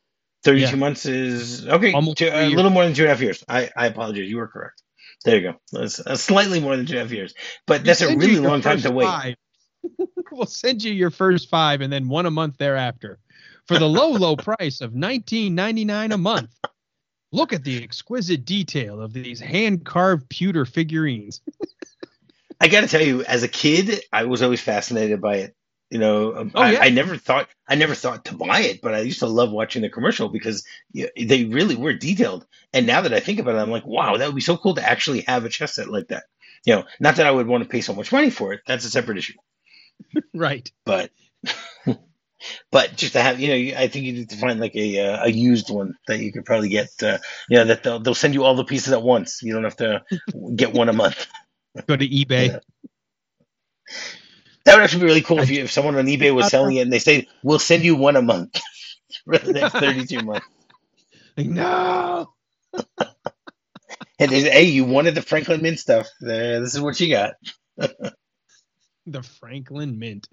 32 0.44 0.70
yeah. 0.70 0.76
months 0.76 1.06
is 1.06 1.66
okay. 1.66 1.92
Two, 2.14 2.30
a 2.32 2.48
little 2.48 2.70
more 2.70 2.84
than 2.84 2.94
two 2.94 3.02
and 3.02 3.10
a 3.10 3.14
half 3.14 3.20
years. 3.20 3.44
I, 3.48 3.70
I 3.76 3.86
apologize. 3.86 4.28
You 4.28 4.38
were 4.38 4.48
correct. 4.48 4.82
There 5.24 5.36
you 5.36 5.52
go. 5.52 5.54
That's 5.72 6.00
uh, 6.00 6.16
slightly 6.16 6.60
more 6.60 6.76
than 6.76 6.86
two 6.86 6.92
and 6.92 7.00
a 7.00 7.04
half 7.04 7.12
years. 7.12 7.34
But 7.66 7.84
that's 7.84 8.00
a 8.00 8.16
really 8.16 8.38
long 8.38 8.60
time 8.60 8.80
to 8.80 8.90
wait. 8.90 9.36
we'll 10.32 10.46
send 10.46 10.82
you 10.82 10.92
your 10.92 11.10
first 11.10 11.48
five 11.48 11.80
and 11.80 11.92
then 11.92 12.08
one 12.08 12.26
a 12.26 12.30
month 12.30 12.58
thereafter 12.58 13.18
for 13.66 13.78
the 13.78 13.88
low, 13.88 14.10
low 14.10 14.36
price 14.58 14.80
of 14.80 14.92
19.99 14.92 16.12
a 16.12 16.18
month. 16.18 16.50
Look 17.30 17.52
at 17.52 17.64
the 17.64 17.82
exquisite 17.82 18.44
detail 18.44 19.00
of 19.00 19.12
these 19.12 19.40
hand 19.40 19.84
carved 19.84 20.28
pewter 20.28 20.66
figurines. 20.66 21.40
I 22.62 22.68
got 22.68 22.82
to 22.82 22.88
tell 22.88 23.02
you, 23.02 23.24
as 23.24 23.42
a 23.42 23.48
kid, 23.48 24.00
I 24.12 24.24
was 24.24 24.42
always 24.42 24.60
fascinated 24.60 25.20
by 25.20 25.36
it. 25.38 25.56
You 25.90 25.98
know, 25.98 26.36
um, 26.36 26.52
Oh, 26.54 26.62
I, 26.62 26.72
yeah. 26.72 26.78
I 26.82 26.88
never 26.90 27.18
thought 27.18 27.48
I 27.68 27.74
never 27.74 27.94
thought 27.94 28.26
to 28.26 28.34
buy 28.34 28.60
it, 28.62 28.80
but 28.80 28.94
I 28.94 29.00
used 29.00 29.18
to 29.20 29.26
love 29.26 29.52
watching 29.52 29.82
the 29.82 29.90
commercial 29.90 30.30
because 30.30 30.64
they 30.94 31.44
really 31.44 31.76
were 31.76 31.92
detailed. 31.92 32.46
And 32.72 32.86
now 32.86 33.02
that 33.02 33.12
I 33.12 33.20
think 33.20 33.40
about 33.40 33.56
it, 33.56 33.58
I'm 33.58 33.70
like, 33.70 33.86
wow, 33.86 34.16
that 34.16 34.26
would 34.26 34.34
be 34.34 34.40
so 34.40 34.56
cool 34.56 34.76
to 34.76 34.88
actually 34.90 35.22
have 35.28 35.44
a 35.44 35.50
chess 35.50 35.74
set 35.76 35.90
like 35.90 36.08
that. 36.08 36.24
You 36.64 36.76
know, 36.76 36.84
not 37.00 37.16
that 37.16 37.26
I 37.26 37.32
would 37.32 37.48
want 37.48 37.64
to 37.64 37.68
pay 37.70 37.82
so 37.82 37.94
much 37.94 38.12
money 38.12 38.30
for 38.30 38.54
it. 38.54 38.62
That's 38.66 38.86
a 38.86 38.90
separate 38.90 39.18
issue. 39.18 39.34
Right. 40.34 40.70
But 40.86 41.10
but 42.72 42.96
just 42.96 43.12
to 43.14 43.22
have, 43.22 43.40
you 43.40 43.48
know, 43.48 43.78
I 43.78 43.88
think 43.88 44.06
you 44.06 44.12
need 44.12 44.30
to 44.30 44.36
find 44.36 44.60
like 44.60 44.74
a 44.76 44.98
uh, 45.00 45.24
a 45.26 45.30
used 45.30 45.70
one 45.70 45.94
that 46.08 46.20
you 46.20 46.32
could 46.32 46.44
probably 46.44 46.68
get. 46.70 46.88
Uh, 47.02 47.18
you 47.48 47.58
know, 47.58 47.64
that 47.66 47.82
they'll 47.82 48.00
they'll 48.00 48.14
send 48.14 48.34
you 48.34 48.44
all 48.44 48.56
the 48.56 48.64
pieces 48.64 48.92
at 48.92 49.02
once. 49.02 49.40
You 49.42 49.52
don't 49.54 49.64
have 49.64 49.76
to 49.76 50.02
get 50.56 50.72
one 50.72 50.88
a 50.88 50.92
month. 50.92 51.26
Go 51.86 51.96
to 51.96 52.08
eBay. 52.08 52.48
Yeah. 52.48 52.58
That 54.64 54.76
would 54.76 54.84
actually 54.84 55.00
be 55.00 55.06
really 55.06 55.22
cool 55.22 55.40
if 55.40 55.50
you, 55.50 55.64
if 55.64 55.72
someone 55.72 55.96
on 55.96 56.06
eBay 56.06 56.34
was 56.34 56.48
selling 56.48 56.76
it 56.76 56.82
and 56.82 56.92
they 56.92 56.98
say, 56.98 57.26
"We'll 57.42 57.58
send 57.58 57.82
you 57.82 57.96
one 57.96 58.16
a 58.16 58.22
month 58.22 58.60
for 59.24 59.38
the 59.38 59.52
next 59.52 59.74
32 59.74 60.22
months." 60.22 60.46
Like, 61.36 61.46
no. 61.46 62.32
And 64.18 64.30
"Hey, 64.30 64.64
you 64.64 64.84
wanted 64.84 65.16
the 65.16 65.22
Franklin 65.22 65.62
Mint 65.62 65.80
stuff. 65.80 66.06
There, 66.20 66.60
this 66.60 66.74
is 66.74 66.80
what 66.80 67.00
you 67.00 67.08
got." 67.10 67.34
The 69.04 69.22
Franklin 69.24 69.98
Mint. 69.98 70.28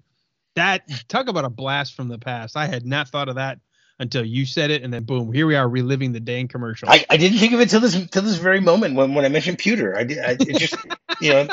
That 0.54 0.82
talk 1.08 1.26
about 1.26 1.44
a 1.44 1.50
blast 1.50 1.94
from 1.94 2.06
the 2.06 2.20
past. 2.20 2.56
I 2.56 2.66
had 2.66 2.86
not 2.86 3.08
thought 3.08 3.28
of 3.28 3.34
that 3.34 3.58
until 4.00 4.24
you 4.24 4.46
said 4.46 4.70
it, 4.70 4.82
and 4.82 4.92
then 4.92 5.04
boom, 5.04 5.32
here 5.32 5.46
we 5.46 5.54
are 5.54 5.68
reliving 5.68 6.12
the 6.12 6.20
dang 6.20 6.48
commercial. 6.48 6.88
I, 6.88 7.04
I 7.08 7.16
didn't 7.18 7.38
think 7.38 7.52
of 7.52 7.60
it 7.60 7.68
till 7.70 7.80
this 7.80 7.94
till 8.08 8.22
this 8.22 8.36
very 8.38 8.60
moment 8.60 8.96
when, 8.96 9.14
when 9.14 9.24
I 9.24 9.28
mentioned 9.28 9.58
pewter. 9.58 9.96
I 9.96 10.04
did. 10.04 10.18
I, 10.18 10.30
it 10.32 10.58
just 10.58 10.76
you 11.20 11.32
know. 11.32 11.48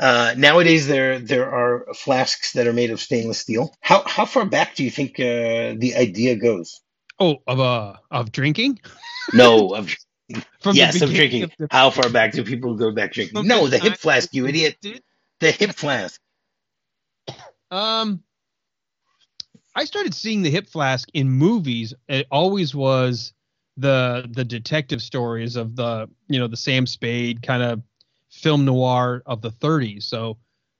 Uh, 0.00 0.34
nowadays, 0.36 0.86
there 0.86 1.18
there 1.18 1.50
are 1.50 1.92
flasks 1.94 2.52
that 2.52 2.66
are 2.66 2.72
made 2.72 2.90
of 2.90 3.00
stainless 3.00 3.38
steel. 3.38 3.74
How 3.80 4.02
how 4.06 4.24
far 4.24 4.46
back 4.46 4.74
do 4.76 4.84
you 4.84 4.90
think 4.90 5.18
uh, 5.20 5.74
the 5.76 5.94
idea 5.96 6.36
goes? 6.36 6.80
oh, 7.18 7.36
of 7.46 7.60
uh 7.60 7.94
of 8.10 8.32
drinking. 8.32 8.80
No, 9.32 9.74
of 9.74 9.94
From 10.60 10.76
yes, 10.76 11.00
of 11.00 11.10
drinking. 11.10 11.44
of 11.44 11.52
the- 11.58 11.68
How 11.70 11.90
far 11.90 12.10
back 12.10 12.32
do 12.32 12.44
people 12.44 12.74
go 12.76 12.92
back 12.92 13.12
drinking? 13.12 13.38
from 13.38 13.48
No, 13.48 13.68
the 13.68 13.78
hip 13.78 13.96
flask, 13.96 14.34
you 14.34 14.46
idiot. 14.46 14.76
The 15.40 15.50
hip 15.50 15.70
flask. 15.72 16.20
Um, 17.70 18.22
I 19.74 19.84
started 19.84 20.14
seeing 20.14 20.42
the 20.42 20.50
hip 20.50 20.68
flask 20.68 21.08
in 21.14 21.30
movies. 21.30 21.94
It 22.08 22.26
always 22.30 22.74
was 22.74 23.32
the 23.76 24.28
the 24.30 24.44
detective 24.44 25.02
stories 25.02 25.56
of 25.56 25.74
the 25.76 26.08
you 26.28 26.38
know 26.38 26.46
the 26.46 26.56
Sam 26.56 26.86
Spade 26.86 27.42
kind 27.42 27.62
of 27.62 27.82
film 28.30 28.64
noir 28.64 29.22
of 29.26 29.42
the 29.42 29.50
30s. 29.50 30.04
So, 30.04 30.38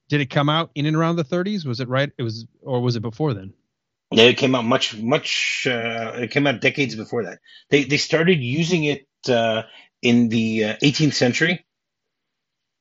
did 0.09 0.20
it 0.20 0.30
come 0.30 0.48
out 0.48 0.70
in 0.74 0.87
and 0.87 0.96
around 0.96 1.16
the 1.16 1.24
30s? 1.24 1.64
Was 1.64 1.80
it 1.80 1.88
right? 1.88 2.11
It 2.18 2.22
was, 2.22 2.46
or 2.62 2.80
was 2.80 2.96
it 2.96 3.00
before 3.00 3.33
then? 3.33 3.52
Yeah, 4.11 4.24
it 4.24 4.37
came 4.37 4.54
out 4.54 4.64
much, 4.64 4.96
much. 4.96 5.66
Uh, 5.68 6.12
it 6.16 6.30
came 6.30 6.46
out 6.46 6.61
decades 6.61 6.94
before 6.94 7.24
that. 7.24 7.38
They 7.70 7.85
they 7.85 7.96
started 7.96 8.38
using 8.38 8.85
it 8.85 9.07
uh, 9.28 9.62
in 10.02 10.28
the 10.28 10.64
uh, 10.64 10.76
18th 10.76 11.14
century, 11.14 11.64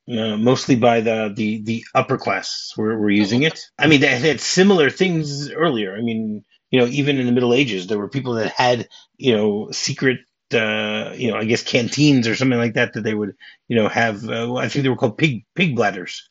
uh, 0.08 0.36
mostly 0.36 0.76
by 0.76 1.00
the 1.00 1.32
the 1.34 1.62
the 1.62 1.84
upper 1.94 2.18
class 2.18 2.72
were, 2.76 2.98
were 2.98 3.10
using 3.10 3.42
it. 3.42 3.60
I 3.78 3.86
mean, 3.86 4.00
they 4.00 4.08
had 4.18 4.40
similar 4.40 4.90
things 4.90 5.50
earlier. 5.50 5.96
I 5.96 6.02
mean, 6.02 6.44
you 6.70 6.80
know, 6.80 6.86
even 6.86 7.18
in 7.18 7.26
the 7.26 7.32
Middle 7.32 7.54
Ages, 7.54 7.86
there 7.86 7.98
were 7.98 8.08
people 8.08 8.34
that 8.34 8.52
had 8.52 8.88
you 9.16 9.36
know 9.36 9.70
secret. 9.70 10.20
Uh, 10.52 11.12
you 11.16 11.32
know, 11.32 11.38
I 11.38 11.44
guess 11.44 11.62
canteens 11.64 12.28
or 12.28 12.36
something 12.36 12.58
like 12.58 12.74
that 12.74 12.92
that 12.92 13.00
they 13.00 13.14
would, 13.14 13.32
you 13.66 13.76
know, 13.76 13.88
have. 13.88 14.28
Uh, 14.28 14.54
I 14.54 14.68
think 14.68 14.82
they 14.82 14.88
were 14.88 14.96
called 14.96 15.18
pig 15.18 15.44
pig 15.54 15.74
bladders. 15.74 16.28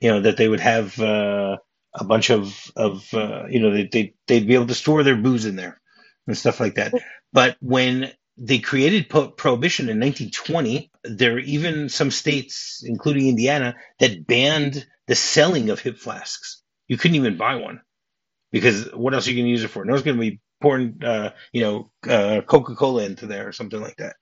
You 0.00 0.10
know, 0.10 0.20
that 0.20 0.36
they 0.36 0.46
would 0.46 0.60
have 0.60 1.00
uh, 1.00 1.56
a 1.94 2.04
bunch 2.04 2.30
of 2.30 2.70
of 2.76 3.12
uh, 3.14 3.46
you 3.48 3.60
know 3.60 3.72
they 3.72 3.88
they 3.90 4.14
they'd 4.26 4.46
be 4.46 4.54
able 4.54 4.66
to 4.66 4.74
store 4.74 5.02
their 5.02 5.16
booze 5.16 5.46
in 5.46 5.56
there 5.56 5.80
and 6.26 6.36
stuff 6.36 6.60
like 6.60 6.74
that. 6.74 6.92
But 7.32 7.56
when 7.60 8.12
they 8.36 8.58
created 8.58 9.08
po- 9.08 9.30
prohibition 9.30 9.88
in 9.88 9.98
1920, 9.98 10.90
there 11.08 11.34
are 11.34 11.40
even 11.40 11.88
some 11.88 12.10
states, 12.10 12.82
including 12.84 13.28
Indiana, 13.28 13.76
that 13.98 14.26
banned 14.26 14.86
the 15.06 15.14
selling 15.14 15.70
of 15.70 15.80
hip 15.80 15.98
flasks. 15.98 16.62
You 16.88 16.96
couldn't 16.96 17.16
even 17.16 17.36
buy 17.36 17.56
one 17.56 17.80
because 18.52 18.92
what 18.92 19.14
else 19.14 19.26
are 19.26 19.30
you 19.30 19.36
going 19.36 19.46
to 19.46 19.50
use 19.50 19.64
it 19.64 19.68
for? 19.68 19.84
No 19.84 19.92
one's 19.92 20.04
going 20.04 20.16
to 20.16 20.20
be 20.20 20.40
pouring, 20.60 21.02
uh, 21.04 21.30
you 21.52 21.62
know, 21.62 21.90
uh, 22.08 22.40
Coca 22.42 22.74
Cola 22.74 23.04
into 23.04 23.26
there 23.26 23.48
or 23.48 23.52
something 23.52 23.80
like 23.80 23.96
that. 23.96 24.16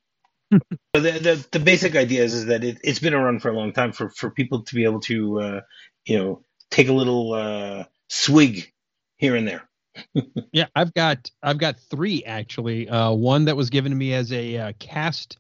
So 0.95 1.03
the, 1.03 1.11
the 1.11 1.47
the 1.51 1.59
basic 1.59 1.97
idea 1.97 2.23
is, 2.23 2.35
is 2.35 2.47
that 2.47 2.63
it, 2.63 2.79
it's 2.85 3.01
been 3.01 3.15
around 3.15 3.43
for 3.43 3.49
a 3.49 3.57
long 3.57 3.73
time 3.73 3.91
for, 3.91 4.11
for 4.11 4.31
people 4.31 4.63
to 4.63 4.75
be 4.77 4.85
able 4.85 5.01
to, 5.01 5.41
uh, 5.41 5.61
you 6.05 6.19
know, 6.19 6.45
take 6.71 6.89
a 6.89 6.93
little 6.93 7.33
uh, 7.33 7.85
swig 8.09 8.73
here 9.17 9.35
and 9.35 9.49
there. 9.49 9.69
Yeah, 10.53 10.67
I've 10.77 10.95
got 10.95 11.31
I've 11.43 11.59
got 11.59 11.79
three 11.79 12.23
actually. 12.25 12.89
Uh, 12.89 13.11
one 13.11 13.47
that 13.47 13.57
was 13.57 13.71
given 13.71 13.91
to 13.91 13.97
me 13.97 14.15
as 14.15 14.33
a 14.33 14.57
uh, 14.57 14.73
cast 14.79 15.39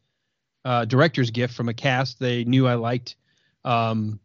uh, 0.64 0.85
director's 0.85 1.31
gift 1.31 1.55
from 1.55 1.68
a 1.68 1.74
cast 1.74 2.18
they 2.18 2.44
knew 2.44 2.66
I 2.66 2.74
liked. 2.74 3.16
Um, 3.64 4.20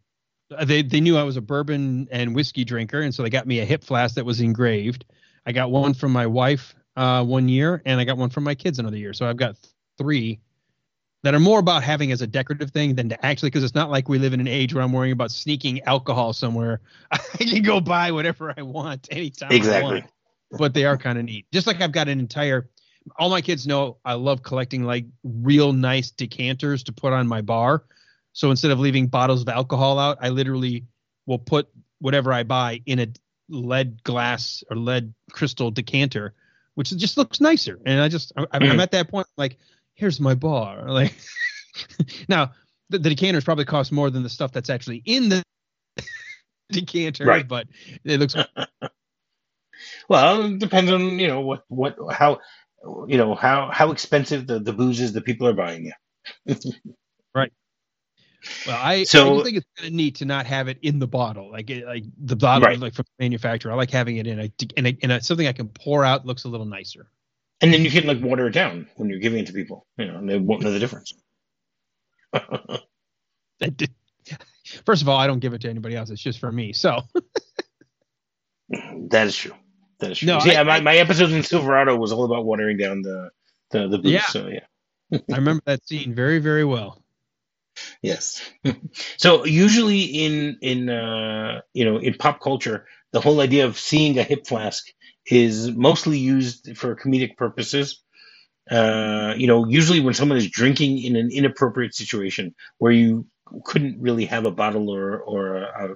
they 0.64 0.82
they 0.82 1.00
knew 1.00 1.16
I 1.16 1.22
was 1.22 1.36
a 1.36 1.40
bourbon 1.40 2.08
and 2.10 2.34
whiskey 2.34 2.64
drinker, 2.64 3.00
and 3.00 3.14
so 3.14 3.22
they 3.22 3.30
got 3.30 3.46
me 3.46 3.60
a 3.60 3.64
hip 3.64 3.84
flask 3.84 4.14
that 4.16 4.24
was 4.24 4.40
engraved. 4.40 5.04
I 5.46 5.52
got 5.52 5.70
one 5.70 5.94
from 5.94 6.12
my 6.12 6.26
wife 6.26 6.74
uh, 6.96 7.24
one 7.24 7.48
year, 7.48 7.82
and 7.86 8.00
I 8.00 8.04
got 8.04 8.18
one 8.18 8.30
from 8.30 8.44
my 8.44 8.54
kids 8.54 8.78
another 8.78 8.96
year. 8.96 9.12
So 9.12 9.26
I've 9.28 9.36
got 9.36 9.56
three 9.96 10.40
that 11.22 11.34
are 11.34 11.40
more 11.40 11.58
about 11.58 11.82
having 11.82 12.12
as 12.12 12.22
a 12.22 12.26
decorative 12.26 12.70
thing 12.70 12.94
than 12.94 13.10
to 13.10 13.26
actually 13.26 13.50
because 13.50 13.62
it's 13.62 13.74
not 13.74 13.90
like 13.90 14.08
we 14.08 14.18
live 14.18 14.32
in 14.32 14.40
an 14.40 14.48
age 14.48 14.74
where 14.74 14.82
I'm 14.82 14.92
worrying 14.92 15.12
about 15.12 15.30
sneaking 15.30 15.82
alcohol 15.82 16.32
somewhere. 16.32 16.80
I 17.10 17.18
can 17.18 17.62
go 17.62 17.80
buy 17.80 18.10
whatever 18.10 18.54
I 18.56 18.62
want 18.62 19.08
anytime. 19.10 19.52
I 19.52 19.54
Exactly. 19.54 20.00
want 20.00 20.10
but 20.58 20.74
they 20.74 20.84
are 20.84 20.96
kind 20.96 21.18
of 21.18 21.24
neat. 21.24 21.46
Just 21.52 21.66
like 21.66 21.80
I've 21.80 21.92
got 21.92 22.08
an 22.08 22.18
entire 22.18 22.68
all 23.16 23.30
my 23.30 23.40
kids 23.40 23.66
know 23.66 23.96
I 24.04 24.14
love 24.14 24.42
collecting 24.42 24.84
like 24.84 25.06
real 25.24 25.72
nice 25.72 26.10
decanters 26.10 26.82
to 26.84 26.92
put 26.92 27.12
on 27.12 27.26
my 27.26 27.40
bar. 27.40 27.84
So 28.32 28.50
instead 28.50 28.70
of 28.70 28.78
leaving 28.78 29.06
bottles 29.08 29.42
of 29.42 29.48
alcohol 29.48 29.98
out, 29.98 30.18
I 30.20 30.28
literally 30.28 30.84
will 31.26 31.38
put 31.38 31.68
whatever 32.00 32.32
I 32.32 32.42
buy 32.44 32.80
in 32.86 32.98
a 33.00 33.08
lead 33.48 34.02
glass 34.04 34.62
or 34.70 34.76
lead 34.76 35.12
crystal 35.32 35.70
decanter, 35.70 36.34
which 36.74 36.96
just 36.96 37.16
looks 37.16 37.40
nicer. 37.40 37.78
And 37.84 38.00
I 38.00 38.08
just 38.08 38.32
I, 38.36 38.46
I'm 38.52 38.62
Mhm. 38.62 38.80
at 38.80 38.92
that 38.92 39.08
point 39.08 39.26
like 39.36 39.58
here's 39.94 40.20
my 40.20 40.34
bar. 40.34 40.84
Like 40.90 41.14
now 42.28 42.52
the, 42.90 42.98
the 42.98 43.10
decanters 43.10 43.44
probably 43.44 43.64
cost 43.64 43.92
more 43.92 44.10
than 44.10 44.22
the 44.22 44.28
stuff 44.28 44.52
that's 44.52 44.70
actually 44.70 45.02
in 45.06 45.28
the 45.28 45.42
decanter, 46.70 47.24
Right. 47.24 47.46
but 47.46 47.66
it 48.04 48.20
looks 48.20 48.34
Well, 50.08 50.44
it 50.44 50.58
depends 50.58 50.90
on 50.90 51.18
you 51.18 51.28
know 51.28 51.40
what 51.40 51.64
what 51.68 51.96
how 52.12 52.40
you 53.08 53.18
know 53.18 53.34
how 53.34 53.70
how 53.72 53.92
expensive 53.92 54.46
the 54.46 54.58
the 54.60 54.72
booze 54.72 55.00
is 55.00 55.12
that 55.14 55.24
people 55.24 55.48
are 55.48 55.54
buying 55.54 55.86
you. 55.86 56.56
Right. 57.34 57.52
Well, 58.66 58.78
I, 58.80 59.04
So- 59.04 59.40
I 59.40 59.44
think 59.44 59.58
it's 59.58 59.66
kind 59.76 59.88
of 59.88 59.94
neat 59.94 60.16
to 60.16 60.24
not 60.24 60.46
have 60.46 60.68
it 60.68 60.78
in 60.82 60.98
the 60.98 61.06
bottle, 61.08 61.50
like 61.50 61.70
like 61.86 62.04
the 62.18 62.36
bottle, 62.36 62.68
Right. 62.68 62.78
like 62.80 62.94
from 62.94 63.04
the 63.18 63.24
manufacturer. 63.24 63.72
I 63.72 63.76
like 63.76 63.90
having 63.90 64.16
it 64.18 64.26
in 64.26 64.40
a 64.40 64.50
in 64.76 64.86
a, 64.86 64.90
in 64.90 65.10
a 65.12 65.22
something 65.22 65.46
I 65.46 65.52
can 65.52 65.68
pour 65.68 66.04
out. 66.04 66.26
Looks 66.26 66.44
a 66.44 66.48
little 66.48 66.66
nicer. 66.66 67.10
And 67.60 67.72
then 67.74 67.84
you 67.84 67.90
can 67.90 68.06
like 68.06 68.20
water 68.22 68.46
it 68.48 68.52
down 68.52 68.88
when 68.96 69.10
you're 69.10 69.20
giving 69.20 69.40
it 69.40 69.46
to 69.48 69.52
people. 69.52 69.86
You 69.98 70.06
know, 70.06 70.18
and 70.18 70.28
they 70.28 70.38
won't 70.38 70.62
know 70.62 70.72
the 70.72 70.78
difference. 70.80 71.14
First 74.86 75.02
of 75.02 75.08
all, 75.08 75.18
I 75.18 75.26
don't 75.26 75.40
give 75.40 75.54
it 75.54 75.62
to 75.62 75.70
anybody 75.70 75.96
else. 75.96 76.10
It's 76.10 76.22
just 76.22 76.38
for 76.40 76.50
me. 76.52 76.72
So 76.72 77.02
that 79.10 79.26
is 79.26 79.36
true. 79.36 79.54
That 80.00 80.12
is 80.12 80.18
true. 80.18 80.28
No, 80.28 80.38
yeah, 80.44 80.60
I- 80.60 80.64
my, 80.64 80.76
I- 80.76 80.80
my 80.80 80.96
episode 80.96 81.30
in 81.30 81.42
Silverado 81.42 81.96
was 81.96 82.12
all 82.12 82.24
about 82.24 82.44
watering 82.44 82.76
down 82.76 83.02
the 83.02 83.30
the, 83.70 83.88
the 83.88 83.98
booze. 83.98 84.12
Yeah. 84.12 84.26
So 84.26 84.48
yeah. 84.48 84.66
I 85.32 85.36
remember 85.36 85.62
that 85.66 85.86
scene 85.86 86.14
very 86.14 86.38
very 86.38 86.64
well. 86.64 87.02
Yes. 88.02 88.42
so 89.16 89.44
usually 89.46 90.00
in 90.02 90.58
in 90.60 90.90
uh, 90.90 91.60
you 91.72 91.84
know 91.84 91.98
in 91.98 92.14
pop 92.14 92.40
culture, 92.40 92.86
the 93.12 93.20
whole 93.20 93.40
idea 93.40 93.64
of 93.66 93.78
seeing 93.78 94.18
a 94.18 94.22
hip 94.22 94.46
flask 94.46 94.86
is 95.26 95.70
mostly 95.70 96.18
used 96.18 96.76
for 96.76 96.96
comedic 96.96 97.36
purposes. 97.36 98.02
Uh, 98.70 99.34
you 99.36 99.46
know, 99.46 99.66
usually 99.66 100.00
when 100.00 100.14
someone 100.14 100.38
is 100.38 100.50
drinking 100.50 100.98
in 101.02 101.16
an 101.16 101.30
inappropriate 101.32 101.94
situation 101.94 102.54
where 102.78 102.92
you 102.92 103.26
couldn't 103.64 104.00
really 104.00 104.26
have 104.26 104.46
a 104.46 104.50
bottle 104.50 104.90
or 104.90 105.18
or 105.18 105.56
a, 105.56 105.92
a 105.92 105.94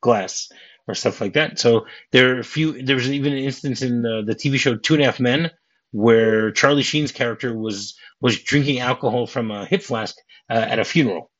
glass 0.00 0.48
or 0.88 0.94
stuff 0.94 1.20
like 1.20 1.34
that. 1.34 1.58
So 1.58 1.86
there 2.12 2.36
are 2.36 2.40
a 2.40 2.44
few. 2.44 2.82
There 2.82 2.96
was 2.96 3.10
even 3.10 3.32
an 3.32 3.38
instance 3.38 3.82
in 3.82 4.02
the, 4.02 4.22
the 4.24 4.34
TV 4.34 4.58
show 4.58 4.76
Two 4.76 4.94
and 4.94 5.02
a 5.02 5.06
Half 5.06 5.20
Men 5.20 5.50
where 5.92 6.50
Charlie 6.52 6.82
Sheen's 6.82 7.12
character 7.12 7.56
was 7.56 7.96
was 8.20 8.42
drinking 8.42 8.80
alcohol 8.80 9.26
from 9.26 9.50
a 9.50 9.66
hip 9.66 9.82
flask 9.82 10.16
uh, 10.50 10.54
at 10.54 10.78
a 10.78 10.84
funeral. 10.84 11.30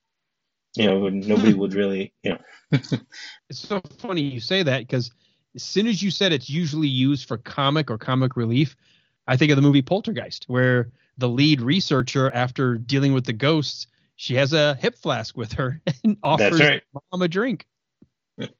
You 0.76 0.86
know, 0.86 1.08
nobody 1.08 1.54
would 1.54 1.74
really, 1.74 2.12
you 2.22 2.32
know. 2.32 2.38
It's 3.48 3.60
so 3.60 3.80
funny 3.98 4.22
you 4.22 4.40
say 4.40 4.62
that 4.62 4.80
because 4.80 5.12
as 5.54 5.62
soon 5.62 5.86
as 5.86 6.02
you 6.02 6.10
said 6.10 6.32
it's 6.32 6.50
usually 6.50 6.88
used 6.88 7.28
for 7.28 7.38
comic 7.38 7.90
or 7.90 7.96
comic 7.96 8.36
relief, 8.36 8.76
I 9.26 9.36
think 9.36 9.50
of 9.52 9.56
the 9.56 9.62
movie 9.62 9.82
Poltergeist, 9.82 10.44
where 10.48 10.90
the 11.16 11.28
lead 11.28 11.60
researcher, 11.60 12.30
after 12.32 12.76
dealing 12.76 13.12
with 13.12 13.24
the 13.24 13.32
ghosts, 13.32 13.86
she 14.16 14.34
has 14.34 14.52
a 14.52 14.74
hip 14.74 14.96
flask 14.96 15.36
with 15.36 15.52
her 15.54 15.80
and 16.04 16.16
offers 16.22 16.60
right. 16.60 16.82
mom 17.12 17.22
a 17.22 17.28
drink. 17.28 17.66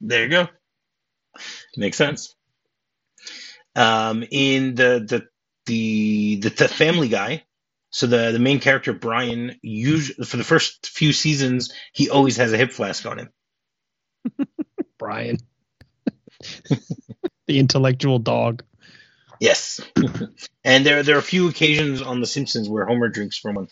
There 0.01 0.25
you 0.25 0.31
go. 0.31 0.49
Makes 1.77 1.97
sense. 1.97 2.35
Um, 3.75 4.25
in 4.31 4.75
the 4.75 5.05
the 5.07 5.29
the 5.67 6.37
the, 6.41 6.51
the 6.51 6.69
Family 6.69 7.09
Guy, 7.09 7.45
so 7.91 8.07
the 8.07 8.33
the 8.33 8.39
main 8.39 8.61
character 8.61 8.93
Brian, 8.93 9.59
usually 9.63 10.25
for 10.27 10.37
the 10.37 10.45
first 10.45 10.87
few 10.89 11.13
seasons, 11.13 11.73
he 11.93 12.11
always 12.11 12.37
has 12.39 12.53
a 12.53 12.57
hip 12.59 12.73
flask 12.73 13.05
on 13.07 13.19
him. 13.19 13.31
Brian, 14.99 15.39
the 17.47 17.59
intellectual 17.59 18.19
dog. 18.19 18.63
Yes, 19.41 19.81
and 20.65 20.87
there 20.87 21.03
there 21.03 21.17
are 21.17 21.21
a 21.21 21.23
few 21.23 21.49
occasions 21.49 22.03
on 22.03 22.21
The 22.21 22.27
Simpsons 22.27 22.69
where 22.69 22.87
Homer 22.87 23.09
drinks 23.09 23.39
from 23.39 23.57
one. 23.57 23.69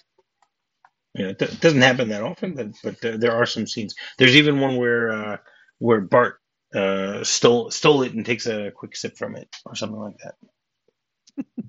You 1.15 1.25
know, 1.25 1.31
it 1.31 1.61
doesn't 1.61 1.83
happen 1.83 2.09
that 2.09 2.23
often, 2.23 2.55
but 2.55 2.69
but 2.83 3.01
there, 3.01 3.19
there 3.19 3.33
are 3.33 3.47
some 3.47 3.67
scenes. 3.67 3.95
There's 4.19 4.37
even 4.37 4.61
one 4.61 4.77
where 4.77 5.13
uh, 5.13 5.37
where 5.79 6.01
Bart 6.01 6.41
uh, 6.75 7.25
stole 7.25 7.71
stole 7.71 8.03
it 8.03 8.15
and 8.15 8.27
takes 8.27 8.47
a 8.47 8.71
quick 8.73 8.97
sip 8.97 9.17
from 9.17 9.37
it 9.37 9.49
or 9.67 9.75
something 9.75 10.01
like 10.01 10.17
that. 10.19 11.47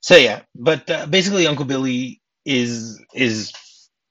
so 0.00 0.16
yeah, 0.16 0.42
but 0.54 0.88
uh, 0.90 1.06
basically, 1.06 1.46
Uncle 1.46 1.64
Billy 1.64 2.22
is 2.44 3.02
is 3.14 3.52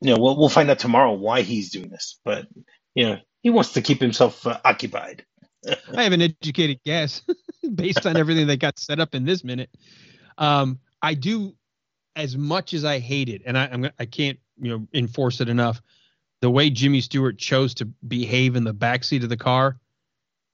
you 0.01 0.13
know 0.13 0.21
we'll 0.21 0.37
we'll 0.37 0.49
find 0.49 0.69
out 0.69 0.79
tomorrow 0.79 1.13
why 1.13 1.41
he's 1.41 1.71
doing 1.71 1.89
this, 1.89 2.19
but 2.25 2.47
you 2.95 3.05
know 3.07 3.17
he 3.41 3.49
wants 3.49 3.73
to 3.73 3.81
keep 3.81 4.01
himself 4.01 4.45
uh, 4.47 4.59
occupied. 4.65 5.25
I 5.95 6.03
have 6.03 6.13
an 6.13 6.21
educated 6.21 6.79
guess 6.85 7.21
based 7.75 8.05
on 8.05 8.17
everything 8.17 8.47
that 8.47 8.59
got 8.59 8.79
set 8.79 8.99
up 8.99 9.15
in 9.15 9.25
this 9.25 9.43
minute. 9.43 9.69
Um, 10.37 10.79
I 11.01 11.13
do, 11.13 11.55
as 12.15 12.37
much 12.37 12.73
as 12.73 12.85
I 12.85 12.99
hate 12.99 13.29
it, 13.29 13.43
and 13.45 13.57
I, 13.57 13.69
I'm 13.71 13.89
I 13.99 14.05
can't 14.05 14.39
you 14.59 14.69
know 14.71 14.87
enforce 14.93 15.41
it 15.41 15.49
enough. 15.49 15.81
The 16.45 16.51
way 16.51 16.69
Jimmy 16.69 17.01
Stewart 17.01 17.39
chose 17.39 17.73
to 17.73 17.85
behave 18.07 18.55
in 18.55 18.65
the 18.65 18.71
backseat 18.71 19.23
of 19.23 19.29
the 19.29 19.35
car, 19.35 19.79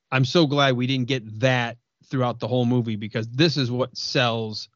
I'm 0.09 0.23
so 0.23 0.47
glad 0.47 0.77
we 0.77 0.87
didn't 0.87 1.09
get 1.09 1.41
that 1.41 1.79
throughout 2.05 2.39
the 2.39 2.47
whole 2.47 2.63
movie 2.63 2.95
because 2.95 3.27
this 3.27 3.57
is 3.57 3.69
what 3.69 3.97
sells 3.97 4.69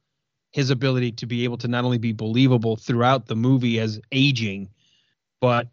his 0.51 0.72
ability 0.72 1.13
to 1.13 1.26
be 1.26 1.45
able 1.45 1.55
to 1.59 1.70
not 1.70 1.86
only 1.86 1.99
be 1.99 2.11
believable 2.11 2.76
throughout 2.76 3.28
the 3.28 3.36
movie 3.38 3.80
as 3.80 4.01
aging, 4.11 4.68
but 5.39 5.70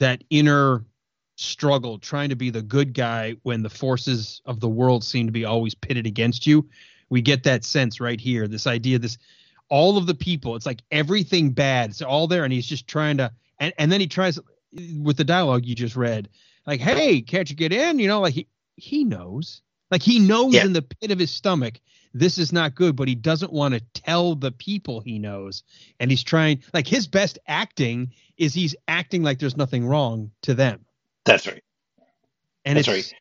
that 0.00 0.22
inner 0.28 0.84
struggle 1.36 1.98
trying 1.98 2.28
to 2.28 2.36
be 2.36 2.50
the 2.50 2.60
good 2.60 2.92
guy 2.92 3.36
when 3.42 3.62
the 3.62 3.70
forces 3.70 4.42
of 4.44 4.60
the 4.60 4.68
world 4.68 5.02
seem 5.02 5.24
to 5.24 5.32
be 5.32 5.46
always 5.46 5.74
pitted 5.74 6.06
against 6.06 6.46
you. 6.46 6.68
We 7.08 7.22
get 7.22 7.44
that 7.44 7.64
sense 7.64 8.02
right 8.02 8.20
here. 8.20 8.46
This 8.46 8.66
idea, 8.66 8.98
this 8.98 9.16
all 9.70 9.96
of 9.96 10.04
the 10.06 10.14
people, 10.14 10.56
it's 10.56 10.66
like 10.66 10.82
everything 10.90 11.52
bad, 11.52 11.88
it's 11.88 12.02
all 12.02 12.26
there, 12.26 12.44
and 12.44 12.52
he's 12.52 12.66
just 12.66 12.86
trying 12.86 13.16
to 13.16 13.32
and, 13.58 13.72
and 13.78 13.90
then 13.90 14.00
he 14.00 14.06
tries 14.06 14.38
with 14.98 15.16
the 15.16 15.24
dialogue 15.24 15.64
you 15.64 15.74
just 15.74 15.96
read, 15.96 16.28
like, 16.66 16.80
hey, 16.80 17.20
can't 17.22 17.48
you 17.50 17.56
get 17.56 17.72
in? 17.72 17.98
You 17.98 18.08
know, 18.08 18.20
like 18.20 18.34
he 18.34 18.48
he 18.76 19.04
knows. 19.04 19.62
Like 19.90 20.02
he 20.02 20.18
knows 20.18 20.54
Yeah. 20.54 20.64
in 20.64 20.72
the 20.72 20.82
pit 20.82 21.10
of 21.10 21.18
his 21.18 21.30
stomach 21.30 21.80
this 22.14 22.38
is 22.38 22.52
not 22.52 22.76
good, 22.76 22.94
but 22.94 23.08
he 23.08 23.16
doesn't 23.16 23.52
want 23.52 23.74
to 23.74 23.80
tell 23.92 24.36
the 24.36 24.52
people 24.52 25.00
he 25.00 25.18
knows. 25.18 25.64
And 25.98 26.10
he's 26.10 26.22
trying 26.22 26.62
like 26.72 26.86
his 26.86 27.08
best 27.08 27.38
acting 27.46 28.12
is 28.38 28.54
he's 28.54 28.76
acting 28.86 29.22
like 29.24 29.40
there's 29.40 29.56
nothing 29.56 29.84
wrong 29.84 30.30
to 30.42 30.54
them. 30.54 30.84
That's 31.24 31.46
right. 31.46 31.62
And 32.64 32.78
That's 32.78 32.88
it's 32.88 33.12
right. 33.12 33.20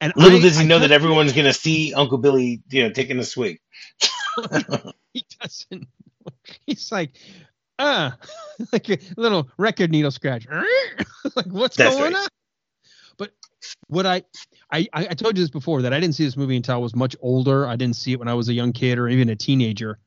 and 0.00 0.12
Little 0.16 0.38
I- 0.38 0.42
does 0.42 0.56
he 0.58 0.64
I 0.64 0.66
know 0.66 0.80
that 0.80 0.90
everyone's 0.90 1.32
going 1.32 1.46
to 1.46 1.52
see 1.54 1.94
Uncle 1.94 2.18
Billy, 2.18 2.60
you 2.70 2.82
know, 2.82 2.90
taking 2.90 3.18
a 3.20 3.24
swig. 3.24 3.60
he 5.12 5.24
doesn't. 5.40 5.86
He's 6.66 6.90
like, 6.90 7.12
ah, 7.78 8.16
like 8.72 8.88
a 8.88 8.98
little 9.16 9.48
record 9.56 9.90
needle 9.90 10.10
scratch. 10.10 10.46
like, 11.36 11.46
what's 11.46 11.76
That's 11.76 11.94
going 11.94 12.12
right. 12.12 12.22
on? 12.22 12.28
But 13.16 13.32
what 13.88 14.06
I, 14.06 14.22
I, 14.70 14.88
I 14.92 15.06
I 15.10 15.14
told 15.14 15.36
you 15.36 15.42
this 15.42 15.50
before 15.50 15.82
that 15.82 15.92
I 15.92 16.00
didn't 16.00 16.14
see 16.14 16.24
this 16.24 16.36
movie 16.36 16.56
until 16.56 16.74
I 16.74 16.78
was 16.78 16.94
much 16.94 17.16
older. 17.20 17.66
I 17.66 17.76
didn't 17.76 17.96
see 17.96 18.12
it 18.12 18.18
when 18.18 18.28
I 18.28 18.34
was 18.34 18.48
a 18.48 18.54
young 18.54 18.72
kid 18.72 18.98
or 18.98 19.08
even 19.08 19.28
a 19.28 19.36
teenager. 19.36 19.98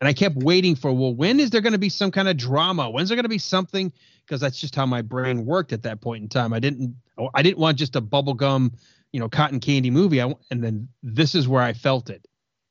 And 0.00 0.08
I 0.08 0.12
kept 0.12 0.36
waiting 0.36 0.74
for, 0.74 0.92
well, 0.92 1.14
when 1.14 1.40
is 1.40 1.50
there 1.50 1.60
going 1.60 1.72
to 1.72 1.78
be 1.78 1.88
some 1.88 2.10
kind 2.10 2.28
of 2.28 2.36
drama? 2.36 2.90
When's 2.90 3.08
there 3.08 3.16
going 3.16 3.24
to 3.24 3.28
be 3.28 3.38
something? 3.38 3.92
Because 4.26 4.40
that's 4.40 4.60
just 4.60 4.74
how 4.74 4.84
my 4.84 5.00
brain 5.00 5.46
worked 5.46 5.72
at 5.72 5.82
that 5.84 6.00
point 6.00 6.22
in 6.22 6.28
time. 6.28 6.52
I 6.52 6.58
didn't, 6.58 6.96
I 7.32 7.42
didn't 7.42 7.58
want 7.58 7.78
just 7.78 7.96
a 7.96 8.02
bubblegum, 8.02 8.74
you 9.12 9.20
know, 9.20 9.28
cotton 9.28 9.60
candy 9.60 9.90
movie. 9.90 10.20
I, 10.20 10.34
and 10.50 10.62
then 10.62 10.88
this 11.02 11.34
is 11.34 11.48
where 11.48 11.62
I 11.62 11.72
felt 11.72 12.10
it 12.10 12.26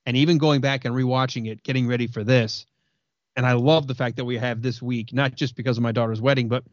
and 0.06 0.18
even 0.18 0.38
going 0.38 0.62
back 0.62 0.86
and 0.86 0.94
rewatching 0.94 1.48
it, 1.50 1.64
getting 1.64 1.88
ready 1.88 2.08
for 2.08 2.24
this. 2.24 2.66
And 3.36 3.46
I 3.46 3.54
love 3.54 3.88
the 3.88 3.96
fact 3.96 4.16
that 4.18 4.26
we 4.26 4.38
have 4.38 4.62
this 4.62 4.82
week, 4.82 5.14
not 5.14 5.36
just 5.36 5.56
because 5.56 5.78
of 5.78 5.84
my 5.84 5.92
daughter's 5.92 6.22
wedding, 6.22 6.48
but 6.48 6.64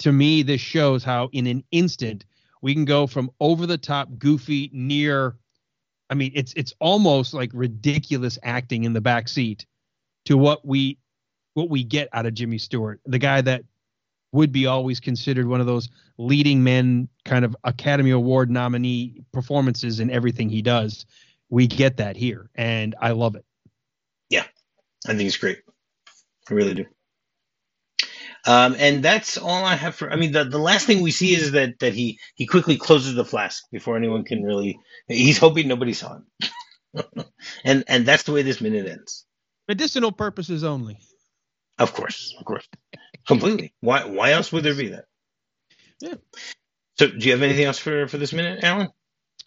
to 0.00 0.12
me, 0.12 0.42
this 0.42 0.60
shows 0.60 1.04
how 1.04 1.28
in 1.32 1.46
an 1.46 1.62
instant 1.70 2.24
we 2.62 2.74
can 2.74 2.84
go 2.84 3.06
from 3.06 3.30
over 3.40 3.66
the 3.66 3.78
top, 3.78 4.08
goofy, 4.18 4.70
near. 4.72 5.36
I 6.08 6.14
mean, 6.14 6.32
it's 6.34 6.52
it's 6.54 6.74
almost 6.80 7.34
like 7.34 7.50
ridiculous 7.52 8.38
acting 8.42 8.84
in 8.84 8.92
the 8.92 9.00
back 9.00 9.28
seat 9.28 9.66
to 10.24 10.36
what 10.36 10.66
we 10.66 10.98
what 11.54 11.70
we 11.70 11.84
get 11.84 12.08
out 12.12 12.26
of 12.26 12.34
Jimmy 12.34 12.58
Stewart, 12.58 13.00
the 13.06 13.18
guy 13.18 13.40
that 13.40 13.62
would 14.32 14.52
be 14.52 14.66
always 14.66 15.00
considered 15.00 15.46
one 15.46 15.60
of 15.60 15.66
those 15.66 15.88
leading 16.18 16.62
men, 16.62 17.08
kind 17.24 17.44
of 17.44 17.56
Academy 17.64 18.10
Award 18.10 18.50
nominee 18.50 19.22
performances 19.32 20.00
in 20.00 20.10
everything 20.10 20.50
he 20.50 20.60
does 20.60 21.06
we 21.48 21.66
get 21.66 21.96
that 21.96 22.16
here 22.16 22.50
and 22.54 22.94
i 23.00 23.10
love 23.10 23.36
it 23.36 23.44
Yeah, 24.30 24.44
I 25.06 25.14
think 25.14 25.22
it's 25.22 25.36
great. 25.36 25.62
I 26.50 26.54
really 26.54 26.74
do. 26.74 26.86
Um, 28.46 28.76
and 28.78 29.04
that's 29.04 29.38
all 29.38 29.64
I 29.64 29.76
have 29.76 29.94
for. 29.96 30.10
I 30.12 30.16
mean, 30.16 30.32
the, 30.32 30.44
the 30.44 30.58
last 30.58 30.86
thing 30.86 31.02
we 31.02 31.12
see 31.12 31.34
is 31.34 31.52
that 31.52 31.78
that 31.80 31.94
he 31.94 32.20
he 32.36 32.46
quickly 32.46 32.76
closes 32.76 33.14
the 33.14 33.24
flask 33.24 33.64
before 33.72 33.96
anyone 33.96 34.24
can 34.24 34.42
really. 34.42 34.80
He's 35.08 35.38
hoping 35.38 35.68
nobody 35.68 35.94
saw 35.94 36.16
him, 36.16 36.26
and 37.64 37.84
and 37.88 38.06
that's 38.06 38.24
the 38.24 38.32
way 38.32 38.42
this 38.42 38.60
minute 38.60 38.86
ends. 38.88 39.26
medicinal 39.68 40.12
purposes 40.12 40.64
only 40.64 40.98
Of 41.78 41.94
course, 41.94 42.34
of 42.38 42.44
course, 42.46 42.68
completely. 43.26 43.74
Why 43.80 44.04
why 44.06 44.32
else 44.32 44.52
would 44.52 44.64
there 44.64 44.74
be 44.76 44.90
that? 44.90 45.06
Yeah. 46.00 46.14
So, 46.98 47.08
do 47.08 47.18
you 47.18 47.32
have 47.32 47.42
anything 47.42 47.64
else 47.66 47.78
for 47.78 48.08
for 48.08 48.18
this 48.18 48.32
minute, 48.32 48.64
Alan? 48.64 48.90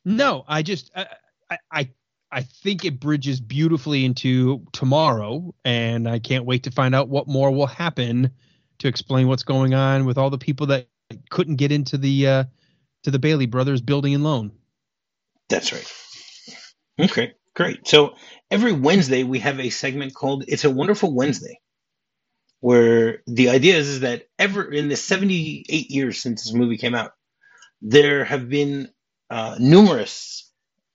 no 0.06 0.44
i 0.48 0.64
just 0.64 0.92
I, 0.96 1.08
I 1.52 1.58
i 1.72 1.90
i 2.32 2.42
think 2.44 2.86
it 2.86 3.00
bridges 3.00 3.42
beautifully 3.42 4.06
into 4.06 4.66
tomorrow 4.74 5.54
and 5.66 6.10
i 6.10 6.20
can't 6.20 6.46
wait 6.46 6.64
to 6.64 6.72
find 6.72 6.96
out 6.96 7.10
what 7.10 7.28
more 7.28 7.52
will 7.52 7.68
happen 7.68 8.32
to 8.80 8.88
explain 8.90 9.28
what's 9.28 9.44
going 9.44 9.74
on 9.74 10.06
with 10.06 10.18
all 10.18 10.30
the 10.32 10.38
people 10.40 10.68
that 10.68 10.88
couldn't 11.30 11.58
get 11.58 11.72
into 11.72 11.98
the 11.98 12.28
uh 12.28 12.44
to 13.04 13.12
the 13.12 13.20
bailey 13.20 13.48
brothers 13.48 13.82
building 13.82 14.16
and 14.16 14.24
loan 14.24 14.52
That's 15.50 15.74
right. 15.74 15.94
Okay, 17.00 17.34
great. 17.56 17.88
So 17.88 18.16
every 18.52 18.74
Wednesday 18.74 19.24
we 19.24 19.40
have 19.40 19.60
a 19.60 19.70
segment 19.70 20.14
called 20.16 20.46
"It's 20.48 20.66
a 20.66 20.70
Wonderful 20.72 21.14
Wednesday," 21.16 21.60
where 22.62 23.24
the 23.28 23.50
idea 23.50 23.78
is, 23.78 23.90
is 23.90 24.00
that 24.02 24.26
ever 24.40 24.64
in 24.72 24.90
the 24.90 24.98
78 24.98 25.92
years 25.92 26.22
since 26.22 26.44
this 26.46 26.54
movie 26.54 26.78
came 26.78 26.96
out, 26.96 27.12
there 27.82 28.26
have 28.26 28.50
been 28.50 28.90
uh, 29.30 29.58
numerous 29.60 30.49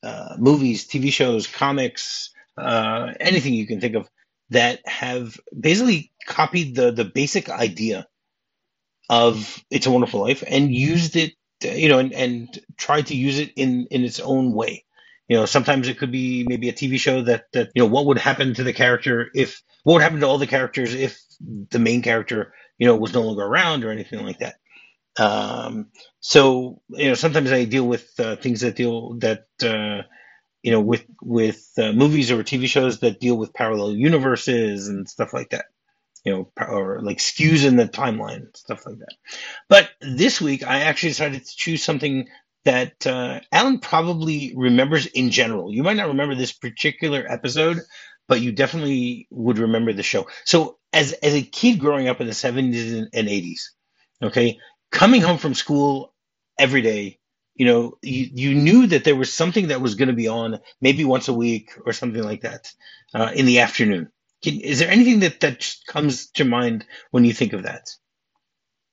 uh, 0.05 0.37
movies, 0.39 0.87
TV 0.87 1.13
shows, 1.13 1.47
comics, 1.47 2.31
uh, 2.59 3.13
anything 3.21 3.55
you 3.55 3.67
can 3.67 3.81
think 3.81 3.97
of 3.97 4.09
that 4.51 4.81
have 4.87 5.39
basically 5.59 6.13
copied 6.27 6.77
the 6.77 6.93
the 6.93 7.05
basic 7.05 7.49
idea 7.51 8.07
of 9.09 9.65
"It's 9.71 9.87
a 9.87 9.91
Wonderful 9.91 10.21
Life" 10.21 10.45
and 10.47 10.75
used 10.75 11.17
it, 11.17 11.33
you 11.63 11.89
know, 11.89 11.99
and, 11.99 12.13
and 12.13 12.61
tried 12.77 13.09
to 13.09 13.17
use 13.17 13.39
it 13.39 13.53
in 13.57 13.87
in 13.91 14.05
its 14.05 14.21
own 14.21 14.53
way. 14.53 14.85
You 15.29 15.39
know, 15.39 15.47
sometimes 15.47 15.89
it 15.89 15.99
could 15.99 16.13
be 16.13 16.45
maybe 16.47 16.69
a 16.69 16.73
TV 16.73 16.99
show 16.99 17.23
that 17.23 17.47
that 17.53 17.71
you 17.75 17.83
know 17.83 17.89
what 17.89 18.07
would 18.07 18.19
happen 18.19 18.55
to 18.55 18.65
the 18.65 18.73
character 18.73 19.31
if 19.35 19.63
what 19.85 19.95
would 19.95 20.03
happen 20.03 20.21
to 20.21 20.27
all 20.27 20.39
the 20.39 20.47
characters 20.47 20.95
if 20.95 21.19
the 21.41 21.79
main 21.79 22.03
character 22.03 22.53
you 22.79 22.87
know 22.87 22.97
was 22.97 23.15
no 23.15 23.23
longer 23.23 23.43
around 23.45 23.85
or 23.85 23.91
anything 23.91 24.25
like 24.25 24.39
that. 24.39 24.57
Um, 25.19 25.89
so 26.21 26.81
you 26.91 27.09
know, 27.09 27.15
sometimes 27.15 27.53
I 27.53 27.65
deal 27.65 27.87
with 27.87 28.09
uh, 28.19 28.37
things 28.37 28.63
that 28.63 28.77
deal 28.77 29.15
that 29.21 29.47
uh, 29.63 30.03
you 30.63 30.73
know 30.73 30.81
with 30.81 31.07
with 31.23 31.67
uh, 31.79 31.93
movies 31.93 32.31
or 32.33 32.43
TV 32.43 32.67
shows 32.67 33.01
that 33.01 33.21
deal 33.21 33.37
with 33.37 33.55
parallel 33.55 33.93
universes 33.93 34.89
and 34.89 35.09
stuff 35.09 35.33
like 35.33 35.51
that. 35.51 35.67
You 36.25 36.33
know, 36.33 36.53
or 36.67 37.03
like 37.03 37.19
skews 37.19 37.67
in 37.67 37.77
the 37.77 37.87
timeline, 37.89 38.57
stuff 38.57 38.87
like 38.87 38.99
that. 38.99 39.15
But 39.69 39.91
this 40.01 40.41
week, 40.41 40.63
I 40.67 40.81
actually 40.83 41.11
decided 41.11 41.45
to 41.45 41.57
choose 41.57 41.83
something 41.83 42.29
that 42.65 43.07
uh, 43.07 43.41
Alan 43.53 43.79
probably 43.79 44.55
remembers 44.57 45.07
in 45.07 45.31
general. 45.31 45.73
You 45.73 45.83
might 45.83 45.97
not 45.97 46.09
remember 46.09 46.35
this 46.35 46.53
particular 46.53 47.27
episode, 47.29 47.81
but 48.27 48.41
you 48.41 48.53
definitely 48.53 49.29
would 49.31 49.59
remember 49.59 49.93
the 49.93 50.03
show. 50.03 50.29
So, 50.45 50.79
as 50.93 51.13
as 51.13 51.35
a 51.35 51.43
kid 51.43 51.79
growing 51.79 52.09
up 52.09 52.21
in 52.21 52.27
the 52.27 52.35
seventies 52.35 52.93
and 52.93 53.29
eighties, 53.29 53.73
okay, 54.23 54.59
coming 54.95 55.21
home 55.21 55.39
from 55.39 55.55
school 55.55 56.15
every 56.59 56.81
day, 56.81 57.19
you 57.57 57.67
know, 57.67 57.99
you, 58.01 58.31
you 58.33 58.55
knew 58.55 58.87
that 58.87 59.05
there 59.05 59.17
was 59.17 59.33
something 59.33 59.69
that 59.69 59.81
was 59.81 59.97
going 59.97 60.09
to 60.09 60.15
be 60.15 60.29
on 60.29 60.61
maybe 60.81 61.05
once 61.05 61.29
a 61.29 61.35
week 61.35 61.73
or 61.85 61.93
something 61.93 62.23
like 62.23 62.43
that 62.43 62.73
uh, 63.13 63.33
in 63.35 63.45
the 63.45 63.59
afternoon. 63.59 64.11
Can, 64.43 64.61
is 64.61 64.79
there 64.79 64.91
anything 64.91 65.21
that 65.21 65.41
that 65.41 65.75
comes 65.87 66.29
to 66.33 66.45
mind 66.45 66.87
when 67.11 67.25
you 67.25 67.33
think 67.33 67.53
of 67.53 67.65
that? 67.65 67.91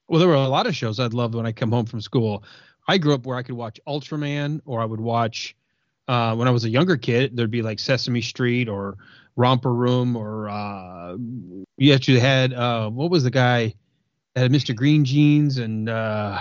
Well, 0.08 0.20
there 0.20 0.28
were 0.28 0.34
a 0.34 0.48
lot 0.48 0.68
of 0.68 0.76
shows 0.76 1.00
I'd 1.00 1.14
love 1.14 1.36
when 1.36 1.46
I 1.46 1.52
come 1.52 1.72
home 1.72 1.86
from 1.86 2.02
school. 2.02 2.44
I 2.88 2.98
grew 2.98 3.14
up 3.14 3.26
where 3.26 3.38
I 3.38 3.44
could 3.44 3.56
watch 3.56 3.80
Ultraman 3.88 4.62
or 4.66 4.82
I 4.82 4.86
would 4.86 5.00
watch 5.00 5.56
uh, 6.08 6.36
when 6.36 6.48
I 6.48 6.52
was 6.52 6.66
a 6.66 6.70
younger 6.70 6.98
kid, 6.98 7.38
there'd 7.38 7.52
be 7.52 7.62
like 7.62 7.80
Sesame 7.80 8.22
Street 8.22 8.68
or 8.68 8.98
Romper 9.36 9.74
Room 9.74 10.16
or 10.16 10.50
uh, 10.50 11.16
you 11.78 11.94
actually 11.94 12.20
had 12.20 12.54
uh, 12.54 12.90
what 12.90 13.12
was 13.12 13.24
the 13.24 13.32
guy 13.32 13.76
that 14.36 14.42
had 14.42 14.52
Mr. 14.52 14.76
Green 14.76 15.06
Jeans 15.06 15.58
and 15.58 15.90
uh, 15.90 16.40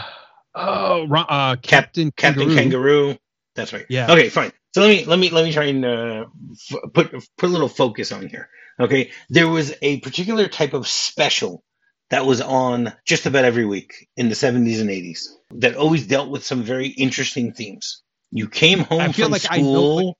oh 0.54 1.06
uh, 1.12 1.56
Captain 1.56 2.10
Captain 2.12 2.44
Kangaroo. 2.44 2.54
Kangaroo. 2.54 3.18
That's 3.54 3.72
right. 3.72 3.86
Yeah. 3.88 4.12
Okay, 4.12 4.28
fine. 4.28 4.52
So 4.74 4.82
let 4.82 4.88
me 4.88 5.04
let 5.04 5.18
me 5.18 5.30
let 5.30 5.44
me 5.44 5.52
try 5.52 5.64
and 5.64 5.84
uh, 5.84 6.26
f- 6.52 6.92
put 6.92 7.12
put 7.12 7.48
a 7.48 7.52
little 7.52 7.68
focus 7.68 8.12
on 8.12 8.28
here. 8.28 8.48
Okay, 8.78 9.10
there 9.28 9.48
was 9.48 9.74
a 9.82 10.00
particular 10.00 10.48
type 10.48 10.72
of 10.72 10.86
special 10.86 11.62
that 12.10 12.26
was 12.26 12.40
on 12.40 12.92
just 13.04 13.26
about 13.26 13.44
every 13.44 13.64
week 13.64 14.08
in 14.16 14.28
the 14.28 14.34
70s 14.34 14.80
and 14.80 14.90
80s 14.90 15.28
that 15.52 15.76
always 15.76 16.06
dealt 16.06 16.28
with 16.28 16.44
some 16.44 16.62
very 16.62 16.88
interesting 16.88 17.52
themes. 17.52 18.02
You 18.32 18.48
came 18.48 18.80
home 18.80 19.12
from 19.12 19.30
like 19.32 19.42
school. 19.42 20.16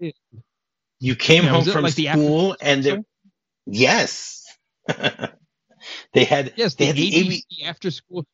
You 1.01 1.17
came 1.17 1.45
yeah, 1.45 1.51
home 1.51 1.65
from 1.65 1.85
like 1.85 1.95
school 1.95 2.57
and 2.61 2.85
there, 2.85 3.03
yes, 3.67 4.45
they 6.13 6.25
had 6.25 6.55
yes 6.57 6.75
they 6.75 6.87
the 6.87 6.89
had 6.89 6.97
the 6.97 7.13
ABC 7.13 7.43
AB, 7.61 7.65
after 7.65 7.91
school. 7.91 8.25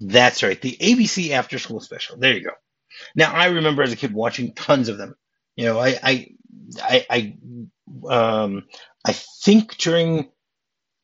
That's 0.00 0.42
right, 0.42 0.60
the 0.60 0.76
ABC 0.80 1.30
after 1.30 1.58
school 1.58 1.80
special. 1.80 2.18
There 2.18 2.34
you 2.34 2.44
go. 2.44 2.52
Now 3.14 3.32
I 3.32 3.46
remember 3.46 3.82
as 3.82 3.92
a 3.92 3.96
kid 3.96 4.12
watching 4.12 4.54
tons 4.54 4.88
of 4.88 4.98
them. 4.98 5.14
You 5.56 5.66
know, 5.66 5.78
I 5.78 5.98
I 6.02 6.26
I, 6.82 7.06
I 7.10 7.36
um 8.08 8.64
I 9.04 9.12
think 9.12 9.76
during 9.78 10.30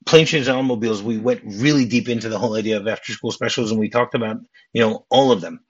Plane 0.07 0.27
Trains 0.27 0.49
and 0.49 0.57
Automobiles 0.57 1.03
we 1.03 1.19
went 1.19 1.43
really 1.45 1.87
deep 1.87 2.09
into 2.09 2.29
the 2.29 2.39
whole 2.39 2.57
idea 2.57 2.79
of 2.79 2.87
after 2.89 3.13
school 3.13 3.33
specials 3.33 3.71
and 3.71 3.81
we 3.81 3.89
talked 3.91 4.15
about 4.15 4.39
you 4.73 4.83
know 4.83 5.07
all 5.11 5.33
of 5.33 5.41
them. 5.41 5.61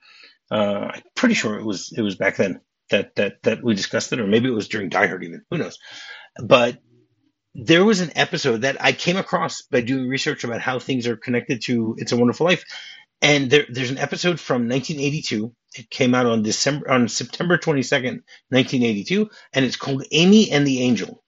Uh, 0.51 0.91
I'm 0.93 1.03
pretty 1.15 1.35
sure 1.35 1.59
it 1.59 1.65
was 1.65 1.91
it 1.95 2.01
was 2.01 2.15
back 2.15 2.37
then 2.37 2.61
that 2.89 3.15
that 3.15 3.43
that 3.43 3.63
we 3.63 3.75
discussed 3.75 4.13
it, 4.13 4.19
or 4.19 4.27
maybe 4.27 4.47
it 4.47 4.53
was 4.53 4.67
during 4.69 4.89
Die 4.89 5.07
Hard 5.07 5.23
even. 5.23 5.43
Who 5.49 5.57
knows? 5.57 5.77
But 6.41 6.79
there 7.59 7.83
was 7.83 8.01
an 8.01 8.11
episode 8.15 8.61
that 8.61 8.77
I 8.79 8.91
came 8.91 9.17
across 9.17 9.63
by 9.63 9.81
doing 9.81 10.07
research 10.07 10.43
about 10.43 10.61
how 10.61 10.77
things 10.77 11.07
are 11.07 11.17
connected 11.17 11.63
to 11.63 11.95
It's 11.97 12.11
a 12.11 12.17
Wonderful 12.17 12.45
Life, 12.45 12.63
and 13.19 13.49
there, 13.49 13.65
there's 13.67 13.89
an 13.89 13.97
episode 13.97 14.39
from 14.39 14.69
1982. 14.69 15.51
It 15.75 15.89
came 15.89 16.13
out 16.13 16.27
on 16.27 16.43
December 16.43 16.89
on 16.89 17.07
September 17.07 17.57
22nd, 17.57 18.21
1982, 18.49 19.31
and 19.53 19.65
it's 19.65 19.75
called 19.75 20.05
Amy 20.11 20.51
and 20.51 20.67
the 20.67 20.83
Angel. 20.83 21.23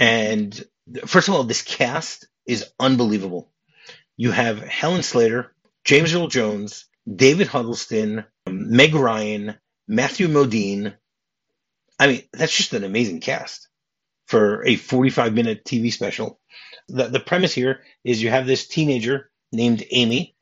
And 0.00 0.64
first 1.06 1.28
of 1.28 1.34
all, 1.34 1.44
this 1.44 1.62
cast 1.62 2.26
is 2.44 2.68
unbelievable. 2.80 3.52
You 4.16 4.32
have 4.32 4.58
Helen 4.58 5.04
Slater, 5.04 5.54
James 5.84 6.12
Earl 6.12 6.26
Jones, 6.26 6.86
David 7.12 7.46
Huddleston, 7.46 8.24
um, 8.48 8.76
Meg 8.76 8.96
Ryan, 8.96 9.54
Matthew 9.86 10.26
Modine. 10.26 10.96
I 12.00 12.06
mean, 12.08 12.22
that's 12.32 12.56
just 12.56 12.72
an 12.72 12.82
amazing 12.82 13.20
cast 13.20 13.68
for 14.26 14.64
a 14.66 14.76
45 14.76 15.34
minute 15.34 15.64
TV 15.64 15.92
special. 15.92 16.40
The, 16.88 17.08
the 17.08 17.20
premise 17.20 17.54
here 17.54 17.80
is 18.04 18.22
you 18.22 18.30
have 18.30 18.46
this 18.46 18.66
teenager 18.66 19.30
named 19.52 19.84
Amy, 19.90 20.36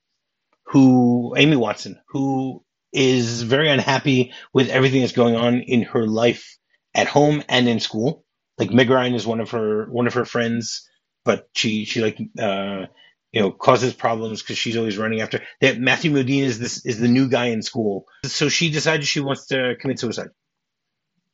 who, 0.65 1.35
Amy 1.37 1.57
Watson, 1.57 2.01
who 2.09 2.65
is 2.93 3.43
very 3.43 3.71
unhappy 3.71 4.33
with 4.53 4.69
everything 4.69 5.01
that's 5.01 5.13
going 5.13 5.37
on 5.37 5.61
in 5.61 5.83
her 5.83 6.07
life 6.07 6.59
at 6.95 7.07
home 7.07 7.43
and 7.49 7.69
in 7.69 7.81
school. 7.81 8.25
Like 8.59 8.71
Meg 8.71 8.91
Ryan 8.91 9.15
is 9.15 9.27
one 9.27 9.41
of 9.41 9.51
her 9.53 9.91
one 9.91 10.07
of 10.07 10.15
her 10.15 10.27
friends, 10.27 10.89
but 11.25 11.49
she 11.55 11.85
she 11.87 12.01
like 12.01 12.19
uh, 12.39 12.87
you 13.33 13.41
know, 13.41 13.51
causes 13.51 13.95
problems 13.95 14.43
because 14.43 14.59
she's 14.59 14.77
always 14.77 14.99
running 14.99 15.23
after. 15.23 15.41
That 15.61 15.79
Matthew 15.79 16.13
Modine 16.13 16.43
is 16.43 16.59
this 16.59 16.85
is 16.85 17.01
the 17.01 17.09
new 17.09 17.29
guy 17.29 17.47
in 17.47 17.63
school, 17.63 18.05
so 18.25 18.49
she 18.49 18.71
decides 18.71 19.09
she 19.09 19.21
wants 19.21 19.47
to 19.47 19.75
commit 19.81 19.99
suicide. 19.99 20.29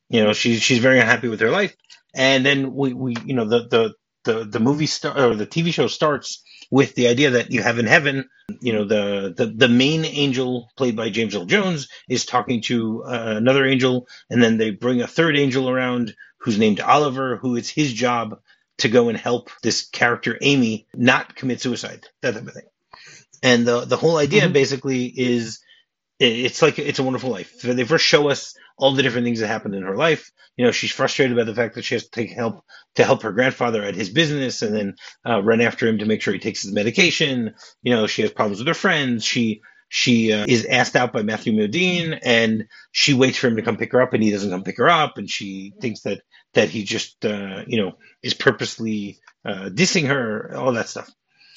You 0.09 0.23
know, 0.23 0.33
she's 0.33 0.61
she's 0.61 0.79
very 0.79 0.99
unhappy 0.99 1.27
with 1.27 1.41
her 1.41 1.51
life, 1.51 1.75
and 2.13 2.45
then 2.45 2.73
we, 2.73 2.93
we 2.93 3.15
you 3.25 3.33
know 3.33 3.45
the 3.45 3.67
the 3.67 3.93
the 4.23 4.43
the 4.43 4.59
movie 4.59 4.85
start 4.85 5.17
or 5.17 5.35
the 5.35 5.47
TV 5.47 5.73
show 5.73 5.87
starts 5.87 6.43
with 6.71 6.95
the 6.95 7.07
idea 7.07 7.31
that 7.31 7.51
you 7.51 7.63
have 7.63 7.79
in 7.79 7.85
heaven, 7.87 8.29
you 8.61 8.73
know, 8.73 8.85
the 8.85 9.33
the 9.35 9.45
the 9.47 9.67
main 9.67 10.05
angel 10.05 10.69
played 10.77 10.95
by 10.95 11.09
James 11.09 11.35
Earl 11.35 11.45
Jones 11.45 11.87
is 12.07 12.25
talking 12.25 12.61
to 12.63 13.03
uh, 13.03 13.35
another 13.37 13.65
angel, 13.65 14.07
and 14.29 14.41
then 14.41 14.57
they 14.57 14.71
bring 14.71 15.01
a 15.01 15.07
third 15.07 15.37
angel 15.37 15.69
around 15.69 16.15
who's 16.37 16.59
named 16.59 16.79
Oliver, 16.79 17.37
who 17.37 17.55
it's 17.55 17.69
his 17.69 17.93
job 17.93 18.39
to 18.79 18.89
go 18.89 19.09
and 19.09 19.17
help 19.17 19.49
this 19.61 19.87
character 19.87 20.37
Amy 20.41 20.87
not 20.93 21.35
commit 21.35 21.61
suicide, 21.61 22.05
that 22.21 22.33
type 22.33 22.47
of 22.47 22.53
thing. 22.53 22.63
And 23.41 23.65
the 23.65 23.85
the 23.85 23.97
whole 23.97 24.17
idea 24.17 24.43
mm-hmm. 24.43 24.53
basically 24.53 25.05
is 25.05 25.59
it's 26.19 26.61
like 26.61 26.79
it's 26.79 26.99
a 26.99 27.03
wonderful 27.03 27.29
life. 27.29 27.61
They 27.61 27.83
first 27.85 28.05
show 28.05 28.29
us 28.29 28.55
all 28.77 28.93
the 28.93 29.03
different 29.03 29.25
things 29.25 29.39
that 29.39 29.47
happened 29.47 29.75
in 29.75 29.83
her 29.83 29.95
life. 29.95 30.31
You 30.57 30.65
know, 30.65 30.71
she's 30.71 30.91
frustrated 30.91 31.37
by 31.37 31.45
the 31.45 31.55
fact 31.55 31.75
that 31.75 31.85
she 31.85 31.95
has 31.95 32.03
to 32.03 32.11
take 32.11 32.31
help 32.31 32.65
to 32.95 33.05
help 33.05 33.23
her 33.23 33.31
grandfather 33.31 33.83
at 33.83 33.95
his 33.95 34.09
business, 34.09 34.61
and 34.61 34.75
then 34.75 34.95
uh, 35.25 35.41
run 35.41 35.61
after 35.61 35.87
him 35.87 35.99
to 35.99 36.05
make 36.05 36.21
sure 36.21 36.33
he 36.33 36.39
takes 36.39 36.63
his 36.63 36.73
medication. 36.73 37.55
You 37.81 37.95
know, 37.95 38.07
she 38.07 38.21
has 38.23 38.31
problems 38.31 38.59
with 38.59 38.67
her 38.67 38.73
friends. 38.73 39.23
She 39.23 39.61
she 39.87 40.33
uh, 40.33 40.45
is 40.47 40.65
asked 40.65 40.95
out 40.95 41.13
by 41.13 41.23
Matthew 41.23 41.53
Modine, 41.53 42.19
and 42.21 42.67
she 42.91 43.13
waits 43.13 43.37
for 43.37 43.47
him 43.47 43.55
to 43.55 43.61
come 43.61 43.77
pick 43.77 43.91
her 43.93 44.01
up, 44.01 44.13
and 44.13 44.21
he 44.21 44.31
doesn't 44.31 44.51
come 44.51 44.63
pick 44.63 44.77
her 44.77 44.89
up, 44.89 45.17
and 45.17 45.29
she 45.29 45.73
thinks 45.81 46.01
that 46.01 46.21
that 46.53 46.69
he 46.69 46.83
just 46.83 47.25
uh, 47.25 47.63
you 47.67 47.81
know 47.81 47.93
is 48.21 48.33
purposely 48.33 49.19
uh, 49.45 49.69
dissing 49.69 50.07
her, 50.07 50.55
all 50.55 50.73
that 50.73 50.89
stuff. 50.89 51.09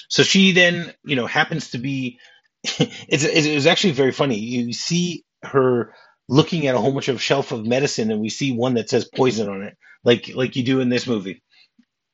So 0.08 0.22
she 0.22 0.52
then 0.52 0.92
you 1.04 1.16
know 1.16 1.26
happens 1.26 1.70
to 1.70 1.78
be. 1.78 2.18
it's 2.78 3.24
it's 3.24 3.66
actually 3.66 3.92
very 3.92 4.12
funny. 4.12 4.38
You 4.38 4.72
see 4.72 5.24
her 5.42 5.94
looking 6.28 6.66
at 6.66 6.74
a 6.74 6.78
whole 6.78 6.92
bunch 6.92 7.08
of 7.08 7.22
shelf 7.22 7.52
of 7.52 7.66
medicine, 7.66 8.10
and 8.10 8.20
we 8.20 8.28
see 8.30 8.52
one 8.52 8.74
that 8.74 8.90
says 8.90 9.08
poison 9.14 9.48
on 9.48 9.62
it, 9.62 9.76
like 10.04 10.30
like 10.34 10.56
you 10.56 10.64
do 10.64 10.80
in 10.80 10.88
this 10.88 11.06
movie. 11.06 11.42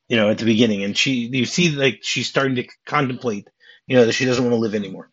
You 0.09 0.17
know, 0.17 0.29
at 0.29 0.39
the 0.39 0.45
beginning, 0.45 0.83
and 0.83 0.97
she 0.97 1.29
you 1.33 1.45
see 1.45 1.71
like 1.71 1.99
she's 2.01 2.29
starting 2.29 2.55
to 2.57 2.67
contemplate, 2.87 3.47
you 3.87 3.97
know, 3.97 4.05
that 4.05 4.13
she 4.13 4.25
doesn't 4.25 4.43
want 4.43 4.53
to 4.55 4.59
live 4.61 4.75
anymore. 4.75 5.11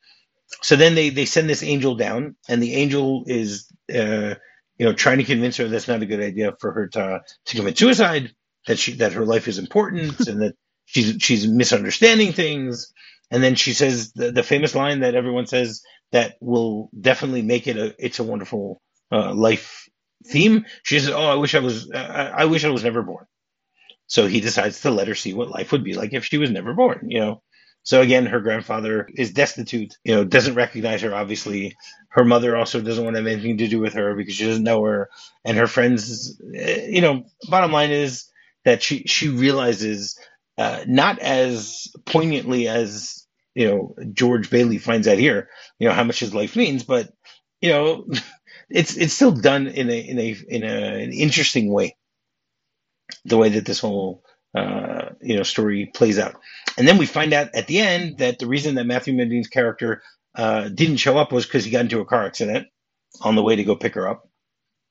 So 0.62 0.76
then 0.76 0.94
they 0.94 1.10
they 1.10 1.26
send 1.26 1.48
this 1.50 1.62
angel 1.62 1.96
down, 1.96 2.36
and 2.48 2.62
the 2.62 2.74
angel 2.74 3.24
is 3.26 3.70
uh, 3.94 4.34
you 4.78 4.86
know, 4.86 4.92
trying 4.94 5.18
to 5.18 5.24
convince 5.24 5.56
her 5.58 5.68
that's 5.68 5.88
not 5.88 6.02
a 6.02 6.06
good 6.06 6.20
idea 6.20 6.54
for 6.60 6.72
her 6.72 6.88
to 6.88 7.20
to 7.46 7.56
commit 7.56 7.78
suicide, 7.78 8.32
that 8.66 8.78
she 8.78 8.94
that 8.94 9.12
her 9.14 9.26
life 9.26 9.48
is 9.48 9.58
important 9.58 10.26
and 10.28 10.42
that 10.42 10.54
she's 10.86 11.16
she's 11.20 11.46
misunderstanding 11.46 12.32
things. 12.32 12.92
And 13.30 13.42
then 13.42 13.54
she 13.54 13.72
says 13.72 14.12
the, 14.12 14.30
the 14.30 14.42
famous 14.42 14.74
line 14.74 15.00
that 15.00 15.14
everyone 15.14 15.46
says 15.46 15.82
that 16.12 16.36
will 16.40 16.90
definitely 16.98 17.42
make 17.42 17.66
it 17.66 17.76
a 17.76 17.94
it's 17.98 18.20
a 18.20 18.24
wonderful 18.24 18.80
uh, 19.12 19.34
life 19.34 19.88
theme. 20.26 20.66
She 20.84 20.98
says, 21.00 21.10
"Oh, 21.10 21.26
I 21.26 21.34
wish 21.34 21.54
I 21.54 21.60
was 21.60 21.90
I, 21.90 22.28
I 22.28 22.44
wish 22.46 22.64
I 22.64 22.70
was 22.70 22.84
never 22.84 23.02
born." 23.02 23.26
So 24.06 24.26
he 24.26 24.40
decides 24.40 24.82
to 24.82 24.90
let 24.90 25.08
her 25.08 25.14
see 25.14 25.34
what 25.34 25.50
life 25.50 25.72
would 25.72 25.84
be 25.84 25.94
like 25.94 26.12
if 26.14 26.24
she 26.24 26.38
was 26.38 26.50
never 26.50 26.74
born. 26.74 27.06
You 27.10 27.20
know, 27.20 27.42
so 27.86 28.00
again, 28.00 28.26
her 28.26 28.40
grandfather 28.40 29.08
is 29.14 29.32
destitute, 29.32 29.94
you 30.02 30.12
know, 30.12 30.24
doesn't 30.24 30.56
recognize 30.56 31.02
her, 31.02 31.14
obviously. 31.14 31.76
Her 32.08 32.24
mother 32.24 32.56
also 32.56 32.80
doesn't 32.80 33.04
want 33.04 33.14
to 33.14 33.20
have 33.22 33.28
anything 33.28 33.58
to 33.58 33.68
do 33.68 33.78
with 33.78 33.94
her 33.94 34.16
because 34.16 34.34
she 34.34 34.44
doesn't 34.44 34.64
know 34.64 34.82
her. 34.82 35.08
And 35.44 35.56
her 35.56 35.68
friends, 35.68 36.36
eh, 36.52 36.86
you 36.88 37.00
know, 37.00 37.26
bottom 37.48 37.70
line 37.70 37.92
is 37.92 38.28
that 38.64 38.82
she, 38.82 39.04
she 39.04 39.28
realizes, 39.28 40.18
uh, 40.58 40.84
not 40.86 41.18
as 41.18 41.88
poignantly 42.04 42.68
as, 42.68 43.26
you 43.54 43.68
know, 43.68 43.94
George 44.12 44.50
Bailey 44.50 44.78
finds 44.78 45.08
out 45.08 45.18
here, 45.18 45.48
you 45.78 45.88
know, 45.88 45.94
how 45.94 46.04
much 46.04 46.20
his 46.20 46.34
life 46.34 46.56
means, 46.56 46.82
but, 46.82 47.10
you 47.60 47.70
know, 47.70 48.06
it's, 48.70 48.96
it's 48.96 49.12
still 49.12 49.32
done 49.32 49.66
in 49.66 49.90
a, 49.90 49.98
in 49.98 50.18
a, 50.18 50.36
in 50.48 50.62
a, 50.62 51.02
an 51.04 51.12
interesting 51.12 51.72
way. 51.72 51.96
The 53.24 53.36
way 53.36 53.50
that 53.50 53.66
this 53.66 53.78
whole, 53.78 54.24
uh, 54.54 55.10
you 55.20 55.36
know, 55.36 55.42
story 55.42 55.90
plays 55.94 56.18
out. 56.18 56.36
And 56.76 56.86
then 56.86 56.98
we 56.98 57.06
find 57.06 57.32
out 57.32 57.54
at 57.54 57.66
the 57.66 57.78
end 57.78 58.18
that 58.18 58.38
the 58.38 58.46
reason 58.46 58.74
that 58.74 58.86
Matthew 58.86 59.14
Modine's 59.14 59.48
character 59.48 60.02
uh, 60.34 60.68
didn't 60.68 60.96
show 60.96 61.16
up 61.16 61.32
was 61.32 61.46
because 61.46 61.64
he 61.64 61.70
got 61.70 61.82
into 61.82 62.00
a 62.00 62.04
car 62.04 62.24
accident 62.26 62.68
on 63.20 63.34
the 63.34 63.42
way 63.42 63.56
to 63.56 63.64
go 63.64 63.76
pick 63.76 63.94
her 63.94 64.08
up. 64.08 64.28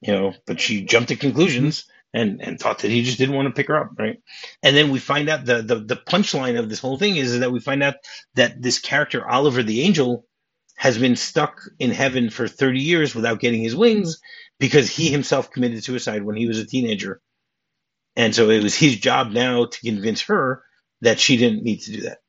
You 0.02 0.14
know, 0.14 0.34
but 0.46 0.60
she 0.60 0.86
jumped 0.86 1.10
to 1.10 1.16
conclusions 1.16 1.86
and 2.16 2.42
and 2.42 2.60
thought 2.60 2.80
that 2.80 2.92
he 2.92 3.04
just 3.04 3.18
didn't 3.18 3.36
want 3.36 3.48
to 3.48 3.54
pick 3.54 3.68
her 3.68 3.78
up, 3.78 3.92
right? 4.00 4.22
And 4.64 4.76
then 4.76 4.90
we 4.90 5.00
find 5.00 5.30
out 5.30 5.46
the 5.46 5.62
the, 5.62 5.76
the 5.76 5.96
punchline 5.96 6.58
of 6.58 6.70
this 6.70 6.80
whole 6.80 6.98
thing 6.98 7.18
is 7.18 7.40
that 7.40 7.52
we 7.52 7.60
find 7.60 7.84
out 7.84 7.96
that 8.36 8.62
this 8.62 8.80
character 8.80 9.28
Oliver 9.28 9.64
the 9.64 9.82
Angel 9.82 10.26
has 10.78 10.98
been 10.98 11.16
stuck 11.16 11.62
in 11.80 11.92
heaven 11.92 12.30
for 12.30 12.48
30 12.48 12.80
years 12.82 13.16
without 13.16 13.40
getting 13.40 13.62
his 13.62 13.76
wings 13.76 14.20
because 14.60 14.90
he 14.90 15.10
himself 15.10 15.52
committed 15.52 15.84
suicide 15.84 16.24
when 16.24 16.36
he 16.36 16.48
was 16.48 16.60
a 16.60 16.66
teenager. 16.66 17.22
And 18.16 18.34
so 18.34 18.50
it 18.50 18.64
was 18.64 18.76
his 18.76 18.98
job 18.98 19.32
now 19.32 19.66
to 19.66 19.80
convince 19.80 20.22
her 20.24 20.64
that 21.02 21.20
she 21.20 21.38
didn't 21.38 21.64
need 21.64 21.82
to 21.82 21.92
do 21.92 22.02
that, 22.02 22.20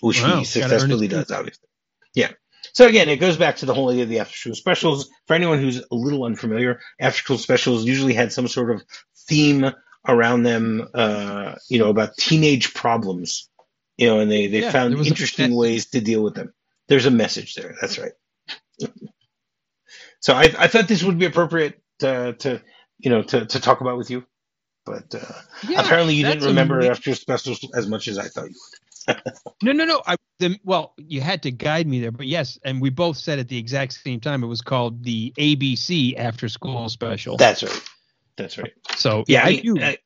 which 0.00 0.22
wow, 0.22 0.38
he 0.38 0.44
successfully 0.44 1.08
does, 1.08 1.30
obviously. 1.30 1.68
Yeah. 2.14 2.32
So 2.72 2.86
again, 2.86 3.08
it 3.08 3.16
goes 3.16 3.36
back 3.36 3.56
to 3.56 3.66
the 3.66 3.74
whole 3.74 3.90
idea 3.90 4.04
of 4.04 4.08
the 4.08 4.20
after 4.20 4.36
school 4.36 4.54
specials. 4.54 5.10
For 5.26 5.34
anyone 5.34 5.58
who's 5.60 5.78
a 5.78 5.94
little 5.94 6.24
unfamiliar, 6.24 6.80
after 7.00 7.18
school 7.18 7.38
specials 7.38 7.84
usually 7.84 8.14
had 8.14 8.32
some 8.32 8.48
sort 8.48 8.70
of 8.70 8.82
theme 9.28 9.70
around 10.08 10.42
them, 10.44 10.88
uh, 10.94 11.56
you 11.68 11.78
know, 11.78 11.90
about 11.90 12.16
teenage 12.16 12.74
problems, 12.74 13.48
you 13.96 14.06
know, 14.08 14.20
and 14.20 14.30
they, 14.30 14.46
they 14.48 14.60
yeah, 14.62 14.70
found 14.70 14.94
interesting 15.06 15.52
a, 15.52 15.56
ways 15.56 15.86
to 15.90 16.00
deal 16.00 16.22
with 16.22 16.34
them. 16.34 16.52
there's 16.88 17.06
a 17.06 17.10
message 17.10 17.54
there. 17.54 17.74
That's 17.80 17.98
right. 17.98 18.12
so 20.20 20.34
I, 20.34 20.44
I 20.58 20.68
thought 20.68 20.88
this 20.88 21.02
would 21.02 21.18
be 21.18 21.26
appropriate 21.26 21.80
uh, 22.02 22.32
to 22.32 22.62
you 22.98 23.10
know 23.10 23.22
to, 23.22 23.46
to 23.46 23.60
talk 23.60 23.80
about 23.80 23.98
with 23.98 24.10
you, 24.10 24.24
but 24.86 25.14
uh, 25.14 25.32
Yeah, 25.68 25.80
apparently 25.82 26.14
you 26.14 26.24
didn't 26.24 26.44
remember 26.44 26.76
amazing. 26.76 26.90
after 26.92 27.14
specials 27.14 27.66
as 27.74 27.86
much 27.88 28.08
as 28.08 28.18
I 28.18 28.28
thought 28.28 28.48
you 28.50 28.54
would. 28.54 28.89
No, 29.62 29.72
no, 29.72 29.84
no. 29.84 30.02
I 30.06 30.16
the, 30.38 30.58
well, 30.64 30.94
you 30.96 31.20
had 31.20 31.42
to 31.42 31.50
guide 31.50 31.86
me 31.86 32.00
there, 32.00 32.10
but 32.10 32.26
yes, 32.26 32.58
and 32.64 32.80
we 32.80 32.88
both 32.90 33.16
said 33.16 33.38
at 33.38 33.48
the 33.48 33.58
exact 33.58 33.92
same 33.92 34.20
time 34.20 34.42
it 34.42 34.46
was 34.46 34.62
called 34.62 35.04
the 35.04 35.32
ABC 35.38 36.16
After 36.18 36.48
School 36.48 36.88
Special. 36.88 37.36
That's 37.36 37.62
right. 37.62 37.82
That's 38.36 38.56
right. 38.56 38.72
so 38.96 39.24
Yeah, 39.28 39.40
yeah, 39.40 39.44
I, 39.46 39.48
I, 39.48 39.60
do 39.60 39.80
I- 39.80 39.98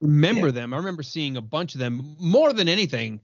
remember 0.00 0.50
them. 0.50 0.72
I 0.72 0.78
remember 0.78 1.02
seeing 1.02 1.36
a 1.36 1.42
bunch 1.42 1.74
of 1.74 1.78
them 1.80 2.16
more 2.18 2.52
than 2.52 2.68
anything. 2.68 3.20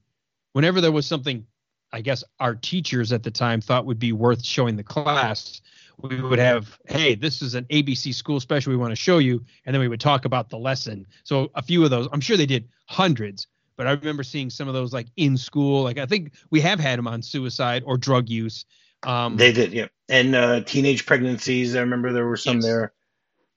Whenever 0.53 0.81
there 0.81 0.93
was 0.93 1.07
something, 1.07 1.47
I 1.93 2.03
guess 2.03 2.23
our 2.39 2.55
teachers 2.55 3.13
at 3.13 3.23
the 3.23 3.31
time 3.31 3.61
thought 3.61 3.87
would 3.87 3.99
be 3.99 4.13
worth 4.13 4.45
showing 4.45 4.77
the 4.77 4.85
class, 4.85 5.63
we 6.01 6.21
would 6.21 6.39
have, 6.39 6.79
hey, 6.87 7.15
this 7.15 7.43
is 7.43 7.55
an 7.55 7.65
ABC 7.65 8.15
school 8.15 8.41
special 8.41 8.71
we 8.71 8.77
want 8.77 8.93
to 8.93 8.97
show 8.97 9.19
you, 9.19 9.43
and 9.65 9.75
then 9.75 9.81
we 9.81 9.89
would 9.89 10.01
talk 10.01 10.25
about 10.27 10.49
the 10.51 10.59
lesson. 10.59 11.07
So 11.25 11.51
a 11.55 11.63
few 11.63 11.83
of 11.85 11.91
those, 11.91 12.09
I'm 12.13 12.21
sure 12.21 12.37
they 12.37 12.47
did 12.47 12.69
hundreds, 12.87 13.47
but 13.79 13.87
I 13.87 13.93
remember 13.93 14.25
seeing 14.25 14.51
some 14.51 14.69
of 14.69 14.75
those 14.75 14.93
like 14.93 15.07
in 15.17 15.39
school. 15.39 15.85
Like 15.85 15.99
I 15.99 16.07
think 16.07 16.35
we 16.51 16.61
have 16.61 16.81
had 16.81 16.99
them 16.99 17.09
on 17.09 17.23
suicide 17.23 17.85
or 17.87 17.97
drug 17.97 18.29
use. 18.29 18.67
Um, 19.05 19.37
They 19.37 19.53
did, 19.53 19.73
yeah. 19.73 19.87
And 20.09 20.35
uh, 20.35 20.61
teenage 20.63 21.07
pregnancies, 21.07 21.77
I 21.77 21.81
remember 21.81 22.13
there 22.13 22.27
were 22.27 22.37
some 22.37 22.57
Yes. 22.57 22.65
there. 22.65 22.93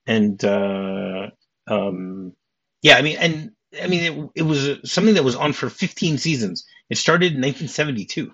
And 0.07 0.43
uh, 0.45 1.31
um, 1.67 2.33
yeah, 2.81 2.95
I 2.97 3.01
mean, 3.01 3.17
and 3.17 3.51
I 3.81 3.87
mean, 3.87 4.31
it, 4.35 4.41
it 4.41 4.43
was 4.43 4.91
something 4.91 5.15
that 5.15 5.23
was 5.23 5.35
on 5.35 5.53
for 5.53 5.69
15 5.69 6.17
seasons. 6.19 6.65
It 6.89 6.97
started 6.97 7.33
in 7.33 7.41
1972. 7.41 8.31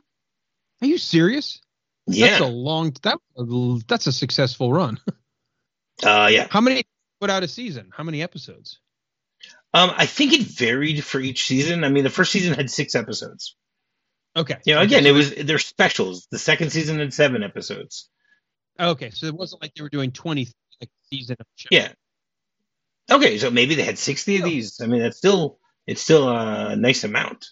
are 0.81 0.87
you 0.87 0.97
serious? 0.97 1.61
Yeah, 2.07 2.27
That's 2.27 2.41
a 2.41 2.47
long. 2.47 2.93
That 3.03 3.19
that's 3.87 4.07
a 4.07 4.13
successful 4.13 4.71
run. 4.71 4.99
uh, 6.03 6.29
yeah. 6.31 6.47
How 6.49 6.61
many 6.61 6.83
put 7.19 7.29
out 7.29 7.43
a 7.43 7.47
season? 7.49 7.91
How 7.95 8.03
many 8.03 8.21
episodes? 8.23 8.79
Um, 9.77 9.93
I 9.95 10.05
think 10.07 10.33
it 10.33 10.41
varied 10.41 11.03
for 11.03 11.19
each 11.19 11.45
season. 11.45 11.83
I 11.83 11.89
mean, 11.89 12.03
the 12.03 12.09
first 12.09 12.31
season 12.31 12.53
had 12.55 12.69
six 12.69 12.95
episodes. 12.95 13.55
Okay. 14.35 14.57
You 14.65 14.75
know, 14.75 14.81
again, 14.81 15.03
so 15.03 15.09
it 15.09 15.11
was 15.13 15.35
they're 15.35 15.59
specials. 15.59 16.27
The 16.31 16.39
second 16.39 16.71
season 16.71 16.99
had 16.99 17.13
seven 17.13 17.43
episodes. 17.43 18.09
Okay, 18.79 19.09
so 19.11 19.25
it 19.27 19.35
wasn't 19.35 19.61
like 19.61 19.73
they 19.75 19.83
were 19.83 19.89
doing 19.89 20.11
twenty 20.11 20.47
like 20.81 20.89
season 21.11 21.35
of 21.39 21.45
show. 21.55 21.67
Yeah. 21.71 21.91
Okay, 23.09 23.37
so 23.37 23.49
maybe 23.49 23.75
they 23.75 23.83
had 23.83 23.97
60 23.97 24.35
of 24.35 24.39
Yeah. 24.41 24.45
these. 24.47 24.81
I 24.81 24.87
mean, 24.87 25.01
that's 25.01 25.17
still 25.17 25.59
it's 25.85 26.01
still 26.01 26.27
a 26.29 26.75
nice 26.75 27.03
amount. 27.03 27.45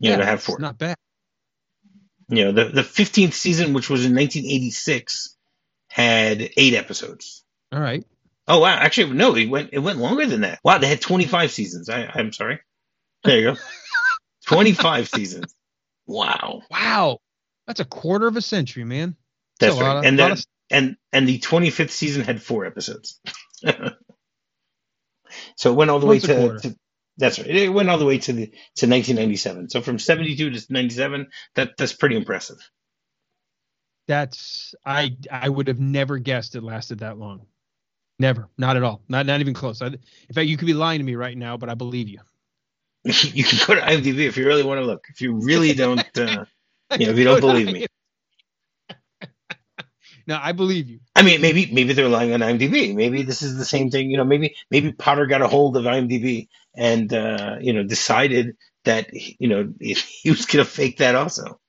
You 0.00 0.10
know, 0.10 0.18
to 0.18 0.24
have 0.24 0.38
it's 0.38 0.46
four. 0.46 0.58
Not 0.58 0.78
bad. 0.78 0.96
You 2.28 2.44
know, 2.46 2.52
the 2.52 2.64
the 2.66 2.82
fifteenth 2.84 3.34
season, 3.34 3.74
which 3.74 3.90
was 3.90 4.04
in 4.04 4.14
1986, 4.14 5.36
had 5.88 6.50
eight 6.56 6.74
episodes. 6.74 7.44
All 7.72 7.80
right. 7.80 8.04
Oh 8.46 8.60
wow! 8.60 8.74
Actually, 8.74 9.14
no, 9.14 9.34
it 9.36 9.48
went 9.48 9.70
it 9.72 9.78
went 9.78 9.98
longer 9.98 10.26
than 10.26 10.42
that. 10.42 10.60
Wow, 10.62 10.78
they 10.78 10.86
had 10.88 11.00
25 11.00 11.50
seasons. 11.50 11.88
I, 11.88 12.04
I'm 12.14 12.32
sorry. 12.32 12.60
There 13.24 13.38
you 13.38 13.44
go. 13.54 13.56
25 14.46 15.08
seasons. 15.08 15.54
Wow, 16.06 16.62
Wow, 16.70 17.20
that's 17.66 17.80
a 17.80 17.84
quarter 17.86 18.26
of 18.26 18.36
a 18.36 18.42
century, 18.42 18.84
man. 18.84 19.16
that's 19.58 19.76
lot 19.76 19.82
right. 19.82 19.96
of- 19.98 20.04
and 20.04 20.18
then 20.18 20.32
of- 20.32 20.44
and 20.70 20.96
and 21.12 21.26
the 21.28 21.38
25th 21.38 21.90
season 21.90 22.22
had 22.22 22.42
four 22.42 22.66
episodes. 22.66 23.18
so 25.56 25.72
it 25.72 25.74
went 25.76 25.90
all 25.90 25.98
the 26.00 26.06
Once 26.06 26.26
way 26.28 26.34
to, 26.34 26.58
to 26.58 26.76
that's 27.16 27.38
right. 27.38 27.48
It 27.48 27.68
went 27.70 27.88
all 27.88 27.98
the 27.98 28.04
way 28.04 28.18
to 28.18 28.32
the 28.32 28.46
to 28.46 28.86
1997. 28.86 29.70
So 29.70 29.80
from 29.80 29.98
72 29.98 30.50
to 30.50 30.66
97, 30.68 31.28
that 31.54 31.76
that's 31.78 31.92
pretty 31.94 32.16
impressive. 32.16 32.58
That's 34.06 34.74
I 34.84 35.16
I 35.30 35.48
would 35.48 35.68
have 35.68 35.80
never 35.80 36.18
guessed 36.18 36.54
it 36.56 36.62
lasted 36.62 36.98
that 36.98 37.18
long. 37.18 37.46
Never, 38.18 38.48
not 38.56 38.76
at 38.76 38.82
all, 38.82 39.02
not 39.08 39.26
not 39.26 39.40
even 39.40 39.54
close. 39.54 39.82
I, 39.82 39.86
in 39.86 39.98
fact, 40.34 40.46
you 40.46 40.56
could 40.56 40.66
be 40.66 40.74
lying 40.74 41.00
to 41.00 41.04
me 41.04 41.16
right 41.16 41.36
now, 41.36 41.56
but 41.56 41.68
I 41.68 41.74
believe 41.74 42.08
you. 42.08 42.20
you 43.04 43.44
can 43.44 43.58
go 43.66 43.74
to 43.74 43.80
IMDb 43.80 44.20
if 44.20 44.36
you 44.36 44.46
really 44.46 44.62
want 44.62 44.80
to 44.80 44.86
look. 44.86 45.06
If 45.10 45.20
you 45.20 45.34
really 45.34 45.74
don't, 45.74 46.00
uh, 46.16 46.44
you 46.98 47.06
know, 47.06 47.12
if 47.12 47.18
you 47.18 47.24
don't 47.24 47.40
believe 47.40 47.66
me. 47.66 47.86
no, 50.26 50.38
I 50.40 50.52
believe 50.52 50.88
you. 50.88 51.00
I 51.14 51.22
mean, 51.22 51.40
maybe 51.40 51.70
maybe 51.72 51.92
they're 51.92 52.08
lying 52.08 52.32
on 52.32 52.40
IMDb. 52.40 52.94
Maybe 52.94 53.24
this 53.24 53.42
is 53.42 53.58
the 53.58 53.64
same 53.64 53.90
thing. 53.90 54.10
You 54.10 54.16
know, 54.18 54.24
maybe 54.24 54.54
maybe 54.70 54.92
Potter 54.92 55.26
got 55.26 55.42
a 55.42 55.48
hold 55.48 55.76
of 55.76 55.84
IMDb 55.84 56.48
and 56.74 57.12
uh, 57.12 57.56
you 57.60 57.72
know 57.72 57.82
decided 57.82 58.56
that 58.84 59.12
you 59.12 59.48
know 59.48 59.72
he 59.80 60.30
was 60.30 60.46
gonna 60.46 60.64
fake 60.64 60.98
that 60.98 61.16
also. 61.16 61.60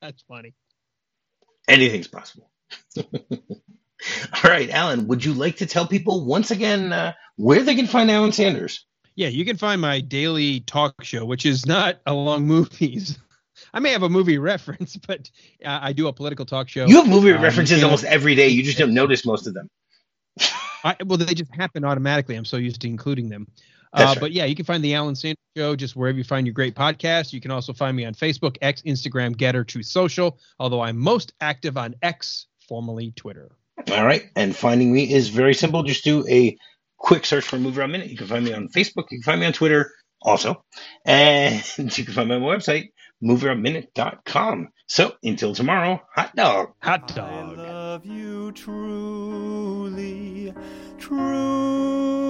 That's 0.00 0.22
funny. 0.28 0.54
Anything's 1.68 2.08
possible. 2.08 2.50
All 2.96 4.50
right, 4.50 4.68
Alan, 4.70 5.06
would 5.08 5.24
you 5.24 5.32
like 5.32 5.56
to 5.56 5.66
tell 5.66 5.86
people 5.86 6.24
once 6.24 6.50
again 6.50 6.92
uh, 6.92 7.12
where 7.36 7.62
they 7.62 7.74
can 7.74 7.86
find 7.86 8.10
Alan 8.10 8.32
Sanders? 8.32 8.84
Yeah, 9.16 9.28
you 9.28 9.44
can 9.44 9.56
find 9.56 9.80
my 9.80 10.00
daily 10.00 10.60
talk 10.60 11.04
show, 11.04 11.24
which 11.24 11.46
is 11.46 11.66
not 11.66 12.00
along 12.06 12.46
movies. 12.46 13.18
I 13.72 13.80
may 13.80 13.90
have 13.92 14.02
a 14.02 14.08
movie 14.08 14.38
reference, 14.38 14.96
but 14.96 15.30
uh, 15.64 15.78
I 15.80 15.92
do 15.92 16.08
a 16.08 16.12
political 16.12 16.44
talk 16.44 16.68
show. 16.68 16.86
You 16.86 16.96
have 16.96 17.08
movie 17.08 17.32
Um, 17.32 17.42
references 17.42 17.82
almost 17.82 18.04
every 18.04 18.34
day. 18.34 18.48
You 18.48 18.62
just 18.62 18.78
don't 18.78 18.94
notice 18.94 19.24
most 19.24 19.46
of 19.46 19.54
them. 19.54 19.68
I, 20.84 20.96
well, 21.04 21.18
they 21.18 21.34
just 21.34 21.54
happen 21.54 21.84
automatically. 21.84 22.34
I'm 22.34 22.44
so 22.44 22.56
used 22.56 22.80
to 22.82 22.88
including 22.88 23.28
them. 23.28 23.46
Uh, 23.92 24.04
right. 24.06 24.20
But 24.20 24.32
yeah, 24.32 24.44
you 24.44 24.56
can 24.56 24.64
find 24.64 24.82
the 24.82 24.94
Alan 24.94 25.14
Sanders 25.14 25.38
Show 25.56 25.76
just 25.76 25.94
wherever 25.94 26.18
you 26.18 26.24
find 26.24 26.46
your 26.46 26.52
great 26.52 26.74
podcasts. 26.74 27.32
You 27.32 27.40
can 27.40 27.52
also 27.52 27.72
find 27.72 27.96
me 27.96 28.04
on 28.04 28.14
Facebook, 28.14 28.56
X, 28.60 28.82
Instagram, 28.82 29.36
Gettr, 29.36 29.64
Truth 29.66 29.86
Social. 29.86 30.38
Although 30.58 30.80
I'm 30.80 30.98
most 30.98 31.32
active 31.40 31.76
on 31.76 31.94
X, 32.02 32.46
formerly 32.68 33.12
Twitter. 33.12 33.50
All 33.90 34.04
right. 34.04 34.24
And 34.36 34.54
finding 34.54 34.92
me 34.92 35.12
is 35.12 35.28
very 35.28 35.54
simple. 35.54 35.82
Just 35.82 36.04
do 36.04 36.26
a 36.28 36.56
quick 36.96 37.26
search 37.26 37.44
for 37.44 37.56
MovieRob 37.58 37.90
Minute. 37.90 38.10
You 38.10 38.16
can 38.16 38.26
find 38.26 38.44
me 38.44 38.52
on 38.52 38.68
Facebook. 38.68 39.04
You 39.10 39.18
can 39.18 39.22
find 39.22 39.40
me 39.40 39.46
on 39.46 39.52
Twitter 39.52 39.90
also. 40.22 40.64
And 41.04 41.62
you 41.78 42.04
can 42.04 42.14
find 42.14 42.28
me 42.28 42.36
on 42.36 42.42
my 42.42 42.48
website, 42.48 42.90
movierobminute.com. 43.22 44.68
So 44.86 45.14
until 45.22 45.54
tomorrow, 45.54 46.00
hot 46.14 46.34
dog. 46.36 46.72
Hot 46.82 47.10
I 47.12 47.14
dog. 47.14 47.58
love 47.58 48.06
you 48.06 48.52
truly, 48.52 50.52
truly 50.98 52.20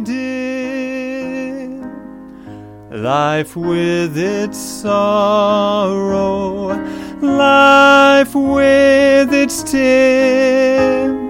dear. 0.00 1.34
Life 2.92 3.56
with 3.56 4.16
its 4.16 4.56
sorrow, 4.56 6.68
life 7.22 8.34
with 8.34 9.32
its 9.32 9.62
tears. 9.62 11.23